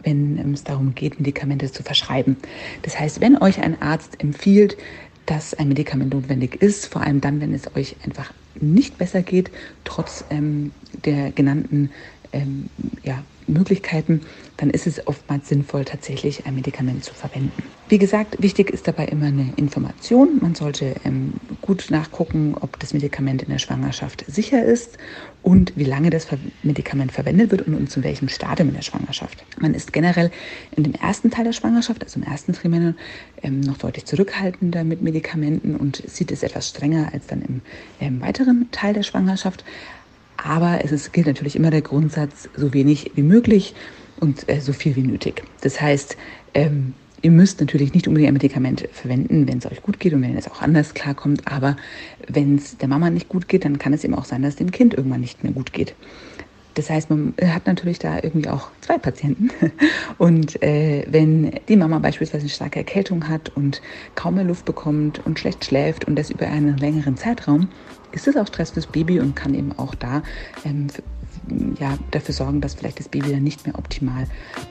wenn 0.03 0.55
es 0.55 0.65
darum 0.65 0.95
geht, 0.95 1.21
Medikamente 1.21 1.71
zu 1.71 1.83
verschreiben. 1.83 2.37
Das 2.83 2.99
heißt, 2.99 3.21
wenn 3.21 3.37
euch 3.37 3.61
ein 3.61 3.81
Arzt 3.83 4.19
empfiehlt, 4.19 4.79
dass 5.27 5.53
ein 5.55 5.69
Medikament 5.69 6.15
notwendig 6.15 6.61
ist, 6.63 6.87
vor 6.87 7.03
allem 7.03 7.21
dann, 7.21 7.41
wenn 7.41 7.53
es 7.53 7.77
euch 7.77 7.97
einfach 8.05 8.33
nicht 8.61 8.97
besser 8.97 9.23
geht, 9.23 9.51
trotz 9.85 10.25
ähm, 10.31 10.73
der 11.05 11.33
genannten 11.33 11.91
ähm, 12.33 12.71
ja, 13.05 13.23
Möglichkeiten, 13.53 14.23
dann 14.57 14.71
ist 14.71 14.87
es 14.87 15.07
oftmals 15.07 15.49
sinnvoll, 15.49 15.85
tatsächlich 15.85 16.47
ein 16.47 16.55
Medikament 16.55 17.05
zu 17.05 17.15
verwenden. 17.15 17.63
Wie 17.89 17.99
gesagt, 17.99 18.43
wichtig 18.43 18.71
ist 18.71 18.89
dabei 18.89 19.07
immer 19.07 19.27
eine 19.27 19.53
Information. 19.57 20.39
Man 20.41 20.55
sollte 20.55 20.95
ähm, 21.05 21.35
gut 21.61 21.89
nachgucken, 21.91 22.55
ob 22.59 22.79
das 22.79 22.95
Medikament 22.95 23.43
in 23.43 23.51
der 23.51 23.59
Schwangerschaft 23.59 24.25
sicher 24.29 24.65
ist 24.65 24.97
und 25.43 25.73
wie 25.77 25.85
lange 25.85 26.09
das 26.09 26.27
Medikament 26.63 27.13
verwendet 27.13 27.51
wird 27.51 27.63
und, 27.63 27.75
und 27.75 27.91
zu 27.91 28.03
welchem 28.03 28.29
Stadium 28.29 28.69
in 28.69 28.75
der 28.77 28.83
Schwangerschaft. 28.83 29.45
Man 29.61 29.75
ist 29.75 29.93
generell 29.93 30.31
in 30.75 30.85
dem 30.85 30.95
ersten 30.95 31.31
Teil 31.31 31.45
der 31.45 31.53
Schwangerschaft, 31.53 32.03
also 32.03 32.19
im 32.19 32.27
ersten 32.27 32.53
Trimester, 32.55 32.95
ähm, 33.43 33.61
noch 33.61 33.77
deutlich 33.77 34.07
zurückhaltender 34.07 34.85
mit 34.85 35.03
Medikamenten 35.03 35.77
und 35.77 36.03
sieht 36.07 36.33
es 36.33 36.43
etwas 36.43 36.71
strenger 36.71 37.11
als 37.13 37.27
dann 37.27 37.43
im, 37.43 37.61
im 38.01 38.21
weiteren 38.21 38.71
Teil 38.71 38.95
der 38.95 39.03
Schwangerschaft. 39.03 39.65
Aber 40.45 40.81
es 40.85 40.93
ist, 40.93 41.13
gilt 41.13 41.27
natürlich 41.27 41.57
immer 41.57 41.71
der 41.71 41.83
Grundsatz, 41.83 42.49
so 42.57 42.75
wenig 42.75 43.13
wie 43.15 43.23
möglich 43.23 43.75
und 44.21 44.49
äh, 44.49 44.61
so 44.61 44.73
viel 44.73 44.97
wie 44.97 45.03
nötig. 45.03 45.43
Das 45.61 45.81
heißt, 45.81 46.17
ähm, 46.55 46.95
Ihr 47.25 47.31
müsst 47.31 47.61
natürlich 47.61 47.95
nicht 47.95 48.09
unbedingt 48.09 48.31
ein 48.31 48.35
Medikament 48.35 48.89
verwenden, 48.93 49.47
wenn 49.47 49.59
es 49.59 49.67
euch 49.67 49.81
gut 49.81 50.01
geht 50.01 50.13
und 50.13 50.23
wenn 50.23 50.37
es 50.37 50.51
auch 50.51 50.61
anders 50.61 50.93
klarkommt. 50.93 51.47
Aber 51.47 51.77
wenn 52.27 52.57
es 52.57 52.77
der 52.79 52.89
Mama 52.89 53.11
nicht 53.11 53.29
gut 53.29 53.47
geht, 53.47 53.65
dann 53.65 53.79
kann 53.79 53.93
es 53.93 54.03
eben 54.03 54.17
auch 54.17 54.25
sein, 54.25 54.43
dass 54.43 54.57
dem 54.57 54.73
Kind 54.73 54.93
irgendwann 54.93 55.21
nicht 55.21 55.45
mehr 55.45 55.53
gut 55.53 55.73
geht. 55.73 55.95
Das 56.75 56.91
heißt, 56.91 57.11
man 57.11 57.35
hat 57.41 57.67
natürlich 57.67 58.01
da 58.01 58.17
irgendwie 58.17 58.49
auch 58.49 58.71
zwei 58.81 58.99
Patienten. 58.99 59.51
Und 60.19 60.61
äh, 60.65 61.05
wenn 61.09 61.53
die 61.69 61.77
Mama 61.77 62.01
beispielsweise 62.01 62.43
eine 62.43 62.51
starke 62.51 62.81
Erkältung 62.81 63.29
hat 63.29 63.51
und 63.55 63.83
kaum 64.15 64.37
mehr 64.37 64.45
Luft 64.45 64.65
bekommt 64.65 65.25
und 65.25 65.39
schlecht 65.39 65.65
schläft 65.65 66.07
und 66.07 66.17
das 66.17 66.31
über 66.31 66.47
einen 66.49 66.77
längeren 66.79 67.17
Zeitraum, 67.17 67.69
ist 68.13 68.29
es 68.29 68.37
auch 68.37 68.47
Stress 68.47 68.71
fürs 68.71 68.87
Baby 68.87 69.21
und 69.21 69.35
kann 69.35 69.55
eben 69.55 69.73
auch 69.79 69.95
da 69.95 70.23
ähm, 70.65 70.89
ja, 71.79 71.99
dafür 72.11 72.35
sorgen, 72.35 72.61
dass 72.61 72.75
vielleicht 72.75 72.99
das 72.99 73.09
Baby 73.09 73.33
dann 73.33 73.43
nicht 73.43 73.67
mehr 73.67 73.77
optimal 73.79 74.27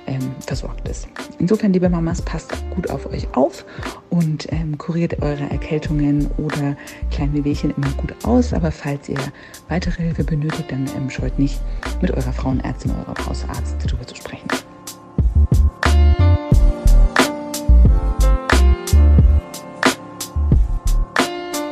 ähm, 0.08 0.32
versorgt 0.46 0.88
ist. 0.88 1.08
Insofern, 1.40 1.74
liebe 1.74 1.90
Mamas, 1.90 2.22
passt 2.22 2.54
gut 2.74 2.90
auf 2.90 3.06
euch 3.08 3.28
auf 3.36 3.66
und 4.10 4.52
ähm, 4.52 4.78
kuriert 4.78 5.22
eure 5.22 5.50
Erkältungen 5.50 6.28
oder 6.38 6.78
kleine 7.12 7.34
Wehwehchen 7.34 7.74
immer 7.76 7.92
gut 7.98 8.14
aus. 8.24 8.54
Aber 8.54 8.72
falls 8.72 9.10
ihr 9.10 9.20
weitere 9.68 10.04
Hilfe 10.04 10.24
benötigt, 10.24 10.72
dann 10.72 10.88
ähm, 10.96 11.10
scheut 11.10 11.38
nicht, 11.38 11.60
mit 12.02 12.12
eurer 12.12 12.34
Frauenärztin, 12.34 12.92
eurem 12.92 13.26
Hausarzt 13.26 13.76
darüber 13.84 14.08
zu 14.08 14.16
sprechen. 14.16 14.48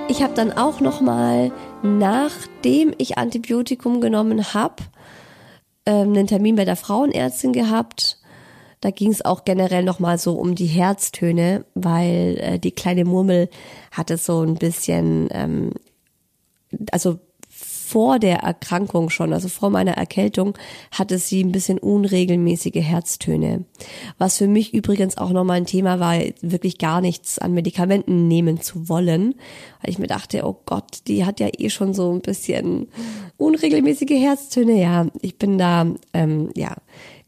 Ich 0.10 0.24
habe 0.24 0.34
dann 0.34 0.52
auch 0.52 0.80
noch 0.80 1.02
mal, 1.02 1.52
nachdem 1.84 2.96
ich 2.98 3.20
Antibiotikum 3.20 4.02
genommen 4.02 4.56
habe, 4.56 4.84
ähm, 5.86 6.10
einen 6.10 6.26
Termin 6.26 6.56
bei 6.56 6.66
der 6.66 6.76
Frauenärztin 6.76 7.54
gehabt. 7.54 8.18
Da 8.82 8.90
ging 8.90 9.12
es 9.12 9.24
auch 9.24 9.46
generell 9.46 9.84
noch 9.84 10.00
mal 10.00 10.18
so 10.18 10.34
um 10.34 10.56
die 10.56 10.66
Herztöne, 10.66 11.64
weil 11.76 12.40
äh, 12.42 12.60
die 12.60 12.72
kleine 12.72 13.06
Murmel 13.06 13.50
hatte 13.92 14.18
so 14.18 14.42
ein 14.42 14.56
bisschen, 14.56 15.30
ähm, 15.32 15.74
also 16.92 17.20
vor 17.90 18.20
der 18.20 18.38
Erkrankung 18.40 19.10
schon, 19.10 19.34
also 19.34 19.48
vor 19.48 19.72
meiner 19.72 19.94
Erkältung, 19.94 20.56
hatte 20.92 21.18
sie 21.18 21.44
ein 21.44 21.52
bisschen 21.52 21.80
unregelmäßige 21.80 22.76
Herztöne. 22.76 23.66
Was 24.20 24.38
für 24.38 24.48
mich 24.48 24.76
übrigens 24.76 25.18
auch 25.18 25.32
nochmal 25.32 25.58
ein 25.58 25.66
Thema 25.66 26.00
war, 26.00 26.20
wirklich 26.42 26.78
gar 26.78 27.02
nichts 27.02 27.40
an 27.40 27.54
Medikamenten 27.54 28.28
nehmen 28.28 28.62
zu 28.62 28.90
wollen. 28.90 29.34
Weil 29.82 29.90
ich 29.90 29.98
mir 29.98 30.08
dachte, 30.08 30.46
oh 30.46 30.58
Gott, 30.66 31.08
die 31.08 31.26
hat 31.26 31.40
ja 31.40 31.48
eh 31.58 31.72
schon 31.72 31.96
so 31.96 32.12
ein 32.12 32.22
bisschen 32.22 32.90
unregelmäßige 33.38 34.22
Herztöne. 34.22 34.80
Ja, 34.80 35.08
ich 35.22 35.40
bin 35.40 35.58
da, 35.58 35.88
ähm, 36.14 36.52
ja, 36.56 36.76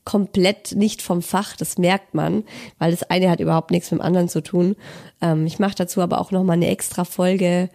komplett 0.03 0.75
nicht 0.75 1.01
vom 1.01 1.21
Fach, 1.21 1.55
das 1.55 1.77
merkt 1.77 2.13
man, 2.13 2.43
weil 2.79 2.91
das 2.91 3.03
eine 3.03 3.29
hat 3.29 3.39
überhaupt 3.39 3.71
nichts 3.71 3.91
mit 3.91 3.99
dem 3.99 4.05
anderen 4.05 4.29
zu 4.29 4.41
tun. 4.41 4.75
Ähm, 5.21 5.45
ich 5.47 5.57
mache 5.57 5.75
dazu 5.75 6.01
aber 6.01 6.21
auch 6.21 6.31
nochmal 6.31 6.57
eine 6.57 6.67
extra 6.67 7.03
Folge 7.03 7.69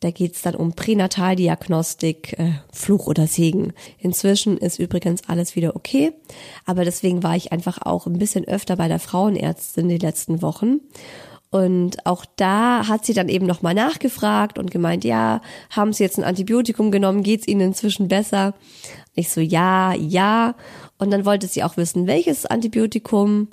da 0.00 0.10
geht's 0.10 0.42
dann 0.42 0.54
um 0.54 0.72
Pränataldiagnostik, 0.74 2.38
äh, 2.38 2.52
Fluch 2.72 3.06
oder 3.06 3.26
Segen. 3.26 3.72
Inzwischen 3.98 4.56
ist 4.56 4.78
übrigens 4.78 5.28
alles 5.28 5.56
wieder 5.56 5.74
okay, 5.74 6.12
aber 6.64 6.84
deswegen 6.84 7.22
war 7.22 7.36
ich 7.36 7.52
einfach 7.52 7.78
auch 7.82 8.06
ein 8.06 8.18
bisschen 8.18 8.46
öfter 8.46 8.76
bei 8.76 8.88
der 8.88 9.00
Frauenärztin 9.00 9.88
die 9.88 9.98
letzten 9.98 10.42
Wochen. 10.42 10.80
Und 11.50 12.04
auch 12.04 12.26
da 12.36 12.88
hat 12.88 13.06
sie 13.06 13.14
dann 13.14 13.28
eben 13.28 13.46
nochmal 13.46 13.74
nachgefragt 13.74 14.58
und 14.58 14.70
gemeint, 14.70 15.04
ja, 15.04 15.40
haben 15.70 15.94
Sie 15.94 16.04
jetzt 16.04 16.18
ein 16.18 16.24
Antibiotikum 16.24 16.90
genommen, 16.90 17.22
geht's 17.22 17.48
Ihnen 17.48 17.62
inzwischen 17.62 18.08
besser? 18.08 18.54
Ich 19.14 19.30
so, 19.30 19.40
ja, 19.40 19.94
ja. 19.94 20.54
Und 20.98 21.10
dann 21.10 21.24
wollte 21.24 21.46
sie 21.46 21.62
auch 21.64 21.76
wissen, 21.76 22.06
welches 22.06 22.44
Antibiotikum. 22.44 23.48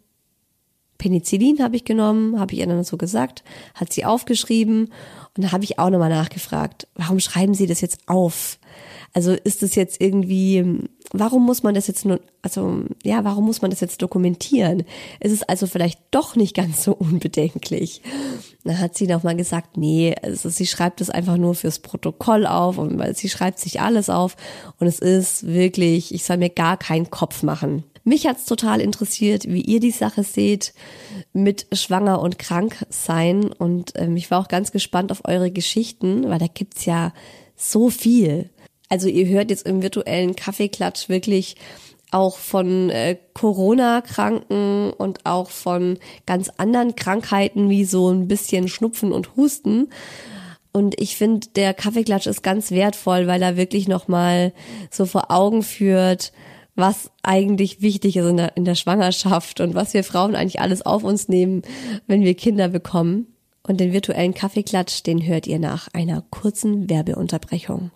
Penicillin 0.98 1.62
habe 1.62 1.76
ich 1.76 1.86
genommen, 1.86 2.40
habe 2.40 2.54
ich 2.54 2.60
ihr 2.60 2.68
dann 2.68 2.84
so 2.84 2.98
gesagt, 2.98 3.44
hat 3.74 3.92
sie 3.92 4.06
aufgeschrieben 4.06 4.92
und 5.36 5.44
da 5.44 5.52
habe 5.52 5.64
ich 5.64 5.80
auch 5.80 5.90
nochmal 5.90 6.10
nachgefragt, 6.10 6.88
warum 6.96 7.20
schreiben 7.20 7.54
Sie 7.54 7.68
das 7.68 7.82
jetzt 7.82 8.00
auf? 8.08 8.58
Also 9.14 9.32
ist 9.32 9.62
das 9.62 9.76
jetzt 9.76 10.02
irgendwie, 10.02 10.82
warum 11.12 11.46
muss 11.46 11.64
man 11.64 11.74
das 11.74 11.88
jetzt 11.88 12.06
nur, 12.06 12.20
also 12.42 12.84
ja, 13.04 13.24
warum 13.24 13.46
muss 13.46 13.62
man 13.62 13.72
das 13.72 13.80
jetzt 13.80 14.02
dokumentieren? 14.02 14.84
Ist 15.20 15.32
es 15.32 15.44
also 15.44 15.68
vielleicht 15.68 16.00
doch 16.12 16.36
nicht 16.36 16.56
ganz 16.56 16.84
so 16.84 16.94
unbedenklich? 16.94 18.02
Da 18.64 18.78
hat 18.78 18.98
sie 18.98 19.08
nochmal 19.08 19.36
gesagt, 19.36 19.78
nee, 19.78 20.16
also 20.22 20.50
sie 20.50 20.66
schreibt 20.66 21.00
es 21.00 21.10
einfach 21.10 21.38
nur 21.38 21.56
fürs 21.56 21.80
Protokoll 21.80 22.46
auf 22.46 22.78
und 22.78 22.98
weil 22.98 23.16
sie 23.16 23.30
schreibt 23.30 23.60
sich 23.60 23.80
alles 23.80 24.10
auf 24.10 24.36
und 24.80 24.88
es 24.88 25.00
ist 25.00 25.48
wirklich, 25.48 26.14
ich 26.14 26.24
soll 26.24 26.38
mir 26.38 26.50
gar 26.50 26.78
keinen 26.78 27.10
Kopf 27.10 27.44
machen. 27.44 27.84
Mich 28.08 28.28
hat's 28.28 28.46
total 28.46 28.82
interessiert, 28.82 29.46
wie 29.48 29.62
ihr 29.62 29.80
die 29.80 29.90
Sache 29.90 30.24
seht 30.24 30.76
mit 31.34 31.66
schwanger 31.74 32.22
und 32.22 32.38
krank 32.38 32.86
sein. 32.90 33.52
Und 33.52 33.94
ähm, 33.96 34.16
ich 34.16 34.30
war 34.30 34.40
auch 34.40 34.48
ganz 34.48 34.72
gespannt 34.72 35.12
auf 35.12 35.24
eure 35.26 35.50
Geschichten, 35.50 36.30
weil 36.30 36.38
da 36.38 36.46
gibt's 36.46 36.86
ja 36.86 37.14
so 37.56 37.90
viel. 37.90 38.52
Also 38.90 39.08
ihr 39.08 39.28
hört 39.28 39.50
jetzt 39.50 39.66
im 39.66 39.82
virtuellen 39.82 40.36
Kaffeeklatsch 40.36 41.10
wirklich 41.10 41.56
auch 42.12 42.38
von 42.38 42.92
äh, 42.92 43.18
Corona-Kranken 43.34 44.94
und 44.94 45.26
auch 45.26 45.50
von 45.50 45.98
ganz 46.28 46.52
anderen 46.58 46.96
Krankheiten 46.96 47.72
wie 47.72 47.86
so 47.86 48.12
ein 48.12 48.28
bisschen 48.28 48.68
Schnupfen 48.68 49.12
und 49.14 49.36
Husten. 49.36 49.90
Und 50.72 51.02
ich 51.02 51.16
finde, 51.16 51.48
der 51.56 51.74
Kaffeeklatsch 51.74 52.28
ist 52.28 52.44
ganz 52.44 52.70
wertvoll, 52.70 53.26
weil 53.26 53.42
er 53.42 53.58
wirklich 53.58 53.88
nochmal 53.88 54.54
so 54.92 55.08
vor 55.08 55.32
Augen 55.32 55.64
führt, 55.64 56.32
was 56.76 57.10
eigentlich 57.24 57.82
wichtig 57.82 58.18
ist 58.18 58.26
in 58.26 58.38
der, 58.38 58.58
in 58.58 58.66
der 58.66 58.76
Schwangerschaft 58.76 59.62
und 59.62 59.76
was 59.76 59.94
wir 59.94 60.04
Frauen 60.04 60.36
eigentlich 60.36 60.60
alles 60.60 60.86
auf 60.86 61.04
uns 61.04 61.30
nehmen, 61.30 61.62
wenn 62.08 62.22
wir 62.22 62.36
Kinder 62.36 62.70
bekommen. 62.70 63.28
Und 63.68 63.80
den 63.80 63.94
virtuellen 63.94 64.36
Kaffeeklatsch, 64.36 65.02
den 65.04 65.26
hört 65.26 65.48
ihr 65.48 65.58
nach 65.58 65.88
einer 65.92 66.24
kurzen 66.30 66.88
Werbeunterbrechung. 66.88 67.90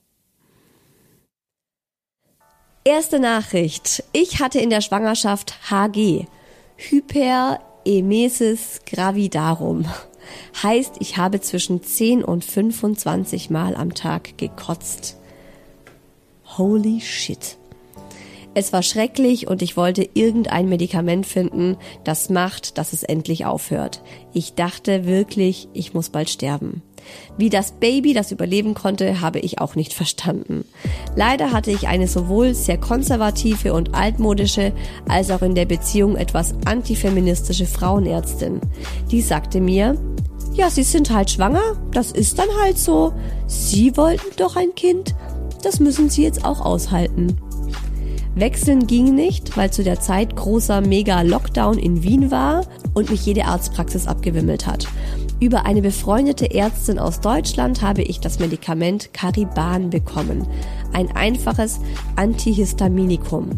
Erste 2.84 3.20
Nachricht. 3.20 4.04
Ich 4.14 4.40
hatte 4.40 4.60
in 4.60 4.72
der 4.72 4.82
Schwangerschaft 4.82 5.70
HG. 5.70 6.26
Hyperemesis 6.76 8.80
gravidarum. 8.88 9.86
Heißt, 10.64 10.96
ich 11.00 11.18
habe 11.18 11.40
zwischen 11.42 11.84
10 11.84 12.24
und 12.24 12.44
25 12.44 13.52
Mal 13.52 13.76
am 13.76 13.94
Tag 13.94 14.40
gekotzt. 14.40 15.18
Holy 16.58 17.00
shit. 17.02 17.59
Es 18.56 18.74
war 18.74 18.82
schrecklich 18.82 19.48
und 19.48 19.62
ich 19.62 19.78
wollte 19.78 20.10
irgendein 20.14 20.70
Medikament 20.70 21.26
finden, 21.26 21.78
das 22.04 22.30
macht, 22.30 22.78
dass 22.78 22.94
es 22.94 23.04
endlich 23.04 23.46
aufhört. 23.46 24.02
Ich 24.34 24.56
dachte 24.56 25.06
wirklich, 25.06 25.70
ich 25.74 25.94
muss 25.94 26.10
bald 26.10 26.30
sterben. 26.30 26.82
Wie 27.38 27.50
das 27.50 27.72
Baby 27.72 28.14
das 28.14 28.32
überleben 28.32 28.74
konnte, 28.74 29.22
habe 29.22 29.40
ich 29.40 29.60
auch 29.60 29.76
nicht 29.76 29.94
verstanden. 29.94 30.66
Leider 31.16 31.52
hatte 31.52 31.72
ich 31.72 31.88
eine 31.88 32.08
sowohl 32.08 32.54
sehr 32.54 32.78
konservative 32.78 33.74
und 33.74 33.96
altmodische 33.96 34.74
als 35.08 35.32
auch 35.32 35.42
in 35.42 35.56
der 35.56 35.66
Beziehung 35.66 36.18
etwas 36.18 36.54
antifeministische 36.66 37.66
Frauenärztin. 37.66 38.60
Die 39.12 39.22
sagte 39.22 39.62
mir, 39.62 39.96
ja, 40.54 40.70
Sie 40.70 40.84
sind 40.84 41.12
halt 41.12 41.30
schwanger, 41.30 41.78
das 41.92 42.12
ist 42.12 42.40
dann 42.40 42.50
halt 42.62 42.78
so. 42.78 43.14
Sie 43.48 43.96
wollten 43.96 44.36
doch 44.36 44.56
ein 44.56 44.76
Kind, 44.76 45.16
das 45.64 45.80
müssen 45.80 46.10
Sie 46.10 46.24
jetzt 46.24 46.44
auch 46.44 46.62
aushalten. 46.62 47.38
Wechseln 48.36 48.88
ging 48.88 49.16
nicht, 49.16 49.58
weil 49.58 49.72
zu 49.72 49.84
der 49.84 50.00
Zeit 50.00 50.36
großer 50.36 50.82
Mega-Lockdown 50.82 51.78
in 51.78 52.04
Wien 52.04 52.32
war 52.32 52.66
und 52.94 53.10
mich 53.10 53.26
jede 53.26 53.46
Arztpraxis 53.46 54.08
abgewimmelt 54.08 54.68
hat. 54.68 54.88
Über 55.42 55.66
eine 55.66 55.82
befreundete 55.82 56.54
Ärztin 56.54 57.00
aus 57.00 57.22
Deutschland 57.22 57.82
habe 57.82 58.02
ich 58.02 58.20
das 58.20 58.40
Medikament 58.40 59.14
Cariban 59.14 59.90
bekommen. 59.90 60.46
Ein 60.92 61.16
einfaches 61.16 61.80
Antihistaminikum. 62.18 63.52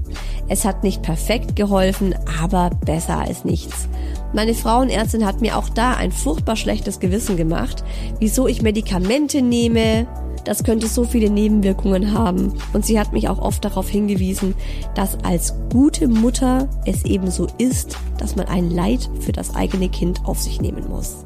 Es 0.47 0.63
hat 0.63 0.83
nicht 0.83 1.01
perfekt 1.01 1.55
geholfen, 1.55 2.13
aber 2.39 2.69
besser 2.85 3.17
als 3.17 3.45
nichts. 3.45 3.87
Meine 4.31 4.53
Frauenärztin 4.53 5.25
hat 5.25 5.41
mir 5.41 5.57
auch 5.57 5.69
da 5.69 5.95
ein 5.95 6.11
furchtbar 6.11 6.55
schlechtes 6.55 6.99
Gewissen 6.99 7.35
gemacht, 7.35 7.83
wieso 8.19 8.47
ich 8.47 8.61
Medikamente 8.61 9.41
nehme, 9.41 10.05
das 10.45 10.63
könnte 10.63 10.87
so 10.87 11.03
viele 11.03 11.29
Nebenwirkungen 11.29 12.13
haben. 12.13 12.53
Und 12.73 12.85
sie 12.85 12.99
hat 12.99 13.11
mich 13.11 13.27
auch 13.27 13.39
oft 13.39 13.65
darauf 13.65 13.89
hingewiesen, 13.89 14.53
dass 14.95 15.17
als 15.23 15.55
gute 15.71 16.07
Mutter 16.07 16.67
es 16.85 17.05
eben 17.05 17.31
so 17.31 17.47
ist, 17.57 17.97
dass 18.17 18.35
man 18.35 18.47
ein 18.47 18.69
Leid 18.69 19.09
für 19.19 19.31
das 19.31 19.55
eigene 19.55 19.89
Kind 19.89 20.25
auf 20.25 20.39
sich 20.39 20.61
nehmen 20.61 20.87
muss. 20.89 21.23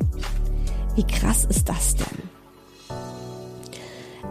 Wie 0.96 1.04
krass 1.04 1.46
ist 1.46 1.68
das 1.70 1.96
denn? 1.96 2.36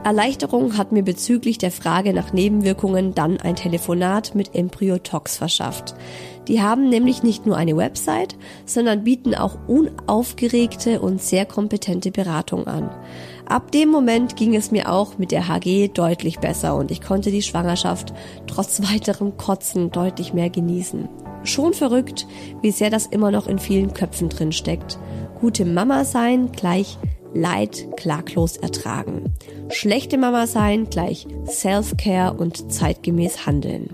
Erleichterung 0.04 0.76
hat 0.76 0.92
mir 0.92 1.02
bezüglich 1.02 1.56
der 1.56 1.70
Frage 1.70 2.12
nach 2.12 2.34
Nebenwirkungen 2.34 3.14
dann 3.14 3.40
ein 3.40 3.56
Telefonat 3.56 4.34
mit 4.34 4.54
Embryotox 4.54 5.38
verschafft. 5.38 5.94
Die 6.46 6.60
haben 6.60 6.90
nämlich 6.90 7.22
nicht 7.22 7.46
nur 7.46 7.56
eine 7.56 7.74
Website, 7.74 8.36
sondern 8.66 9.04
bieten 9.04 9.34
auch 9.34 9.56
unaufgeregte 9.66 11.00
und 11.00 11.22
sehr 11.22 11.46
kompetente 11.46 12.10
Beratung 12.10 12.66
an. 12.66 12.90
Ab 13.46 13.72
dem 13.72 13.88
Moment 13.88 14.36
ging 14.36 14.54
es 14.54 14.70
mir 14.70 14.92
auch 14.92 15.16
mit 15.16 15.32
der 15.32 15.48
HG 15.48 15.88
deutlich 15.88 16.38
besser 16.38 16.76
und 16.76 16.90
ich 16.90 17.00
konnte 17.00 17.30
die 17.30 17.42
Schwangerschaft 17.42 18.12
trotz 18.46 18.82
weiterem 18.92 19.38
Kotzen 19.38 19.90
deutlich 19.90 20.34
mehr 20.34 20.50
genießen. 20.50 21.08
Schon 21.44 21.72
verrückt, 21.72 22.26
wie 22.60 22.70
sehr 22.70 22.90
das 22.90 23.06
immer 23.06 23.30
noch 23.30 23.46
in 23.46 23.58
vielen 23.58 23.94
Köpfen 23.94 24.28
drin 24.28 24.52
steckt. 24.52 24.98
Gute 25.40 25.64
Mama 25.64 26.04
sein 26.04 26.52
gleich 26.52 26.98
Leid 27.34 27.88
klaglos 27.96 28.56
ertragen. 28.56 29.34
Schlechte 29.68 30.18
Mama 30.18 30.46
sein 30.46 30.88
gleich 30.88 31.26
Self-Care 31.46 32.34
und 32.34 32.72
zeitgemäß 32.72 33.44
handeln. 33.44 33.90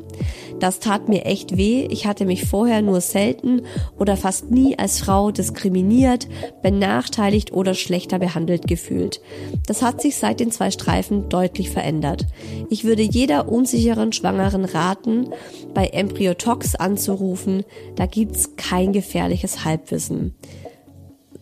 Das 0.60 0.78
tat 0.78 1.08
mir 1.08 1.24
echt 1.24 1.56
weh. 1.56 1.86
Ich 1.90 2.06
hatte 2.06 2.26
mich 2.26 2.44
vorher 2.44 2.82
nur 2.82 3.00
selten 3.00 3.62
oder 3.98 4.18
fast 4.18 4.50
nie 4.50 4.78
als 4.78 5.00
Frau 5.00 5.30
diskriminiert, 5.30 6.28
benachteiligt 6.62 7.54
oder 7.54 7.72
schlechter 7.72 8.18
behandelt 8.18 8.68
gefühlt. 8.68 9.22
Das 9.66 9.80
hat 9.80 10.02
sich 10.02 10.16
seit 10.16 10.38
den 10.38 10.50
zwei 10.50 10.70
Streifen 10.70 11.30
deutlich 11.30 11.70
verändert. 11.70 12.26
Ich 12.68 12.84
würde 12.84 13.02
jeder 13.02 13.48
unsicheren 13.48 14.12
Schwangeren 14.12 14.66
raten, 14.66 15.30
bei 15.72 15.86
Embryotox 15.86 16.74
anzurufen. 16.74 17.64
Da 17.96 18.04
gibt's 18.04 18.56
kein 18.56 18.92
gefährliches 18.92 19.64
Halbwissen 19.64 20.34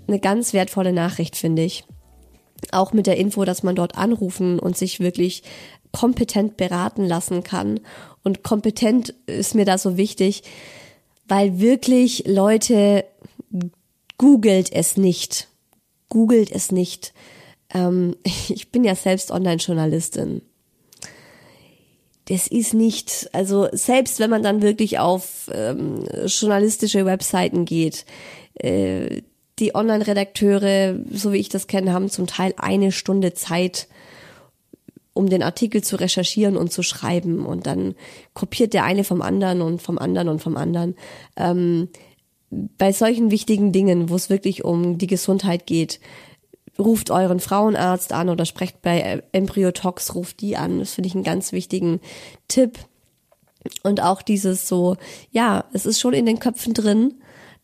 eine 0.08 0.18
ganz 0.18 0.52
wertvolle 0.52 0.92
Nachricht, 0.92 1.36
finde 1.36 1.62
ich. 1.62 1.84
Auch 2.72 2.92
mit 2.92 3.06
der 3.06 3.16
Info, 3.16 3.44
dass 3.44 3.62
man 3.62 3.76
dort 3.76 3.96
anrufen 3.96 4.58
und 4.58 4.76
sich 4.76 5.00
wirklich 5.00 5.42
kompetent 5.92 6.56
beraten 6.56 7.04
lassen 7.04 7.42
kann. 7.42 7.80
Und 8.24 8.42
kompetent 8.42 9.14
ist 9.26 9.54
mir 9.54 9.64
da 9.64 9.78
so 9.78 9.96
wichtig, 9.96 10.42
weil 11.26 11.60
wirklich 11.60 12.24
Leute 12.26 13.04
googelt 14.16 14.72
es 14.72 14.96
nicht. 14.96 15.48
Googelt 16.08 16.50
es 16.50 16.72
nicht. 16.72 17.12
Ähm, 17.72 18.16
ich 18.48 18.70
bin 18.70 18.84
ja 18.84 18.94
selbst 18.94 19.30
Online-Journalistin. 19.30 20.42
Das 22.26 22.46
ist 22.46 22.74
nicht, 22.74 23.30
also 23.32 23.68
selbst 23.72 24.20
wenn 24.20 24.28
man 24.28 24.42
dann 24.42 24.60
wirklich 24.60 24.98
auf 24.98 25.50
ähm, 25.50 26.04
journalistische 26.26 27.06
Webseiten 27.06 27.64
geht, 27.64 28.04
äh, 28.54 29.22
die 29.60 29.74
Online-Redakteure, 29.74 30.96
so 31.10 31.32
wie 31.32 31.38
ich 31.38 31.48
das 31.48 31.66
kenne, 31.66 31.92
haben 31.92 32.10
zum 32.10 32.26
Teil 32.26 32.54
eine 32.56 32.92
Stunde 32.92 33.34
Zeit, 33.34 33.88
um 35.14 35.28
den 35.28 35.42
Artikel 35.42 35.82
zu 35.82 35.96
recherchieren 35.96 36.56
und 36.56 36.72
zu 36.72 36.82
schreiben. 36.82 37.44
Und 37.44 37.66
dann 37.66 37.94
kopiert 38.34 38.72
der 38.74 38.84
eine 38.84 39.04
vom 39.04 39.22
anderen 39.22 39.62
und 39.62 39.82
vom 39.82 39.98
anderen 39.98 40.28
und 40.28 40.40
vom 40.40 40.56
anderen. 40.56 40.94
Ähm, 41.36 41.88
bei 42.50 42.92
solchen 42.92 43.30
wichtigen 43.30 43.72
Dingen, 43.72 44.08
wo 44.08 44.14
es 44.14 44.30
wirklich 44.30 44.64
um 44.64 44.96
die 44.96 45.06
Gesundheit 45.06 45.66
geht, 45.66 46.00
ruft 46.78 47.10
euren 47.10 47.40
Frauenarzt 47.40 48.12
an 48.12 48.28
oder 48.28 48.44
sprecht 48.44 48.80
bei 48.82 49.22
Embryotox, 49.32 50.14
ruft 50.14 50.40
die 50.40 50.56
an. 50.56 50.78
Das 50.78 50.92
finde 50.92 51.08
ich 51.08 51.14
einen 51.14 51.24
ganz 51.24 51.52
wichtigen 51.52 52.00
Tipp. 52.46 52.78
Und 53.82 54.00
auch 54.00 54.22
dieses 54.22 54.68
so, 54.68 54.96
ja, 55.30 55.64
es 55.72 55.84
ist 55.84 56.00
schon 56.00 56.14
in 56.14 56.26
den 56.26 56.38
Köpfen 56.38 56.74
drin, 56.74 57.14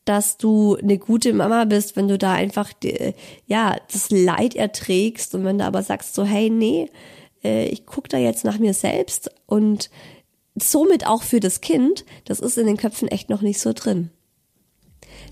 dass 0.05 0.37
du 0.37 0.77
eine 0.77 0.99
gute 0.99 1.33
Mama 1.33 1.64
bist, 1.64 1.97
wenn 1.97 2.09
du 2.09 2.19
da 2.19 2.33
einfach 2.33 2.73
ja 3.47 3.77
das 3.93 4.11
Leid 4.11 4.55
erträgst 4.55 5.35
und 5.35 5.45
wenn 5.45 5.59
du 5.59 5.64
aber 5.64 5.83
sagst 5.83 6.14
so 6.14 6.25
hey 6.25 6.51
nee, 6.51 6.90
äh, 7.43 7.67
ich 7.67 7.87
guck 7.87 8.09
da 8.09 8.19
jetzt 8.19 8.45
nach 8.45 8.59
mir 8.59 8.75
selbst 8.75 9.31
und 9.47 9.90
somit 10.55 11.07
auch 11.07 11.23
für 11.23 11.40
das 11.40 11.61
Kind, 11.61 12.05
das 12.25 12.40
ist 12.40 12.59
in 12.59 12.67
den 12.67 12.77
Köpfen 12.77 13.09
echt 13.09 13.29
noch 13.29 13.43
nicht 13.43 13.61
so 13.61 13.73
drin. 13.73 14.11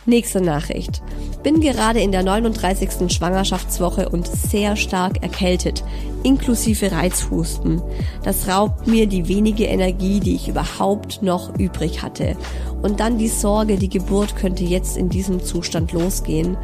Nächste 0.04 0.40
Nachricht. 0.40 1.00
Bin 1.44 1.60
gerade 1.60 2.00
in 2.00 2.10
der 2.10 2.24
39. 2.24 3.12
Schwangerschaftswoche 3.12 4.08
und 4.08 4.26
sehr 4.26 4.74
stark 4.74 5.22
erkältet, 5.22 5.84
inklusive 6.24 6.90
Reizhusten. 6.90 7.80
Das 8.24 8.48
raubt 8.48 8.88
mir 8.88 9.06
die 9.06 9.28
wenige 9.28 9.64
Energie, 9.64 10.18
die 10.18 10.34
ich 10.34 10.48
überhaupt 10.48 11.22
noch 11.22 11.56
übrig 11.56 12.02
hatte. 12.02 12.36
Und 12.82 12.98
dann 12.98 13.16
die 13.16 13.28
Sorge, 13.28 13.76
die 13.76 13.88
Geburt 13.88 14.34
könnte 14.34 14.64
jetzt 14.64 14.96
in 14.96 15.08
diesem 15.08 15.44
Zustand 15.44 15.92
losgehen 15.92 16.56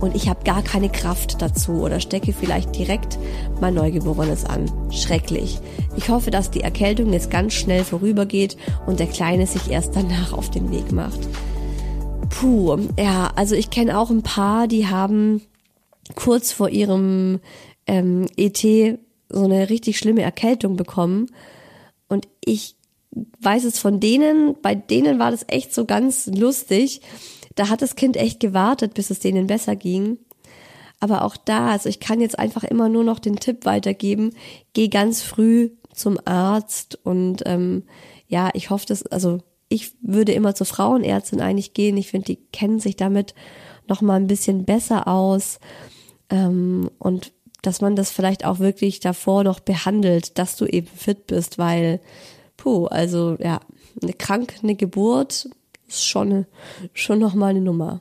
und 0.00 0.14
ich 0.14 0.28
habe 0.28 0.44
gar 0.44 0.62
keine 0.62 0.90
Kraft 0.90 1.40
dazu 1.40 1.72
oder 1.82 1.98
stecke 2.00 2.34
vielleicht 2.34 2.76
direkt 2.76 3.18
mein 3.60 3.74
Neugeborenes 3.74 4.44
an. 4.44 4.70
Schrecklich. 4.90 5.60
Ich 5.96 6.10
hoffe, 6.10 6.30
dass 6.30 6.50
die 6.50 6.60
Erkältung 6.60 7.12
jetzt 7.12 7.30
ganz 7.30 7.54
schnell 7.54 7.84
vorübergeht 7.84 8.58
und 8.86 9.00
der 9.00 9.06
Kleine 9.06 9.46
sich 9.46 9.70
erst 9.70 9.96
danach 9.96 10.34
auf 10.34 10.50
den 10.50 10.70
Weg 10.70 10.92
macht. 10.92 11.20
Puh, 12.42 12.76
ja, 12.98 13.30
also 13.36 13.54
ich 13.54 13.70
kenne 13.70 13.96
auch 13.96 14.10
ein 14.10 14.24
paar, 14.24 14.66
die 14.66 14.88
haben 14.88 15.42
kurz 16.16 16.50
vor 16.50 16.68
ihrem 16.70 17.38
ähm, 17.86 18.26
ET 18.36 18.58
so 19.28 19.44
eine 19.44 19.70
richtig 19.70 19.96
schlimme 19.96 20.22
Erkältung 20.22 20.74
bekommen. 20.74 21.30
Und 22.08 22.26
ich 22.44 22.74
weiß 23.12 23.62
es 23.62 23.78
von 23.78 24.00
denen, 24.00 24.56
bei 24.60 24.74
denen 24.74 25.20
war 25.20 25.30
das 25.30 25.44
echt 25.46 25.72
so 25.72 25.84
ganz 25.84 26.26
lustig. 26.26 27.00
Da 27.54 27.68
hat 27.68 27.80
das 27.80 27.94
Kind 27.94 28.16
echt 28.16 28.40
gewartet, 28.40 28.94
bis 28.94 29.10
es 29.10 29.20
denen 29.20 29.46
besser 29.46 29.76
ging. 29.76 30.18
Aber 30.98 31.24
auch 31.24 31.36
da, 31.36 31.68
also 31.68 31.88
ich 31.88 32.00
kann 32.00 32.20
jetzt 32.20 32.40
einfach 32.40 32.64
immer 32.64 32.88
nur 32.88 33.04
noch 33.04 33.20
den 33.20 33.36
Tipp 33.36 33.66
weitergeben, 33.66 34.34
geh 34.72 34.88
ganz 34.88 35.22
früh 35.22 35.70
zum 35.94 36.18
Arzt 36.24 36.98
und 37.04 37.44
ähm, 37.46 37.84
ja, 38.26 38.50
ich 38.54 38.70
hoffe, 38.70 38.86
dass, 38.86 39.06
also 39.06 39.38
ich 39.72 39.92
würde 40.02 40.32
immer 40.32 40.54
zur 40.54 40.66
Frauenärztin 40.66 41.40
eigentlich 41.40 41.74
gehen. 41.74 41.96
Ich 41.96 42.10
finde, 42.10 42.26
die 42.26 42.38
kennen 42.52 42.78
sich 42.78 42.96
damit 42.96 43.34
noch 43.88 44.02
mal 44.02 44.16
ein 44.16 44.26
bisschen 44.26 44.64
besser 44.64 45.08
aus 45.08 45.58
ähm, 46.30 46.90
und 46.98 47.32
dass 47.62 47.80
man 47.80 47.96
das 47.96 48.10
vielleicht 48.10 48.44
auch 48.44 48.58
wirklich 48.58 49.00
davor 49.00 49.44
noch 49.44 49.60
behandelt, 49.60 50.38
dass 50.38 50.56
du 50.56 50.66
eben 50.66 50.88
fit 50.88 51.26
bist, 51.26 51.58
weil 51.58 52.00
puh, 52.56 52.86
also 52.86 53.36
ja, 53.40 53.60
eine 54.02 54.12
krank, 54.12 54.54
eine 54.62 54.74
Geburt 54.74 55.48
ist 55.86 56.06
schon 56.06 56.46
schon 56.92 57.18
noch 57.18 57.40
eine 57.40 57.60
Nummer. 57.60 58.00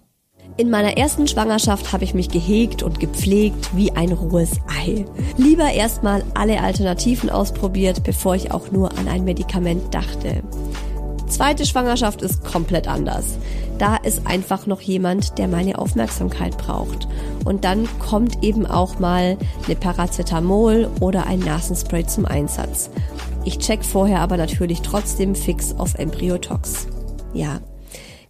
In 0.58 0.70
meiner 0.70 0.98
ersten 0.98 1.28
Schwangerschaft 1.28 1.94
habe 1.94 2.04
ich 2.04 2.14
mich 2.14 2.30
gehegt 2.30 2.84
und 2.84 3.00
gepflegt 3.00 3.76
wie 3.76 3.92
ein 3.92 4.12
rohes 4.12 4.60
Ei. 4.68 5.06
Lieber 5.38 5.72
erstmal 5.72 6.24
alle 6.34 6.62
Alternativen 6.62 7.30
ausprobiert, 7.30 8.04
bevor 8.04 8.36
ich 8.36 8.52
auch 8.52 8.72
nur 8.72 8.98
an 8.98 9.08
ein 9.08 9.24
Medikament 9.24 9.94
dachte. 9.94 10.44
Zweite 11.32 11.66
Schwangerschaft 11.66 12.22
ist 12.22 12.44
komplett 12.44 12.90
anders. 12.90 13.38
Da 13.78 13.96
ist 13.96 14.28
einfach 14.28 14.68
noch 14.68 14.82
jemand, 14.82 15.38
der 15.38 15.48
meine 15.48 15.80
Aufmerksamkeit 15.80 16.58
braucht. 16.58 17.08
Und 17.46 17.64
dann 17.64 17.88
kommt 18.00 18.44
eben 18.44 18.66
auch 18.66 19.00
mal 19.00 19.38
eine 19.66 19.76
Paracetamol 19.78 20.92
oder 21.00 21.28
ein 21.28 21.40
Nasenspray 21.40 22.06
zum 22.06 22.26
Einsatz. 22.26 22.90
Ich 23.46 23.60
check 23.60 23.86
vorher 23.86 24.20
aber 24.20 24.36
natürlich 24.36 24.82
trotzdem 24.82 25.34
fix 25.34 25.74
auf 25.74 25.96
Embryotox. 25.96 26.88
Ja, 27.34 27.62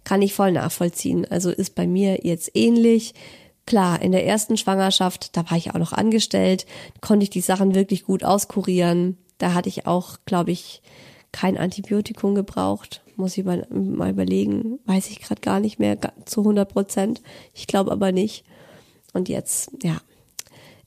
kann 0.04 0.22
ich 0.22 0.32
voll 0.32 0.52
nachvollziehen. 0.52 1.26
Also 1.28 1.50
ist 1.50 1.74
bei 1.74 1.88
mir 1.88 2.20
jetzt 2.22 2.52
ähnlich. 2.54 3.14
Klar, 3.66 4.00
in 4.00 4.12
der 4.12 4.24
ersten 4.24 4.56
Schwangerschaft, 4.56 5.36
da 5.36 5.50
war 5.50 5.58
ich 5.58 5.74
auch 5.74 5.78
noch 5.78 5.92
angestellt, 5.92 6.66
konnte 7.00 7.24
ich 7.24 7.30
die 7.30 7.40
Sachen 7.40 7.74
wirklich 7.74 8.04
gut 8.04 8.22
auskurieren. 8.22 9.18
Da 9.38 9.54
hatte 9.54 9.68
ich 9.68 9.88
auch, 9.88 10.18
glaube 10.24 10.52
ich, 10.52 10.82
kein 11.32 11.56
Antibiotikum 11.56 12.34
gebraucht. 12.34 13.02
Muss 13.16 13.36
ich 13.36 13.44
mal, 13.44 13.66
mal 13.70 14.10
überlegen. 14.10 14.78
Weiß 14.86 15.10
ich 15.10 15.20
gerade 15.20 15.40
gar 15.40 15.60
nicht 15.60 15.78
mehr 15.78 15.98
zu 16.24 16.40
100 16.40 16.68
Prozent. 16.68 17.22
Ich 17.54 17.66
glaube 17.66 17.90
aber 17.90 18.12
nicht. 18.12 18.44
Und 19.12 19.28
jetzt, 19.28 19.70
ja, 19.82 19.98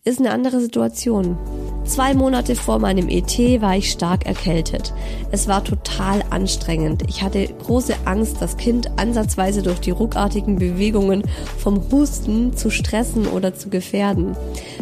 ist 0.08 0.20
eine 0.20 0.30
andere 0.30 0.62
Situation. 0.62 1.36
Zwei 1.84 2.14
Monate 2.14 2.56
vor 2.56 2.78
meinem 2.78 3.10
ET 3.10 3.40
war 3.60 3.76
ich 3.76 3.92
stark 3.92 4.28
erkältet. 4.28 4.94
Es 5.32 5.48
war 5.48 5.64
total 5.64 6.24
anstrengend. 6.30 7.04
Ich 7.08 7.24
hatte 7.24 7.48
große 7.48 7.96
Angst, 8.06 8.38
das 8.40 8.58
Kind 8.58 9.00
ansatzweise 9.00 9.64
durch 9.64 9.80
die 9.80 9.90
ruckartigen 9.90 10.58
Bewegungen 10.58 11.24
vom 11.58 11.92
Husten 11.92 12.56
zu 12.56 12.70
stressen 12.70 13.26
oder 13.26 13.56
zu 13.56 13.70
gefährden. 13.70 14.38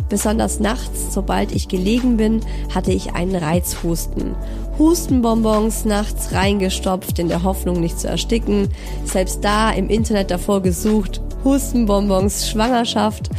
Besonders 0.10 0.60
nachts, 0.60 1.14
sobald 1.14 1.54
ich 1.54 1.70
gelegen 1.70 2.18
bin, 2.18 2.42
hatte 2.76 2.92
ich 2.92 3.14
einen 3.14 3.36
Reizhusten. 3.36 4.36
Hustenbonbons 4.80 5.86
nachts 5.86 6.34
reingestopft, 6.34 7.20
in 7.20 7.28
der 7.28 7.44
Hoffnung 7.44 7.80
nicht 7.80 8.00
zu 8.00 8.08
ersticken. 8.08 8.70
Selbst 9.06 9.44
da 9.44 9.72
im 9.72 9.90
Internet 9.90 10.32
davor 10.32 10.62
gesucht, 10.62 11.22
Hustenbonbons 11.44 12.50
Schwangerschaft, 12.50 13.30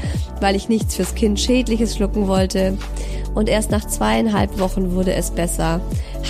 weil 0.41 0.55
ich 0.55 0.69
nichts 0.69 0.95
fürs 0.95 1.15
Kind 1.15 1.41
Schädliches 1.41 1.97
schlucken 1.97 2.29
wollte. 2.29 2.79
Und 3.35 3.49
erst 3.49 3.73
nach 3.73 3.85
zweieinhalb 3.85 4.61
Wochen 4.61 4.95
wurde 4.95 5.15
es 5.15 5.33
besser, 5.33 5.81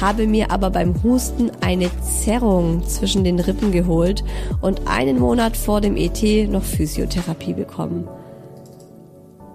habe 0.00 0.26
mir 0.26 0.50
aber 0.50 0.70
beim 0.70 1.02
Husten 1.02 1.50
eine 1.60 1.90
Zerrung 2.00 2.82
zwischen 2.86 3.24
den 3.24 3.40
Rippen 3.40 3.72
geholt 3.72 4.24
und 4.62 4.88
einen 4.88 5.18
Monat 5.18 5.54
vor 5.56 5.82
dem 5.82 5.96
ET 5.96 6.22
noch 6.48 6.62
Physiotherapie 6.62 7.52
bekommen. 7.52 8.08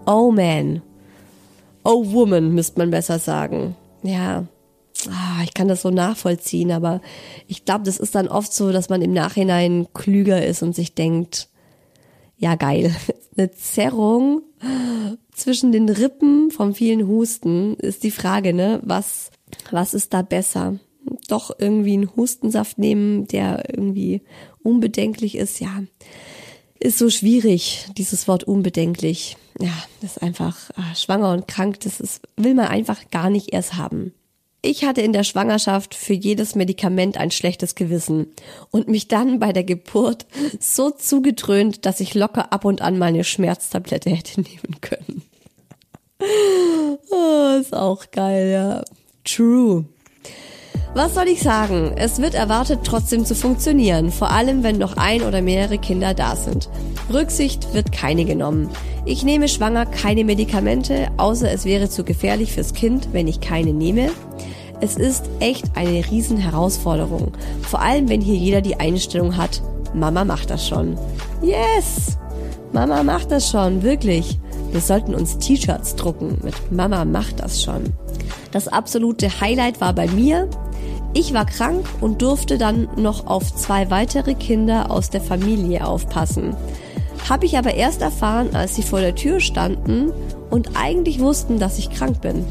Oh 0.05 0.31
man. 0.31 0.83
Oh 1.83 2.05
woman, 2.11 2.53
müsste 2.53 2.79
man 2.79 2.91
besser 2.91 3.17
sagen. 3.17 3.75
Ja, 4.03 4.45
ah, 5.07 5.43
ich 5.43 5.53
kann 5.53 5.67
das 5.67 5.81
so 5.81 5.89
nachvollziehen, 5.89 6.71
aber 6.71 7.01
ich 7.47 7.65
glaube, 7.65 7.85
das 7.85 7.97
ist 7.97 8.15
dann 8.15 8.27
oft 8.27 8.53
so, 8.53 8.71
dass 8.71 8.89
man 8.89 9.01
im 9.01 9.13
Nachhinein 9.13 9.87
klüger 9.93 10.45
ist 10.45 10.63
und 10.63 10.75
sich 10.75 10.95
denkt, 10.95 11.49
ja 12.37 12.55
geil, 12.55 12.95
eine 13.37 13.51
Zerrung 13.51 14.41
zwischen 15.31 15.71
den 15.71 15.87
Rippen 15.89 16.51
vom 16.51 16.73
vielen 16.73 17.07
Husten 17.07 17.75
ist 17.75 18.03
die 18.03 18.11
Frage, 18.11 18.53
ne, 18.53 18.81
was, 18.83 19.31
was 19.71 19.93
ist 19.93 20.13
da 20.13 20.21
besser? 20.21 20.79
Doch 21.27 21.51
irgendwie 21.57 21.93
einen 21.93 22.15
Hustensaft 22.15 22.77
nehmen, 22.77 23.27
der 23.27 23.69
irgendwie 23.69 24.21
unbedenklich 24.63 25.35
ist, 25.35 25.59
ja, 25.59 25.83
ist 26.79 26.97
so 26.97 27.09
schwierig, 27.09 27.87
dieses 27.97 28.27
Wort 28.27 28.43
unbedenklich. 28.43 29.37
Ja, 29.59 29.73
das 30.01 30.17
ist 30.17 30.23
einfach 30.23 30.69
ah, 30.75 30.95
schwanger 30.95 31.31
und 31.33 31.47
krank, 31.47 31.79
das 31.81 31.99
ist, 31.99 32.21
will 32.37 32.53
man 32.53 32.67
einfach 32.67 33.09
gar 33.11 33.29
nicht 33.29 33.53
erst 33.53 33.75
haben. 33.75 34.13
Ich 34.61 34.83
hatte 34.83 35.01
in 35.01 35.13
der 35.13 35.23
Schwangerschaft 35.23 35.95
für 35.95 36.13
jedes 36.13 36.53
Medikament 36.53 37.17
ein 37.17 37.31
schlechtes 37.31 37.75
Gewissen 37.75 38.27
und 38.71 38.89
mich 38.89 39.07
dann 39.07 39.39
bei 39.39 39.53
der 39.53 39.63
Geburt 39.63 40.25
so 40.59 40.89
zugedröhnt, 40.89 41.85
dass 41.85 42.01
ich 42.01 42.13
locker 42.13 42.51
ab 42.51 42.65
und 42.65 42.81
an 42.81 42.97
mal 42.97 43.07
eine 43.07 43.23
Schmerztablette 43.23 44.09
hätte 44.09 44.41
nehmen 44.41 44.81
können. 44.81 45.23
Oh, 47.09 47.57
ist 47.59 47.73
auch 47.73 48.11
geil, 48.11 48.51
ja. 48.51 48.83
True. 49.23 49.85
Was 50.95 51.13
soll 51.13 51.27
ich 51.27 51.41
sagen? 51.41 51.93
Es 51.97 52.19
wird 52.19 52.33
erwartet, 52.33 52.79
trotzdem 52.83 53.23
zu 53.23 53.35
funktionieren, 53.35 54.11
vor 54.11 54.31
allem 54.31 54.63
wenn 54.63 54.79
noch 54.79 54.97
ein 54.97 55.21
oder 55.21 55.43
mehrere 55.43 55.77
Kinder 55.77 56.15
da 56.15 56.35
sind. 56.35 56.67
Rücksicht 57.13 57.75
wird 57.75 57.91
keine 57.91 58.25
genommen. 58.25 58.69
Ich 59.05 59.23
nehme 59.23 59.47
schwanger 59.47 59.85
keine 59.85 60.23
Medikamente, 60.23 61.07
außer 61.17 61.51
es 61.51 61.65
wäre 61.65 61.89
zu 61.89 62.03
gefährlich 62.03 62.53
fürs 62.53 62.73
Kind, 62.73 63.09
wenn 63.11 63.27
ich 63.27 63.39
keine 63.39 63.71
nehme. 63.71 64.09
Es 64.81 64.95
ist 64.95 65.25
echt 65.39 65.65
eine 65.75 66.09
Riesenherausforderung, 66.09 67.33
vor 67.61 67.81
allem 67.81 68.09
wenn 68.09 68.21
hier 68.21 68.35
jeder 68.35 68.61
die 68.61 68.79
Einstellung 68.79 69.37
hat, 69.37 69.61
Mama 69.93 70.25
macht 70.25 70.49
das 70.49 70.67
schon. 70.67 70.97
Yes! 71.43 72.17
Mama 72.71 73.03
macht 73.03 73.31
das 73.31 73.49
schon, 73.49 73.83
wirklich. 73.83 74.39
Wir 74.71 74.81
sollten 74.81 75.13
uns 75.13 75.37
T-Shirts 75.37 75.95
drucken 75.95 76.39
mit 76.43 76.71
Mama 76.71 77.05
macht 77.05 77.41
das 77.41 77.61
schon. 77.61 77.83
Das 78.51 78.67
absolute 78.67 79.41
Highlight 79.41 79.81
war 79.81 79.93
bei 79.93 80.07
mir, 80.07 80.47
ich 81.13 81.33
war 81.33 81.45
krank 81.45 81.87
und 82.01 82.21
durfte 82.21 82.57
dann 82.57 82.87
noch 82.95 83.25
auf 83.25 83.53
zwei 83.55 83.89
weitere 83.89 84.35
Kinder 84.35 84.91
aus 84.91 85.09
der 85.09 85.21
Familie 85.21 85.85
aufpassen. 85.85 86.55
Habe 87.27 87.45
ich 87.45 87.57
aber 87.57 87.73
erst 87.73 88.01
erfahren, 88.01 88.55
als 88.55 88.75
sie 88.75 88.83
vor 88.83 89.01
der 89.01 89.15
Tür 89.15 89.39
standen 89.39 90.11
und 90.49 90.71
eigentlich 90.75 91.19
wussten, 91.19 91.59
dass 91.59 91.77
ich 91.79 91.89
krank 91.89 92.21
bin. 92.21 92.45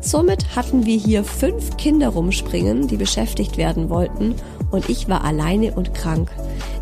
Somit 0.00 0.54
hatten 0.54 0.86
wir 0.86 0.96
hier 0.96 1.24
fünf 1.24 1.76
Kinder 1.76 2.10
rumspringen, 2.10 2.86
die 2.86 2.96
beschäftigt 2.96 3.56
werden 3.56 3.90
wollten 3.90 4.36
und 4.70 4.88
ich 4.88 5.08
war 5.08 5.24
alleine 5.24 5.72
und 5.72 5.94
krank. 5.94 6.30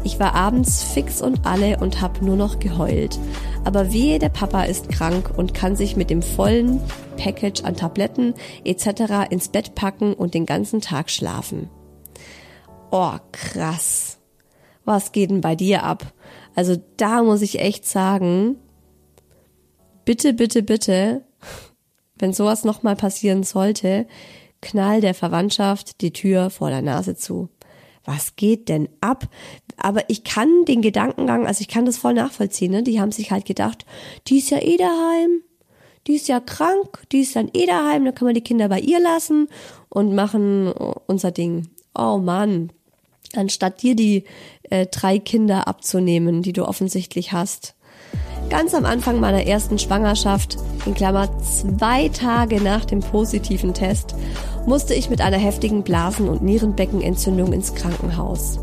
Ich 0.04 0.20
war 0.20 0.34
abends 0.34 0.82
fix 0.82 1.22
und 1.22 1.46
alle 1.46 1.78
und 1.78 2.02
habe 2.02 2.24
nur 2.24 2.36
noch 2.36 2.58
geheult. 2.58 3.18
Aber 3.64 3.92
wehe, 3.92 4.18
der 4.18 4.28
Papa 4.28 4.64
ist 4.64 4.90
krank 4.90 5.32
und 5.36 5.54
kann 5.54 5.74
sich 5.74 5.96
mit 5.96 6.10
dem 6.10 6.20
vollen 6.22 6.80
Package 7.16 7.64
an 7.64 7.76
Tabletten 7.76 8.34
etc. 8.64 9.30
ins 9.30 9.48
Bett 9.48 9.74
packen 9.74 10.12
und 10.12 10.34
den 10.34 10.44
ganzen 10.44 10.82
Tag 10.82 11.10
schlafen. 11.10 11.70
Oh, 12.90 13.16
krass. 13.32 14.18
Was 14.84 15.12
geht 15.12 15.30
denn 15.30 15.40
bei 15.40 15.56
dir 15.56 15.82
ab? 15.82 16.12
Also 16.54 16.76
da 16.98 17.22
muss 17.22 17.40
ich 17.40 17.58
echt 17.58 17.86
sagen, 17.86 18.56
bitte, 20.04 20.34
bitte, 20.34 20.62
bitte, 20.62 21.22
wenn 22.18 22.34
sowas 22.34 22.64
nochmal 22.64 22.96
passieren 22.96 23.42
sollte, 23.44 24.06
knall 24.60 25.00
der 25.00 25.14
Verwandtschaft 25.14 26.00
die 26.02 26.12
Tür 26.12 26.50
vor 26.50 26.70
der 26.70 26.82
Nase 26.82 27.16
zu 27.16 27.48
was 28.04 28.36
geht 28.36 28.68
denn 28.68 28.88
ab? 29.00 29.28
Aber 29.76 30.08
ich 30.08 30.24
kann 30.24 30.64
den 30.66 30.82
Gedankengang, 30.82 31.46
also 31.46 31.60
ich 31.60 31.68
kann 31.68 31.86
das 31.86 31.98
voll 31.98 32.14
nachvollziehen, 32.14 32.70
ne? 32.70 32.82
Die 32.82 33.00
haben 33.00 33.12
sich 33.12 33.30
halt 33.30 33.44
gedacht, 33.44 33.84
die 34.28 34.38
ist 34.38 34.50
ja 34.50 34.58
eh 34.58 34.76
daheim, 34.76 35.42
die 36.06 36.14
ist 36.14 36.28
ja 36.28 36.40
krank, 36.40 37.02
die 37.12 37.20
ist 37.20 37.34
dann 37.34 37.50
eh 37.52 37.66
daheim, 37.66 38.04
dann 38.04 38.14
kann 38.14 38.26
man 38.26 38.34
die 38.34 38.40
Kinder 38.40 38.68
bei 38.68 38.80
ihr 38.80 39.00
lassen 39.00 39.48
und 39.88 40.14
machen 40.14 40.72
unser 41.06 41.30
Ding. 41.30 41.68
Oh 41.94 42.18
Mann. 42.18 42.70
Anstatt 43.36 43.82
dir 43.82 43.96
die 43.96 44.24
äh, 44.70 44.86
drei 44.86 45.18
Kinder 45.18 45.66
abzunehmen, 45.66 46.42
die 46.42 46.52
du 46.52 46.66
offensichtlich 46.66 47.32
hast. 47.32 47.74
Ganz 48.50 48.74
am 48.74 48.84
Anfang 48.84 49.18
meiner 49.18 49.44
ersten 49.44 49.78
Schwangerschaft, 49.78 50.56
in 50.86 50.94
Klammer 50.94 51.40
zwei 51.40 52.08
Tage 52.10 52.60
nach 52.60 52.84
dem 52.84 53.00
positiven 53.00 53.74
Test, 53.74 54.14
musste 54.66 54.94
ich 54.94 55.10
mit 55.10 55.20
einer 55.20 55.38
heftigen 55.38 55.82
Blasen- 55.82 56.28
und 56.28 56.42
Nierenbeckenentzündung 56.42 57.52
ins 57.52 57.74
Krankenhaus. 57.74 58.58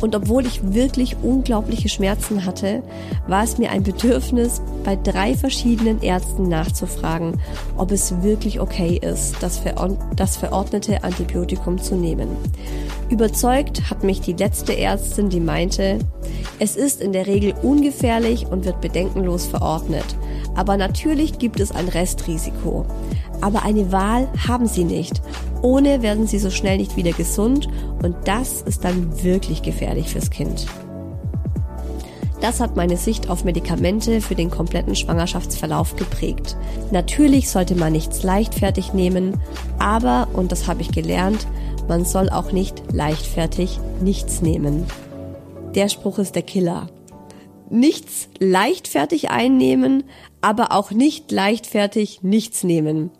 Und 0.00 0.16
obwohl 0.16 0.46
ich 0.46 0.72
wirklich 0.72 1.16
unglaubliche 1.22 1.88
Schmerzen 1.88 2.46
hatte, 2.46 2.82
war 3.28 3.44
es 3.44 3.58
mir 3.58 3.70
ein 3.70 3.82
Bedürfnis, 3.82 4.62
bei 4.82 4.96
drei 4.96 5.34
verschiedenen 5.34 6.02
Ärzten 6.02 6.48
nachzufragen, 6.48 7.38
ob 7.76 7.92
es 7.92 8.22
wirklich 8.22 8.60
okay 8.60 8.98
ist, 9.00 9.36
das, 9.42 9.60
das 10.16 10.36
verordnete 10.38 11.04
Antibiotikum 11.04 11.78
zu 11.78 11.96
nehmen. 11.96 12.28
Überzeugt 13.10 13.90
hat 13.90 14.02
mich 14.02 14.20
die 14.20 14.32
letzte 14.32 14.78
Ärztin, 14.78 15.28
die 15.28 15.40
meinte, 15.40 15.98
es 16.58 16.76
ist 16.76 17.02
in 17.02 17.12
der 17.12 17.26
Regel 17.26 17.54
ungefährlich 17.62 18.46
und 18.46 18.64
wird 18.64 18.80
bedenkenlos 18.80 19.46
verordnet. 19.46 20.04
Aber 20.54 20.76
natürlich 20.76 21.38
gibt 21.38 21.60
es 21.60 21.72
ein 21.72 21.88
Restrisiko. 21.88 22.86
Aber 23.40 23.62
eine 23.62 23.92
Wahl 23.92 24.28
haben 24.46 24.66
sie 24.66 24.84
nicht. 24.84 25.22
Ohne 25.62 26.02
werden 26.02 26.26
sie 26.26 26.38
so 26.38 26.50
schnell 26.50 26.78
nicht 26.78 26.96
wieder 26.96 27.12
gesund 27.12 27.68
und 28.02 28.16
das 28.24 28.62
ist 28.62 28.84
dann 28.84 29.22
wirklich 29.22 29.62
gefährlich 29.62 30.08
fürs 30.08 30.30
Kind. 30.30 30.66
Das 32.40 32.60
hat 32.60 32.74
meine 32.74 32.96
Sicht 32.96 33.28
auf 33.28 33.44
Medikamente 33.44 34.22
für 34.22 34.34
den 34.34 34.50
kompletten 34.50 34.96
Schwangerschaftsverlauf 34.96 35.96
geprägt. 35.96 36.56
Natürlich 36.90 37.50
sollte 37.50 37.74
man 37.74 37.92
nichts 37.92 38.22
leichtfertig 38.22 38.94
nehmen, 38.94 39.38
aber, 39.78 40.28
und 40.32 40.50
das 40.50 40.66
habe 40.66 40.80
ich 40.80 40.90
gelernt, 40.90 41.46
man 41.86 42.06
soll 42.06 42.30
auch 42.30 42.52
nicht 42.52 42.82
leichtfertig 42.92 43.78
nichts 44.00 44.40
nehmen. 44.40 44.86
Der 45.74 45.90
Spruch 45.90 46.18
ist 46.18 46.34
der 46.34 46.42
Killer. 46.42 46.88
Nichts 47.68 48.28
leichtfertig 48.38 49.30
einnehmen, 49.30 50.04
aber 50.40 50.72
auch 50.72 50.92
nicht 50.92 51.30
leichtfertig 51.30 52.20
nichts 52.22 52.64
nehmen 52.64 53.10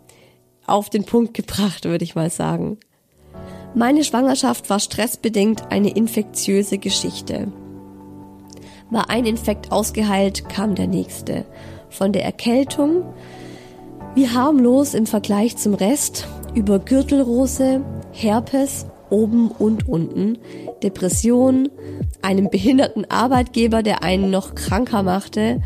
auf 0.65 0.89
den 0.89 1.03
Punkt 1.03 1.33
gebracht, 1.33 1.85
würde 1.85 2.03
ich 2.03 2.15
mal 2.15 2.29
sagen. 2.29 2.77
Meine 3.73 4.03
Schwangerschaft 4.03 4.69
war 4.69 4.79
stressbedingt 4.79 5.71
eine 5.71 5.91
infektiöse 5.91 6.77
Geschichte. 6.77 7.51
War 8.89 9.09
ein 9.09 9.25
Infekt 9.25 9.71
ausgeheilt, 9.71 10.49
kam 10.49 10.75
der 10.75 10.87
nächste. 10.87 11.45
Von 11.89 12.11
der 12.11 12.25
Erkältung, 12.25 13.03
wie 14.15 14.29
harmlos 14.29 14.93
im 14.93 15.05
Vergleich 15.05 15.55
zum 15.55 15.73
Rest, 15.73 16.27
über 16.53 16.79
Gürtelrose, 16.79 17.81
Herpes, 18.11 18.85
oben 19.09 19.49
und 19.49 19.87
unten, 19.87 20.37
Depression, 20.83 21.69
einem 22.21 22.49
behinderten 22.49 23.09
Arbeitgeber, 23.09 23.83
der 23.83 24.03
einen 24.03 24.29
noch 24.29 24.55
kranker 24.55 25.03
machte, 25.03 25.61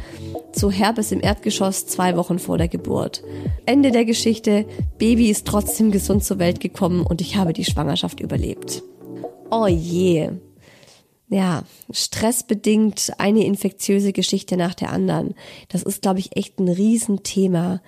zu 0.51 0.71
Herpes 0.71 1.11
im 1.11 1.21
Erdgeschoss 1.21 1.85
zwei 1.85 2.15
Wochen 2.15 2.39
vor 2.39 2.57
der 2.57 2.67
Geburt. 2.67 3.23
Ende 3.65 3.91
der 3.91 4.05
Geschichte, 4.05 4.65
Baby 4.97 5.29
ist 5.29 5.45
trotzdem 5.45 5.91
gesund 5.91 6.23
zur 6.23 6.39
Welt 6.39 6.59
gekommen 6.59 7.05
und 7.05 7.21
ich 7.21 7.35
habe 7.35 7.53
die 7.53 7.65
Schwangerschaft 7.65 8.19
überlebt. 8.19 8.83
Oh 9.51 9.67
je. 9.67 10.29
Ja, 11.29 11.63
stressbedingt 11.91 13.13
eine 13.17 13.45
infektiöse 13.45 14.13
Geschichte 14.13 14.57
nach 14.57 14.75
der 14.75 14.91
anderen. 14.91 15.33
Das 15.69 15.83
ist, 15.83 16.01
glaube 16.01 16.19
ich, 16.19 16.37
echt 16.37 16.59
ein 16.59 16.69
Riesenthema. 16.69 17.81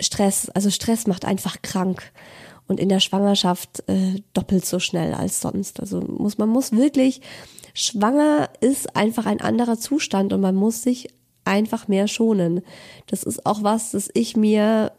Stress, 0.00 0.50
also 0.50 0.70
Stress 0.70 1.06
macht 1.06 1.24
einfach 1.24 1.62
krank 1.62 2.12
und 2.66 2.80
in 2.80 2.88
der 2.88 3.00
Schwangerschaft 3.00 3.84
äh, 3.88 4.22
doppelt 4.32 4.64
so 4.64 4.78
schnell 4.78 5.14
als 5.14 5.40
sonst. 5.40 5.80
Also 5.80 6.00
muss 6.00 6.38
man 6.38 6.48
muss 6.48 6.72
wirklich 6.72 7.20
schwanger 7.74 8.48
ist 8.60 8.96
einfach 8.96 9.26
ein 9.26 9.40
anderer 9.40 9.78
Zustand 9.78 10.32
und 10.32 10.40
man 10.40 10.54
muss 10.54 10.82
sich 10.82 11.08
einfach 11.44 11.88
mehr 11.88 12.08
schonen. 12.08 12.62
Das 13.06 13.22
ist 13.22 13.44
auch 13.44 13.62
was, 13.62 13.90
das 13.90 14.08
ich 14.14 14.36
mir 14.36 14.92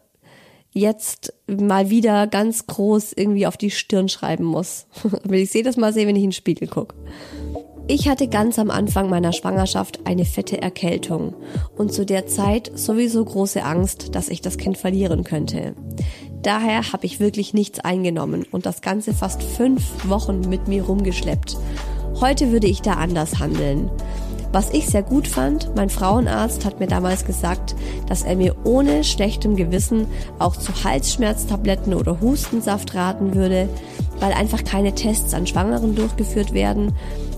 jetzt 0.72 1.32
mal 1.46 1.88
wieder 1.88 2.26
ganz 2.26 2.66
groß 2.66 3.14
irgendwie 3.14 3.46
auf 3.46 3.56
die 3.56 3.70
Stirn 3.70 4.08
schreiben 4.08 4.44
muss. 4.44 4.86
Will 5.24 5.40
ich 5.40 5.50
sehe 5.50 5.62
das 5.62 5.76
mal 5.76 5.92
sehen, 5.92 6.06
wenn 6.06 6.16
ich 6.16 6.22
in 6.22 6.30
den 6.30 6.34
Spiegel 6.34 6.68
gucke. 6.68 6.94
Ich 7.88 8.08
hatte 8.08 8.26
ganz 8.26 8.58
am 8.58 8.70
Anfang 8.70 9.08
meiner 9.08 9.32
Schwangerschaft 9.32 10.00
eine 10.06 10.24
fette 10.24 10.60
Erkältung 10.60 11.34
und 11.76 11.92
zu 11.92 12.04
der 12.04 12.26
Zeit 12.26 12.70
sowieso 12.74 13.24
große 13.24 13.62
Angst, 13.62 14.14
dass 14.16 14.28
ich 14.28 14.40
das 14.40 14.58
Kind 14.58 14.76
verlieren 14.76 15.22
könnte. 15.22 15.76
Daher 16.46 16.92
habe 16.92 17.06
ich 17.06 17.18
wirklich 17.18 17.54
nichts 17.54 17.80
eingenommen 17.80 18.46
und 18.52 18.66
das 18.66 18.80
Ganze 18.80 19.12
fast 19.12 19.42
fünf 19.42 20.08
Wochen 20.08 20.42
mit 20.48 20.68
mir 20.68 20.84
rumgeschleppt. 20.84 21.56
Heute 22.20 22.52
würde 22.52 22.68
ich 22.68 22.82
da 22.82 22.92
anders 22.92 23.40
handeln. 23.40 23.90
Was 24.52 24.70
ich 24.70 24.86
sehr 24.86 25.02
gut 25.02 25.26
fand, 25.26 25.74
mein 25.74 25.90
Frauenarzt 25.90 26.64
hat 26.64 26.78
mir 26.78 26.86
damals 26.86 27.24
gesagt, 27.24 27.74
dass 28.08 28.22
er 28.22 28.36
mir 28.36 28.54
ohne 28.62 29.02
schlechtem 29.02 29.56
Gewissen 29.56 30.06
auch 30.38 30.54
zu 30.54 30.84
Halsschmerztabletten 30.84 31.94
oder 31.94 32.20
Hustensaft 32.20 32.94
raten 32.94 33.34
würde, 33.34 33.68
weil 34.20 34.32
einfach 34.32 34.62
keine 34.62 34.94
Tests 34.94 35.34
an 35.34 35.48
Schwangeren 35.48 35.96
durchgeführt 35.96 36.54
werden 36.54 36.92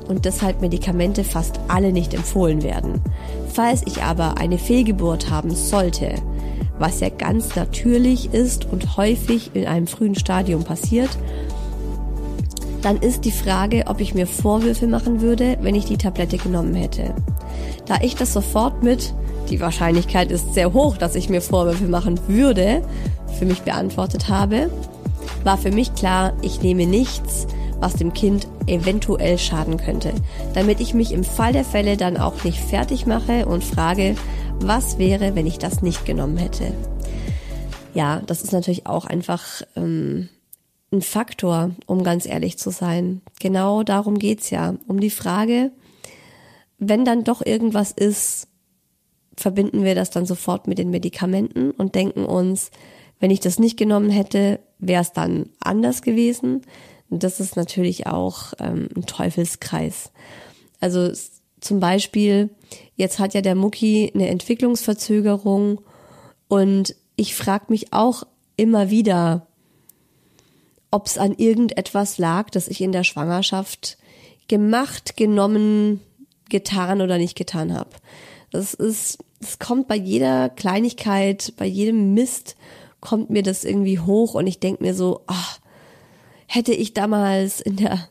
und 0.06 0.26
deshalb 0.26 0.60
Medikamente 0.60 1.24
fast 1.24 1.60
alle 1.68 1.92
nicht 1.92 2.12
empfohlen 2.12 2.62
werden. 2.62 3.00
Falls 3.54 3.80
ich 3.86 4.02
aber 4.02 4.36
eine 4.36 4.58
Fehlgeburt 4.58 5.30
haben 5.30 5.54
sollte, 5.54 6.16
was 6.78 7.00
ja 7.00 7.08
ganz 7.08 7.56
natürlich 7.56 8.32
ist 8.32 8.64
und 8.64 8.96
häufig 8.96 9.50
in 9.54 9.66
einem 9.66 9.86
frühen 9.86 10.14
Stadium 10.14 10.64
passiert, 10.64 11.10
dann 12.82 12.96
ist 12.98 13.24
die 13.24 13.32
Frage, 13.32 13.84
ob 13.86 14.00
ich 14.00 14.14
mir 14.14 14.26
Vorwürfe 14.26 14.86
machen 14.86 15.20
würde, 15.20 15.58
wenn 15.60 15.74
ich 15.74 15.84
die 15.84 15.96
Tablette 15.96 16.38
genommen 16.38 16.74
hätte. 16.74 17.14
Da 17.86 17.96
ich 18.02 18.14
das 18.14 18.32
sofort 18.32 18.82
mit, 18.82 19.12
die 19.50 19.60
Wahrscheinlichkeit 19.60 20.30
ist 20.30 20.54
sehr 20.54 20.72
hoch, 20.72 20.96
dass 20.96 21.14
ich 21.14 21.28
mir 21.28 21.40
Vorwürfe 21.40 21.88
machen 21.88 22.20
würde, 22.28 22.82
für 23.38 23.46
mich 23.46 23.62
beantwortet 23.62 24.28
habe, 24.28 24.70
war 25.44 25.58
für 25.58 25.72
mich 25.72 25.94
klar, 25.94 26.32
ich 26.42 26.62
nehme 26.62 26.86
nichts, 26.86 27.46
was 27.80 27.94
dem 27.94 28.12
Kind 28.12 28.48
eventuell 28.66 29.38
schaden 29.38 29.76
könnte, 29.76 30.12
damit 30.54 30.80
ich 30.80 30.94
mich 30.94 31.12
im 31.12 31.24
Fall 31.24 31.52
der 31.52 31.64
Fälle 31.64 31.96
dann 31.96 32.16
auch 32.16 32.44
nicht 32.44 32.58
fertig 32.58 33.06
mache 33.06 33.46
und 33.46 33.64
frage, 33.64 34.16
was 34.60 34.98
wäre, 34.98 35.34
wenn 35.34 35.46
ich 35.46 35.58
das 35.58 35.82
nicht 35.82 36.04
genommen 36.04 36.36
hätte. 36.36 36.72
Ja, 37.94 38.20
das 38.26 38.42
ist 38.42 38.52
natürlich 38.52 38.86
auch 38.86 39.04
einfach 39.04 39.62
ähm, 39.76 40.28
ein 40.92 41.02
Faktor, 41.02 41.70
um 41.86 42.02
ganz 42.02 42.26
ehrlich 42.26 42.58
zu 42.58 42.70
sein. 42.70 43.22
Genau 43.40 43.82
darum 43.82 44.18
geht's 44.18 44.50
ja, 44.50 44.74
um 44.86 45.00
die 45.00 45.10
Frage, 45.10 45.72
wenn 46.78 47.04
dann 47.04 47.24
doch 47.24 47.44
irgendwas 47.44 47.92
ist, 47.92 48.48
verbinden 49.36 49.84
wir 49.84 49.94
das 49.94 50.10
dann 50.10 50.26
sofort 50.26 50.66
mit 50.66 50.78
den 50.78 50.90
Medikamenten 50.90 51.70
und 51.70 51.94
denken 51.94 52.24
uns, 52.24 52.70
wenn 53.20 53.30
ich 53.30 53.40
das 53.40 53.58
nicht 53.58 53.76
genommen 53.76 54.10
hätte, 54.10 54.60
wäre 54.78 55.02
es 55.02 55.12
dann 55.12 55.50
anders 55.60 56.02
gewesen. 56.02 56.62
Das 57.10 57.40
ist 57.40 57.56
natürlich 57.56 58.06
auch 58.06 58.52
ähm, 58.58 58.88
ein 58.94 59.06
Teufelskreis. 59.06 60.12
Also 60.80 61.10
zum 61.60 61.80
Beispiel, 61.80 62.50
jetzt 62.96 63.18
hat 63.18 63.34
ja 63.34 63.40
der 63.40 63.54
Mucki 63.54 64.10
eine 64.14 64.28
Entwicklungsverzögerung 64.28 65.80
und 66.48 66.94
ich 67.16 67.34
frage 67.34 67.66
mich 67.68 67.92
auch 67.92 68.24
immer 68.56 68.90
wieder, 68.90 69.46
ob 70.90 71.06
es 71.06 71.18
an 71.18 71.34
irgendetwas 71.34 72.18
lag, 72.18 72.50
das 72.50 72.68
ich 72.68 72.80
in 72.80 72.92
der 72.92 73.04
Schwangerschaft 73.04 73.98
gemacht, 74.48 75.16
genommen, 75.16 76.00
getan 76.48 77.02
oder 77.02 77.18
nicht 77.18 77.36
getan 77.36 77.74
habe. 77.74 77.90
Das 78.50 78.72
ist, 78.74 79.18
es 79.40 79.58
kommt 79.58 79.88
bei 79.88 79.96
jeder 79.96 80.48
Kleinigkeit, 80.48 81.52
bei 81.56 81.66
jedem 81.66 82.14
Mist 82.14 82.56
kommt 83.00 83.30
mir 83.30 83.42
das 83.42 83.64
irgendwie 83.64 83.98
hoch 83.98 84.34
und 84.34 84.46
ich 84.46 84.58
denk 84.58 84.80
mir 84.80 84.94
so, 84.94 85.22
ach, 85.26 85.60
hätte 86.46 86.72
ich 86.72 86.94
damals 86.94 87.60
in 87.60 87.76
der 87.76 88.08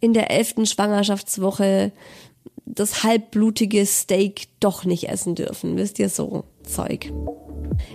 in 0.00 0.12
der 0.12 0.30
elften 0.30 0.66
Schwangerschaftswoche 0.66 1.92
das 2.74 3.02
halbblutige 3.02 3.84
Steak 3.86 4.48
doch 4.60 4.84
nicht 4.84 5.08
essen 5.08 5.34
dürfen, 5.34 5.76
wisst 5.76 5.98
ihr 5.98 6.08
so 6.08 6.44
Zeug. 6.62 7.12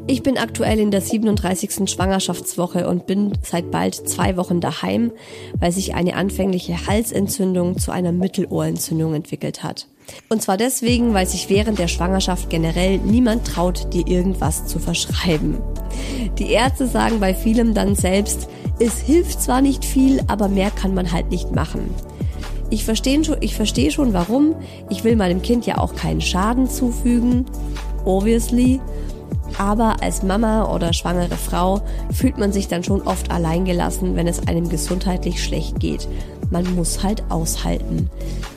Ich 0.07 0.23
bin 0.23 0.37
aktuell 0.37 0.79
in 0.79 0.91
der 0.91 1.01
37. 1.01 1.89
Schwangerschaftswoche 1.89 2.87
und 2.87 3.05
bin 3.05 3.33
seit 3.41 3.71
bald 3.71 3.95
zwei 3.95 4.37
Wochen 4.37 4.61
daheim, 4.61 5.11
weil 5.59 5.71
sich 5.71 5.93
eine 5.93 6.15
anfängliche 6.15 6.87
Halsentzündung 6.87 7.77
zu 7.77 7.91
einer 7.91 8.11
Mittelohrentzündung 8.11 9.13
entwickelt 9.13 9.63
hat. 9.63 9.87
Und 10.29 10.41
zwar 10.41 10.57
deswegen, 10.57 11.13
weil 11.13 11.27
sich 11.27 11.49
während 11.49 11.79
der 11.79 11.87
Schwangerschaft 11.87 12.49
generell 12.49 12.97
niemand 12.97 13.45
traut, 13.45 13.93
dir 13.93 14.07
irgendwas 14.07 14.67
zu 14.67 14.79
verschreiben. 14.79 15.57
Die 16.39 16.51
Ärzte 16.51 16.87
sagen 16.87 17.19
bei 17.19 17.33
vielem 17.33 17.73
dann 17.73 17.95
selbst, 17.95 18.49
es 18.79 18.99
hilft 18.99 19.41
zwar 19.41 19.61
nicht 19.61 19.85
viel, 19.85 20.21
aber 20.27 20.47
mehr 20.47 20.71
kann 20.71 20.93
man 20.93 21.11
halt 21.11 21.29
nicht 21.29 21.51
machen. 21.51 21.93
Ich 22.73 22.85
verstehe 22.85 23.23
schon, 23.23 23.37
ich 23.41 23.55
verstehe 23.55 23.91
schon 23.91 24.13
warum. 24.13 24.55
Ich 24.89 25.03
will 25.03 25.15
meinem 25.15 25.43
Kind 25.43 25.67
ja 25.67 25.77
auch 25.77 25.93
keinen 25.93 26.21
Schaden 26.21 26.67
zufügen. 26.67 27.45
Obviously. 28.03 28.81
Aber 29.59 30.01
als 30.01 30.23
Mama 30.23 30.73
oder 30.73 30.91
schwangere 30.91 31.35
Frau 31.35 31.81
fühlt 32.11 32.39
man 32.39 32.51
sich 32.51 32.67
dann 32.69 32.83
schon 32.83 33.03
oft 33.03 33.29
alleingelassen, 33.29 34.15
wenn 34.15 34.25
es 34.25 34.47
einem 34.47 34.69
gesundheitlich 34.69 35.43
schlecht 35.43 35.79
geht. 35.79 36.07
Man 36.49 36.73
muss 36.73 37.03
halt 37.03 37.21
aushalten. 37.29 38.09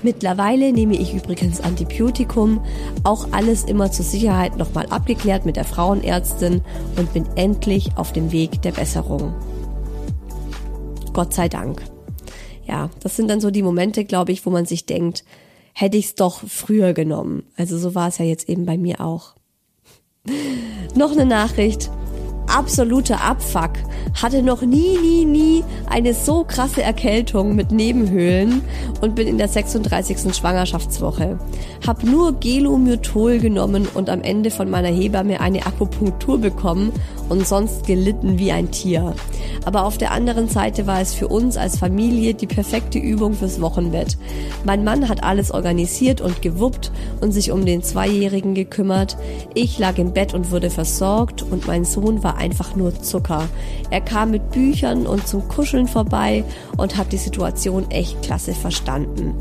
Mittlerweile 0.02 0.72
nehme 0.72 0.94
ich 0.96 1.12
übrigens 1.12 1.60
Antibiotikum, 1.60 2.62
auch 3.04 3.28
alles 3.32 3.64
immer 3.64 3.92
zur 3.92 4.06
Sicherheit 4.06 4.56
nochmal 4.56 4.86
abgeklärt 4.86 5.44
mit 5.44 5.56
der 5.56 5.64
Frauenärztin 5.64 6.62
und 6.96 7.12
bin 7.12 7.26
endlich 7.36 7.90
auf 7.96 8.14
dem 8.14 8.32
Weg 8.32 8.62
der 8.62 8.72
Besserung. 8.72 9.34
Gott 11.12 11.34
sei 11.34 11.50
Dank. 11.50 11.82
Ja, 12.66 12.90
das 13.00 13.16
sind 13.16 13.28
dann 13.28 13.40
so 13.40 13.50
die 13.50 13.62
Momente, 13.62 14.04
glaube 14.04 14.32
ich, 14.32 14.44
wo 14.44 14.50
man 14.50 14.66
sich 14.66 14.86
denkt, 14.86 15.24
hätte 15.72 15.96
ich 15.96 16.06
es 16.06 16.14
doch 16.14 16.42
früher 16.46 16.94
genommen. 16.94 17.44
Also 17.56 17.78
so 17.78 17.94
war 17.94 18.08
es 18.08 18.18
ja 18.18 18.24
jetzt 18.24 18.48
eben 18.48 18.66
bei 18.66 18.78
mir 18.78 19.00
auch. 19.00 19.34
Noch 20.94 21.12
eine 21.12 21.26
Nachricht. 21.26 21.90
Absoluter 22.48 23.22
Abfuck. 23.22 23.72
Hatte 24.22 24.40
noch 24.42 24.62
nie, 24.62 24.96
nie, 24.98 25.24
nie 25.24 25.64
eine 25.90 26.14
so 26.14 26.44
krasse 26.44 26.80
Erkältung 26.80 27.56
mit 27.56 27.72
Nebenhöhlen 27.72 28.62
und 29.00 29.16
bin 29.16 29.26
in 29.26 29.36
der 29.36 29.48
36. 29.48 30.32
Schwangerschaftswoche. 30.32 31.38
Hab 31.84 32.04
nur 32.04 32.38
Gelomyrtol 32.38 33.40
genommen 33.40 33.88
und 33.92 34.08
am 34.08 34.22
Ende 34.22 34.52
von 34.52 34.70
meiner 34.70 34.88
Hebamme 34.88 35.40
eine 35.40 35.66
Akupunktur 35.66 36.38
bekommen 36.38 36.92
und 37.28 37.46
sonst 37.46 37.86
gelitten 37.86 38.38
wie 38.38 38.52
ein 38.52 38.70
Tier. 38.70 39.14
Aber 39.64 39.84
auf 39.84 39.98
der 39.98 40.12
anderen 40.12 40.48
Seite 40.48 40.86
war 40.86 41.00
es 41.00 41.14
für 41.14 41.28
uns 41.28 41.56
als 41.56 41.78
Familie 41.78 42.34
die 42.34 42.46
perfekte 42.46 42.98
Übung 42.98 43.34
fürs 43.34 43.60
Wochenbett. 43.60 44.16
Mein 44.64 44.84
Mann 44.84 45.08
hat 45.08 45.24
alles 45.24 45.50
organisiert 45.50 46.20
und 46.20 46.42
gewuppt 46.42 46.92
und 47.20 47.32
sich 47.32 47.50
um 47.50 47.64
den 47.66 47.82
Zweijährigen 47.82 48.54
gekümmert. 48.54 49.16
Ich 49.54 49.78
lag 49.78 49.98
im 49.98 50.12
Bett 50.12 50.34
und 50.34 50.50
wurde 50.50 50.70
versorgt 50.70 51.42
und 51.42 51.66
mein 51.66 51.84
Sohn 51.84 52.22
war 52.22 52.36
einfach 52.36 52.76
nur 52.76 52.94
Zucker. 53.02 53.48
Er 53.90 54.00
kam 54.00 54.30
mit 54.30 54.50
Büchern 54.50 55.06
und 55.06 55.26
zum 55.26 55.48
Kuscheln 55.48 55.88
vorbei 55.88 56.44
und 56.76 56.96
hat 56.96 57.12
die 57.12 57.16
Situation 57.16 57.90
echt 57.90 58.22
klasse 58.22 58.54
verstanden. 58.54 59.34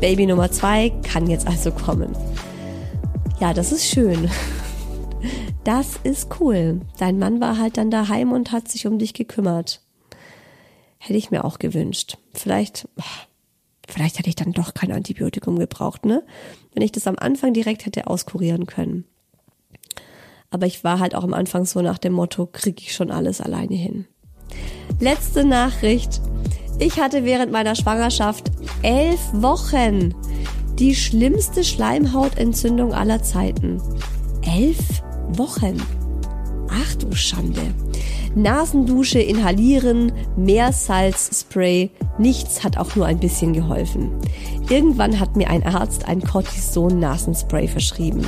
Baby 0.00 0.26
Nummer 0.26 0.50
zwei 0.50 0.92
kann 1.02 1.28
jetzt 1.28 1.46
also 1.46 1.70
kommen. 1.70 2.14
Ja, 3.40 3.52
das 3.52 3.72
ist 3.72 3.86
schön. 3.86 4.30
Das 5.64 5.98
ist 6.02 6.28
cool. 6.40 6.80
Dein 6.98 7.18
Mann 7.18 7.40
war 7.40 7.58
halt 7.58 7.76
dann 7.76 7.90
daheim 7.90 8.32
und 8.32 8.52
hat 8.52 8.68
sich 8.68 8.86
um 8.86 8.98
dich 8.98 9.14
gekümmert. 9.14 9.80
Hätte 10.98 11.18
ich 11.18 11.30
mir 11.30 11.44
auch 11.44 11.58
gewünscht. 11.58 12.18
Vielleicht, 12.32 12.88
vielleicht 13.88 14.18
hätte 14.18 14.28
ich 14.28 14.36
dann 14.36 14.52
doch 14.52 14.74
kein 14.74 14.92
Antibiotikum 14.92 15.58
gebraucht, 15.58 16.04
ne? 16.04 16.22
Wenn 16.72 16.82
ich 16.82 16.92
das 16.92 17.06
am 17.06 17.16
Anfang 17.18 17.52
direkt 17.52 17.86
hätte 17.86 18.06
auskurieren 18.06 18.66
können. 18.66 19.04
Aber 20.50 20.66
ich 20.66 20.84
war 20.84 21.00
halt 21.00 21.14
auch 21.14 21.24
am 21.24 21.34
Anfang 21.34 21.64
so 21.64 21.82
nach 21.82 21.98
dem 21.98 22.12
Motto, 22.12 22.46
krieg 22.46 22.80
ich 22.80 22.94
schon 22.94 23.10
alles 23.10 23.40
alleine 23.40 23.74
hin. 23.74 24.06
Letzte 25.00 25.44
Nachricht. 25.44 26.20
Ich 26.78 27.00
hatte 27.00 27.24
während 27.24 27.52
meiner 27.52 27.74
Schwangerschaft 27.74 28.50
elf 28.82 29.20
Wochen 29.32 30.14
die 30.78 30.94
schlimmste 30.94 31.64
Schleimhautentzündung 31.64 32.92
aller 32.92 33.22
Zeiten. 33.22 33.80
Elf 34.42 35.02
Wochen. 35.32 35.80
Ach 36.68 36.94
du 36.96 37.14
Schande. 37.14 37.62
Nasendusche 38.34 39.20
inhalieren, 39.20 40.12
Meersalzspray, 40.36 41.90
nichts 42.18 42.64
hat 42.64 42.78
auch 42.78 42.96
nur 42.96 43.06
ein 43.06 43.20
bisschen 43.20 43.52
geholfen. 43.52 44.10
Irgendwann 44.68 45.20
hat 45.20 45.36
mir 45.36 45.48
ein 45.50 45.62
Arzt 45.62 46.08
ein 46.08 46.20
Cortison-Nasenspray 46.20 47.68
verschrieben. 47.68 48.26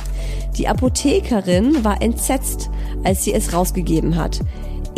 Die 0.55 0.67
Apothekerin 0.67 1.83
war 1.83 2.01
entsetzt, 2.01 2.69
als 3.03 3.25
sie 3.25 3.33
es 3.33 3.53
rausgegeben 3.53 4.15
hat. 4.15 4.39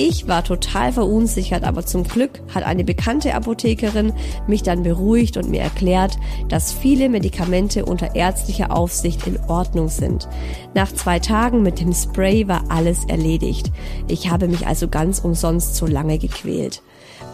Ich 0.01 0.29
war 0.29 0.45
total 0.45 0.93
verunsichert, 0.93 1.65
aber 1.65 1.85
zum 1.85 2.05
Glück 2.05 2.39
hat 2.55 2.63
eine 2.63 2.85
bekannte 2.85 3.35
Apothekerin 3.35 4.13
mich 4.47 4.63
dann 4.63 4.83
beruhigt 4.83 5.35
und 5.35 5.49
mir 5.49 5.59
erklärt, 5.59 6.17
dass 6.47 6.71
viele 6.71 7.09
Medikamente 7.09 7.83
unter 7.83 8.15
ärztlicher 8.15 8.73
Aufsicht 8.73 9.27
in 9.27 9.37
Ordnung 9.49 9.89
sind. 9.89 10.29
Nach 10.73 10.89
zwei 10.89 11.19
Tagen 11.19 11.63
mit 11.63 11.81
dem 11.81 11.93
Spray 11.93 12.47
war 12.47 12.63
alles 12.69 13.03
erledigt. 13.09 13.73
Ich 14.07 14.29
habe 14.29 14.47
mich 14.47 14.65
also 14.65 14.87
ganz 14.87 15.19
umsonst 15.19 15.75
so 15.75 15.85
lange 15.85 16.17
gequält. 16.17 16.81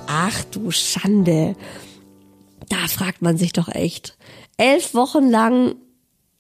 Ach 0.08 0.44
du 0.46 0.72
Schande. 0.72 1.56
Da 2.70 2.88
fragt 2.88 3.22
man 3.22 3.38
sich 3.38 3.54
doch 3.54 3.68
echt. 3.68 4.18
Elf 4.58 4.96
Wochen 4.96 5.30
lang 5.30 5.76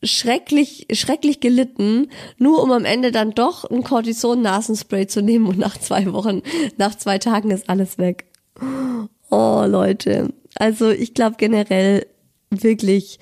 schrecklich, 0.04 0.88
schrecklich 0.92 1.40
gelitten, 1.40 2.10
nur 2.38 2.62
um 2.62 2.72
am 2.72 2.86
Ende 2.86 3.12
dann 3.12 3.32
doch 3.32 3.70
ein 3.70 3.84
Cortison-Nasenspray 3.84 5.08
zu 5.08 5.22
nehmen 5.22 5.48
und 5.48 5.58
nach 5.58 5.78
zwei 5.78 6.12
Wochen, 6.14 6.42
nach 6.78 6.96
zwei 6.96 7.18
Tagen 7.18 7.52
ist 7.52 7.70
alles 7.70 7.98
weg. 7.98 8.26
Oh, 9.30 9.64
Leute. 9.68 10.34
Also 10.56 10.90
ich 10.90 11.14
glaube 11.14 11.36
generell 11.38 12.06
wirklich 12.50 13.20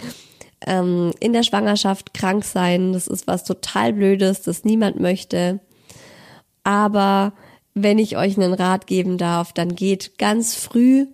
ähm, 0.66 1.12
in 1.20 1.34
der 1.34 1.44
Schwangerschaft 1.44 2.14
krank 2.14 2.44
sein, 2.44 2.94
das 2.94 3.08
ist 3.08 3.28
was 3.28 3.44
total 3.44 3.94
Blödes, 3.94 4.42
das 4.42 4.64
niemand 4.64 5.00
möchte. 5.00 5.60
Aber 6.64 7.34
wenn 7.74 7.98
ich 7.98 8.18
euch 8.18 8.38
einen 8.38 8.54
Rat 8.54 8.88
geben 8.88 9.18
darf, 9.18 9.54
dann 9.54 9.76
geht 9.76 10.18
ganz 10.18 10.56
früh 10.56 11.08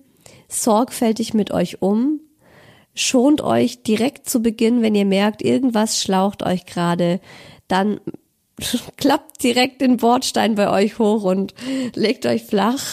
sorgfältig 0.48 1.34
mit 1.34 1.52
euch 1.52 1.82
um, 1.82 2.20
schont 3.00 3.42
euch 3.42 3.84
direkt 3.84 4.30
zu 4.30 4.42
Beginn, 4.42 4.82
wenn 4.82 4.96
ihr 4.96 5.06
merkt, 5.06 5.42
irgendwas 5.42 6.02
schlaucht 6.02 6.44
euch 6.44 6.66
gerade, 6.66 7.20
dann 7.68 8.00
klappt 8.98 9.42
direkt 9.44 9.82
den 9.82 9.98
Bordstein 9.98 10.56
bei 10.56 10.70
euch 10.70 11.00
hoch 11.00 11.24
und 11.24 11.54
legt 11.96 12.26
euch 12.26 12.44
flach, 12.44 12.84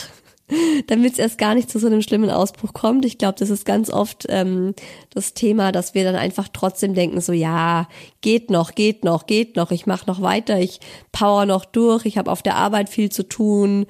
damit 0.86 1.14
es 1.14 1.18
erst 1.18 1.38
gar 1.38 1.54
nicht 1.56 1.68
zu 1.68 1.80
so 1.80 1.88
einem 1.88 2.02
schlimmen 2.02 2.30
Ausbruch 2.30 2.72
kommt. 2.72 3.04
Ich 3.04 3.18
glaube, 3.18 3.38
das 3.38 3.50
ist 3.50 3.64
ganz 3.64 3.90
oft 3.90 4.26
ähm, 4.28 4.74
das 5.10 5.34
Thema, 5.34 5.72
dass 5.72 5.94
wir 5.94 6.04
dann 6.04 6.14
einfach 6.14 6.48
trotzdem 6.52 6.94
denken, 6.94 7.20
so 7.20 7.32
ja, 7.32 7.88
geht 8.20 8.48
noch, 8.48 8.76
geht 8.76 9.04
noch, 9.04 9.26
geht 9.26 9.56
noch, 9.56 9.72
ich 9.72 9.86
mache 9.86 10.06
noch 10.06 10.22
weiter, 10.22 10.58
ich 10.60 10.78
power 11.10 11.46
noch 11.46 11.64
durch, 11.64 12.06
ich 12.06 12.16
habe 12.16 12.30
auf 12.30 12.42
der 12.42 12.54
Arbeit 12.54 12.88
viel 12.88 13.10
zu 13.10 13.24
tun, 13.24 13.86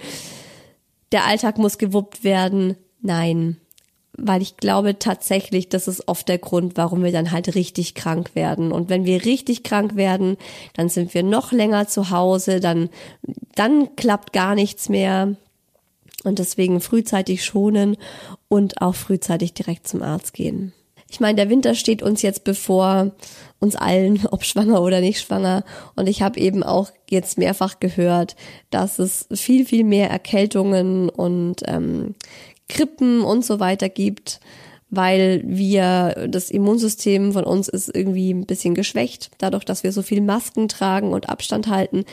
der 1.13 1.27
Alltag 1.27 1.59
muss 1.59 1.77
gewuppt 1.77 2.25
werden. 2.25 2.77
Nein, 3.03 3.61
weil 4.19 4.43
ich 4.43 4.57
glaube 4.57 4.99
tatsächlich, 4.99 5.69
das 5.69 5.89
ist 5.89 6.09
oft 6.09 6.29
der 6.29 6.39
Grund, 6.39 6.77
warum 6.77 7.05
wir 7.05 7.13
dann 7.13 7.33
halt 7.33 7.55
richtig 7.55 7.95
krank 7.95 8.35
werden. 8.35 8.73
Und 8.73 8.89
wenn 8.89 9.05
wir 9.05 9.25
richtig 9.25 9.63
krank 9.63 9.97
werden, 9.97 10.37
dann 10.75 10.89
sind 10.89 11.15
wir 11.15 11.23
noch 11.23 11.53
länger 11.53 11.87
zu 11.89 12.11
Hause, 12.11 12.61
dann, 12.61 12.89
dann 13.55 13.95
klappt 13.97 14.33
gar 14.33 14.55
nichts 14.55 14.89
mehr. 14.89 15.37
Und 16.25 16.39
deswegen 16.39 16.81
frühzeitig 16.81 17.45
schonen 17.45 17.97
und 18.49 18.83
auch 18.83 18.95
frühzeitig 18.95 19.55
direkt 19.55 19.87
zum 19.87 20.03
Arzt 20.03 20.33
gehen. 20.33 20.73
Ich 21.09 21.21
meine, 21.21 21.37
der 21.37 21.49
Winter 21.49 21.75
steht 21.75 22.03
uns 22.03 22.23
jetzt 22.23 22.43
bevor, 22.43 23.13
uns 23.61 23.77
allen, 23.77 24.27
ob 24.31 24.45
schwanger 24.45 24.83
oder 24.83 25.01
nicht 25.01 25.21
schwanger. 25.21 25.65
Und 25.95 26.09
ich 26.09 26.23
habe 26.23 26.41
eben 26.41 26.63
auch 26.63 26.91
jetzt 27.09 27.39
mehrfach 27.39 27.79
gehört, 27.81 28.35
dass 28.71 28.99
es 28.99 29.29
viel, 29.33 29.67
viel 29.67 29.85
mehr 29.85 30.11
Erkältungen 30.11 31.09
und 31.09 31.63
ähm, 31.67 32.15
Krippen 32.69 33.23
und 33.23 33.45
so 33.45 33.61
weiter 33.61 33.89
gibt, 33.89 34.41
weil 34.91 35.43
wir, 35.45 36.29
das 36.29 36.51
Immunsystem 36.51 37.33
von 37.33 37.45
uns 37.45 37.69
ist 37.69 37.95
irgendwie 37.95 38.33
ein 38.33 38.47
bisschen 38.47 38.75
geschwächt. 38.75 39.31
Dadurch, 39.39 39.65
dass 39.65 39.83
wir 39.83 39.93
so 39.93 40.03
viel 40.03 40.21
Masken 40.21 40.69
tragen 40.69 41.13
und 41.13 41.29
Abstand 41.29 41.67
halten, 41.69 42.05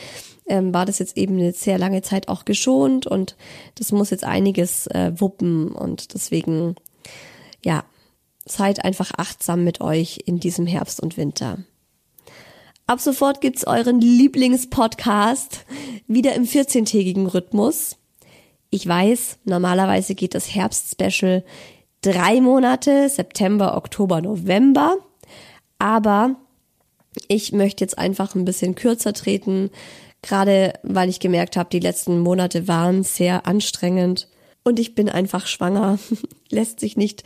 ähm, 0.46 0.74
war 0.74 0.84
das 0.84 0.98
jetzt 0.98 1.16
eben 1.16 1.38
eine 1.38 1.52
sehr 1.52 1.78
lange 1.78 2.02
Zeit 2.02 2.28
auch 2.28 2.44
geschont 2.44 3.06
und 3.06 3.36
das 3.76 3.92
muss 3.92 4.10
jetzt 4.10 4.24
einiges 4.24 4.86
äh, 4.88 5.12
wuppen 5.16 5.72
und 5.72 6.14
deswegen, 6.14 6.74
ja, 7.64 7.84
seid 8.44 8.84
einfach 8.84 9.12
achtsam 9.16 9.64
mit 9.64 9.80
euch 9.80 10.20
in 10.26 10.38
diesem 10.38 10.66
Herbst 10.66 11.00
und 11.00 11.16
Winter. 11.16 11.58
Ab 12.86 13.00
sofort 13.00 13.40
gibt's 13.40 13.66
euren 13.66 14.00
Lieblingspodcast 14.00 15.64
wieder 16.06 16.34
im 16.34 16.44
14-tägigen 16.44 17.26
Rhythmus. 17.26 17.96
Ich 18.74 18.88
weiß, 18.88 19.38
normalerweise 19.44 20.16
geht 20.16 20.34
das 20.34 20.52
Herbst-Special 20.52 21.44
drei 22.00 22.40
Monate, 22.40 23.08
September, 23.08 23.76
Oktober, 23.76 24.20
November. 24.20 24.96
Aber 25.78 26.34
ich 27.28 27.52
möchte 27.52 27.84
jetzt 27.84 27.96
einfach 27.96 28.34
ein 28.34 28.44
bisschen 28.44 28.74
kürzer 28.74 29.12
treten, 29.12 29.70
gerade 30.22 30.72
weil 30.82 31.08
ich 31.08 31.20
gemerkt 31.20 31.56
habe, 31.56 31.70
die 31.70 31.78
letzten 31.78 32.18
Monate 32.18 32.66
waren 32.66 33.04
sehr 33.04 33.46
anstrengend 33.46 34.28
und 34.64 34.80
ich 34.80 34.96
bin 34.96 35.08
einfach 35.08 35.46
schwanger. 35.46 36.00
lässt 36.50 36.80
sich 36.80 36.96
nicht, 36.96 37.22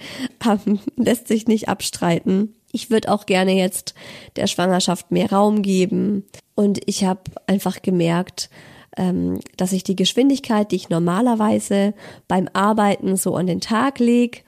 ähm, 0.46 0.80
lässt 0.96 1.28
sich 1.28 1.46
nicht 1.46 1.70
abstreiten. 1.70 2.56
Ich 2.72 2.90
würde 2.90 3.10
auch 3.10 3.24
gerne 3.24 3.54
jetzt 3.54 3.94
der 4.36 4.48
Schwangerschaft 4.48 5.10
mehr 5.12 5.32
Raum 5.32 5.62
geben 5.62 6.26
und 6.54 6.78
ich 6.84 7.04
habe 7.04 7.22
einfach 7.46 7.80
gemerkt, 7.80 8.50
dass 9.56 9.72
ich 9.72 9.84
die 9.84 9.96
Geschwindigkeit, 9.96 10.72
die 10.72 10.76
ich 10.76 10.88
normalerweise 10.88 11.94
beim 12.26 12.48
Arbeiten 12.52 13.16
so 13.16 13.36
an 13.36 13.46
den 13.46 13.60
Tag 13.60 14.00
lege, 14.00 14.40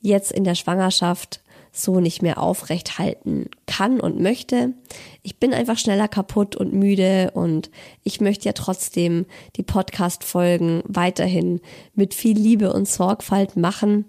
jetzt 0.00 0.32
in 0.32 0.44
der 0.44 0.54
Schwangerschaft 0.54 1.42
so 1.72 2.00
nicht 2.00 2.22
mehr 2.22 2.42
aufrecht 2.42 2.98
halten 2.98 3.48
kann 3.66 4.00
und 4.00 4.18
möchte. 4.20 4.72
Ich 5.22 5.38
bin 5.38 5.54
einfach 5.54 5.78
schneller 5.78 6.08
kaputt 6.08 6.56
und 6.56 6.72
müde 6.72 7.30
und 7.34 7.70
ich 8.02 8.20
möchte 8.20 8.46
ja 8.46 8.52
trotzdem 8.52 9.26
die 9.56 9.62
Podcast-Folgen 9.62 10.82
weiterhin 10.86 11.60
mit 11.94 12.14
viel 12.14 12.36
Liebe 12.36 12.72
und 12.72 12.88
Sorgfalt 12.88 13.56
machen. 13.56 14.06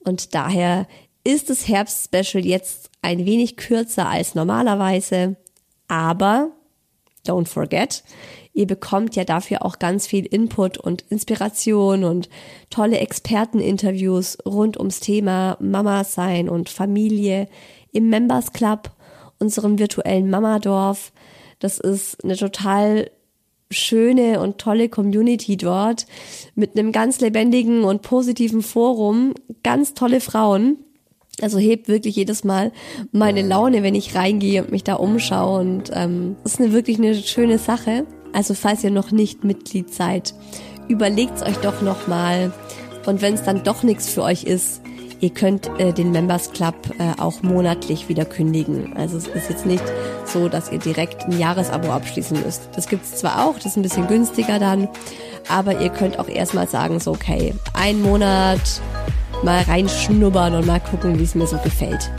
Und 0.00 0.34
daher 0.34 0.86
ist 1.24 1.50
das 1.50 1.68
Herbst-Special 1.68 2.44
jetzt 2.44 2.90
ein 3.02 3.24
wenig 3.24 3.56
kürzer 3.56 4.08
als 4.08 4.34
normalerweise, 4.34 5.36
aber 5.88 6.50
don't 7.26 7.48
forget, 7.48 8.02
ihr 8.52 8.66
bekommt 8.66 9.16
ja 9.16 9.24
dafür 9.24 9.64
auch 9.64 9.78
ganz 9.78 10.06
viel 10.06 10.26
Input 10.26 10.78
und 10.78 11.04
Inspiration 11.08 12.04
und 12.04 12.28
tolle 12.68 12.98
Experteninterviews 12.98 14.38
rund 14.44 14.76
ums 14.78 15.00
Thema 15.00 15.56
Mama 15.60 16.04
sein 16.04 16.48
und 16.48 16.68
Familie 16.68 17.48
im 17.92 18.08
Members 18.08 18.52
Club, 18.52 18.90
unserem 19.38 19.78
virtuellen 19.78 20.30
Mamadorf. 20.30 21.12
Das 21.58 21.78
ist 21.78 22.22
eine 22.24 22.36
total 22.36 23.10
schöne 23.70 24.40
und 24.40 24.58
tolle 24.58 24.88
Community 24.88 25.56
dort 25.56 26.06
mit 26.54 26.76
einem 26.76 26.90
ganz 26.92 27.20
lebendigen 27.20 27.84
und 27.84 28.02
positiven 28.02 28.62
Forum, 28.62 29.34
ganz 29.62 29.94
tolle 29.94 30.20
Frauen. 30.20 30.78
Also 31.40 31.58
hebt 31.58 31.88
wirklich 31.88 32.16
jedes 32.16 32.44
Mal 32.44 32.72
meine 33.12 33.42
Laune, 33.42 33.82
wenn 33.82 33.94
ich 33.94 34.14
reingehe 34.14 34.62
und 34.62 34.72
mich 34.72 34.84
da 34.84 34.94
umschaue. 34.94 35.60
Und 35.60 35.90
ähm, 35.94 36.36
ist 36.44 36.60
eine 36.60 36.72
wirklich 36.72 36.98
eine 36.98 37.14
schöne 37.14 37.58
Sache. 37.58 38.04
Also 38.32 38.54
falls 38.54 38.84
ihr 38.84 38.90
noch 38.90 39.10
nicht 39.10 39.44
Mitglied 39.44 39.92
seid, 39.92 40.34
überlegt's 40.88 41.42
euch 41.42 41.56
doch 41.58 41.82
nochmal. 41.82 42.52
Und 43.06 43.22
wenn 43.22 43.34
es 43.34 43.42
dann 43.42 43.62
doch 43.64 43.82
nichts 43.82 44.08
für 44.08 44.22
euch 44.22 44.44
ist, 44.44 44.82
ihr 45.20 45.30
könnt 45.30 45.68
äh, 45.78 45.92
den 45.92 46.12
Members 46.12 46.52
Club 46.52 46.74
äh, 46.98 47.20
auch 47.20 47.42
monatlich 47.42 48.08
wieder 48.08 48.24
kündigen. 48.24 48.96
Also 48.96 49.16
es 49.16 49.26
ist 49.28 49.50
jetzt 49.50 49.66
nicht 49.66 49.84
so, 50.24 50.48
dass 50.48 50.72
ihr 50.72 50.78
direkt 50.78 51.24
ein 51.24 51.38
Jahresabo 51.38 51.90
abschließen 51.90 52.42
müsst. 52.42 52.68
Das 52.74 52.88
gibt's 52.88 53.16
zwar 53.16 53.44
auch, 53.44 53.56
das 53.56 53.66
ist 53.66 53.76
ein 53.76 53.82
bisschen 53.82 54.08
günstiger 54.08 54.58
dann, 54.58 54.88
aber 55.48 55.80
ihr 55.80 55.90
könnt 55.90 56.18
auch 56.18 56.28
erstmal 56.28 56.68
sagen, 56.68 57.00
so 57.00 57.12
okay, 57.12 57.54
ein 57.74 58.00
Monat 58.00 58.60
mal 59.42 59.62
reinschnuppern 59.62 60.54
und 60.54 60.66
mal 60.66 60.80
gucken, 60.80 61.18
wie 61.18 61.24
es 61.24 61.34
mir 61.34 61.46
so 61.46 61.58
gefällt. 61.58 62.10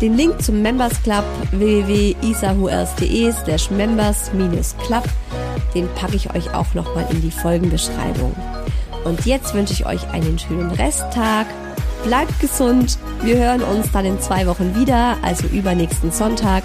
Den 0.00 0.16
Link 0.16 0.40
zum 0.40 0.62
Members 0.62 1.02
Club 1.02 1.24
www.isahuers.de 1.50 3.32
slash 3.32 3.70
members-club, 3.70 5.04
den 5.74 5.88
packe 5.94 6.14
ich 6.14 6.32
euch 6.34 6.54
auch 6.54 6.72
nochmal 6.74 7.06
in 7.10 7.20
die 7.20 7.32
Folgenbeschreibung. 7.32 8.34
Und 9.04 9.26
jetzt 9.26 9.54
wünsche 9.54 9.72
ich 9.72 9.86
euch 9.86 10.08
einen 10.10 10.38
schönen 10.38 10.70
Resttag. 10.72 11.46
Bleibt 12.04 12.38
gesund. 12.38 12.96
Wir 13.22 13.38
hören 13.38 13.62
uns 13.62 13.90
dann 13.90 14.04
in 14.04 14.20
zwei 14.20 14.46
Wochen 14.46 14.76
wieder, 14.76 15.16
also 15.22 15.48
übernächsten 15.48 16.12
Sonntag, 16.12 16.62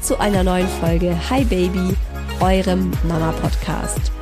zu 0.00 0.20
einer 0.20 0.44
neuen 0.44 0.68
Folge 0.80 1.16
Hi 1.28 1.44
Baby, 1.44 1.96
eurem 2.38 2.92
Mama 3.08 3.32
Podcast. 3.42 4.12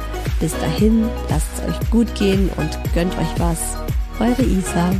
Bis 0.40 0.58
dahin, 0.58 1.06
lasst 1.28 1.46
es 1.58 1.68
euch 1.68 1.90
gut 1.90 2.14
gehen 2.14 2.48
und 2.56 2.78
gönnt 2.94 3.12
euch 3.18 3.38
was. 3.38 3.76
Eure 4.18 4.42
Isa. 4.42 4.90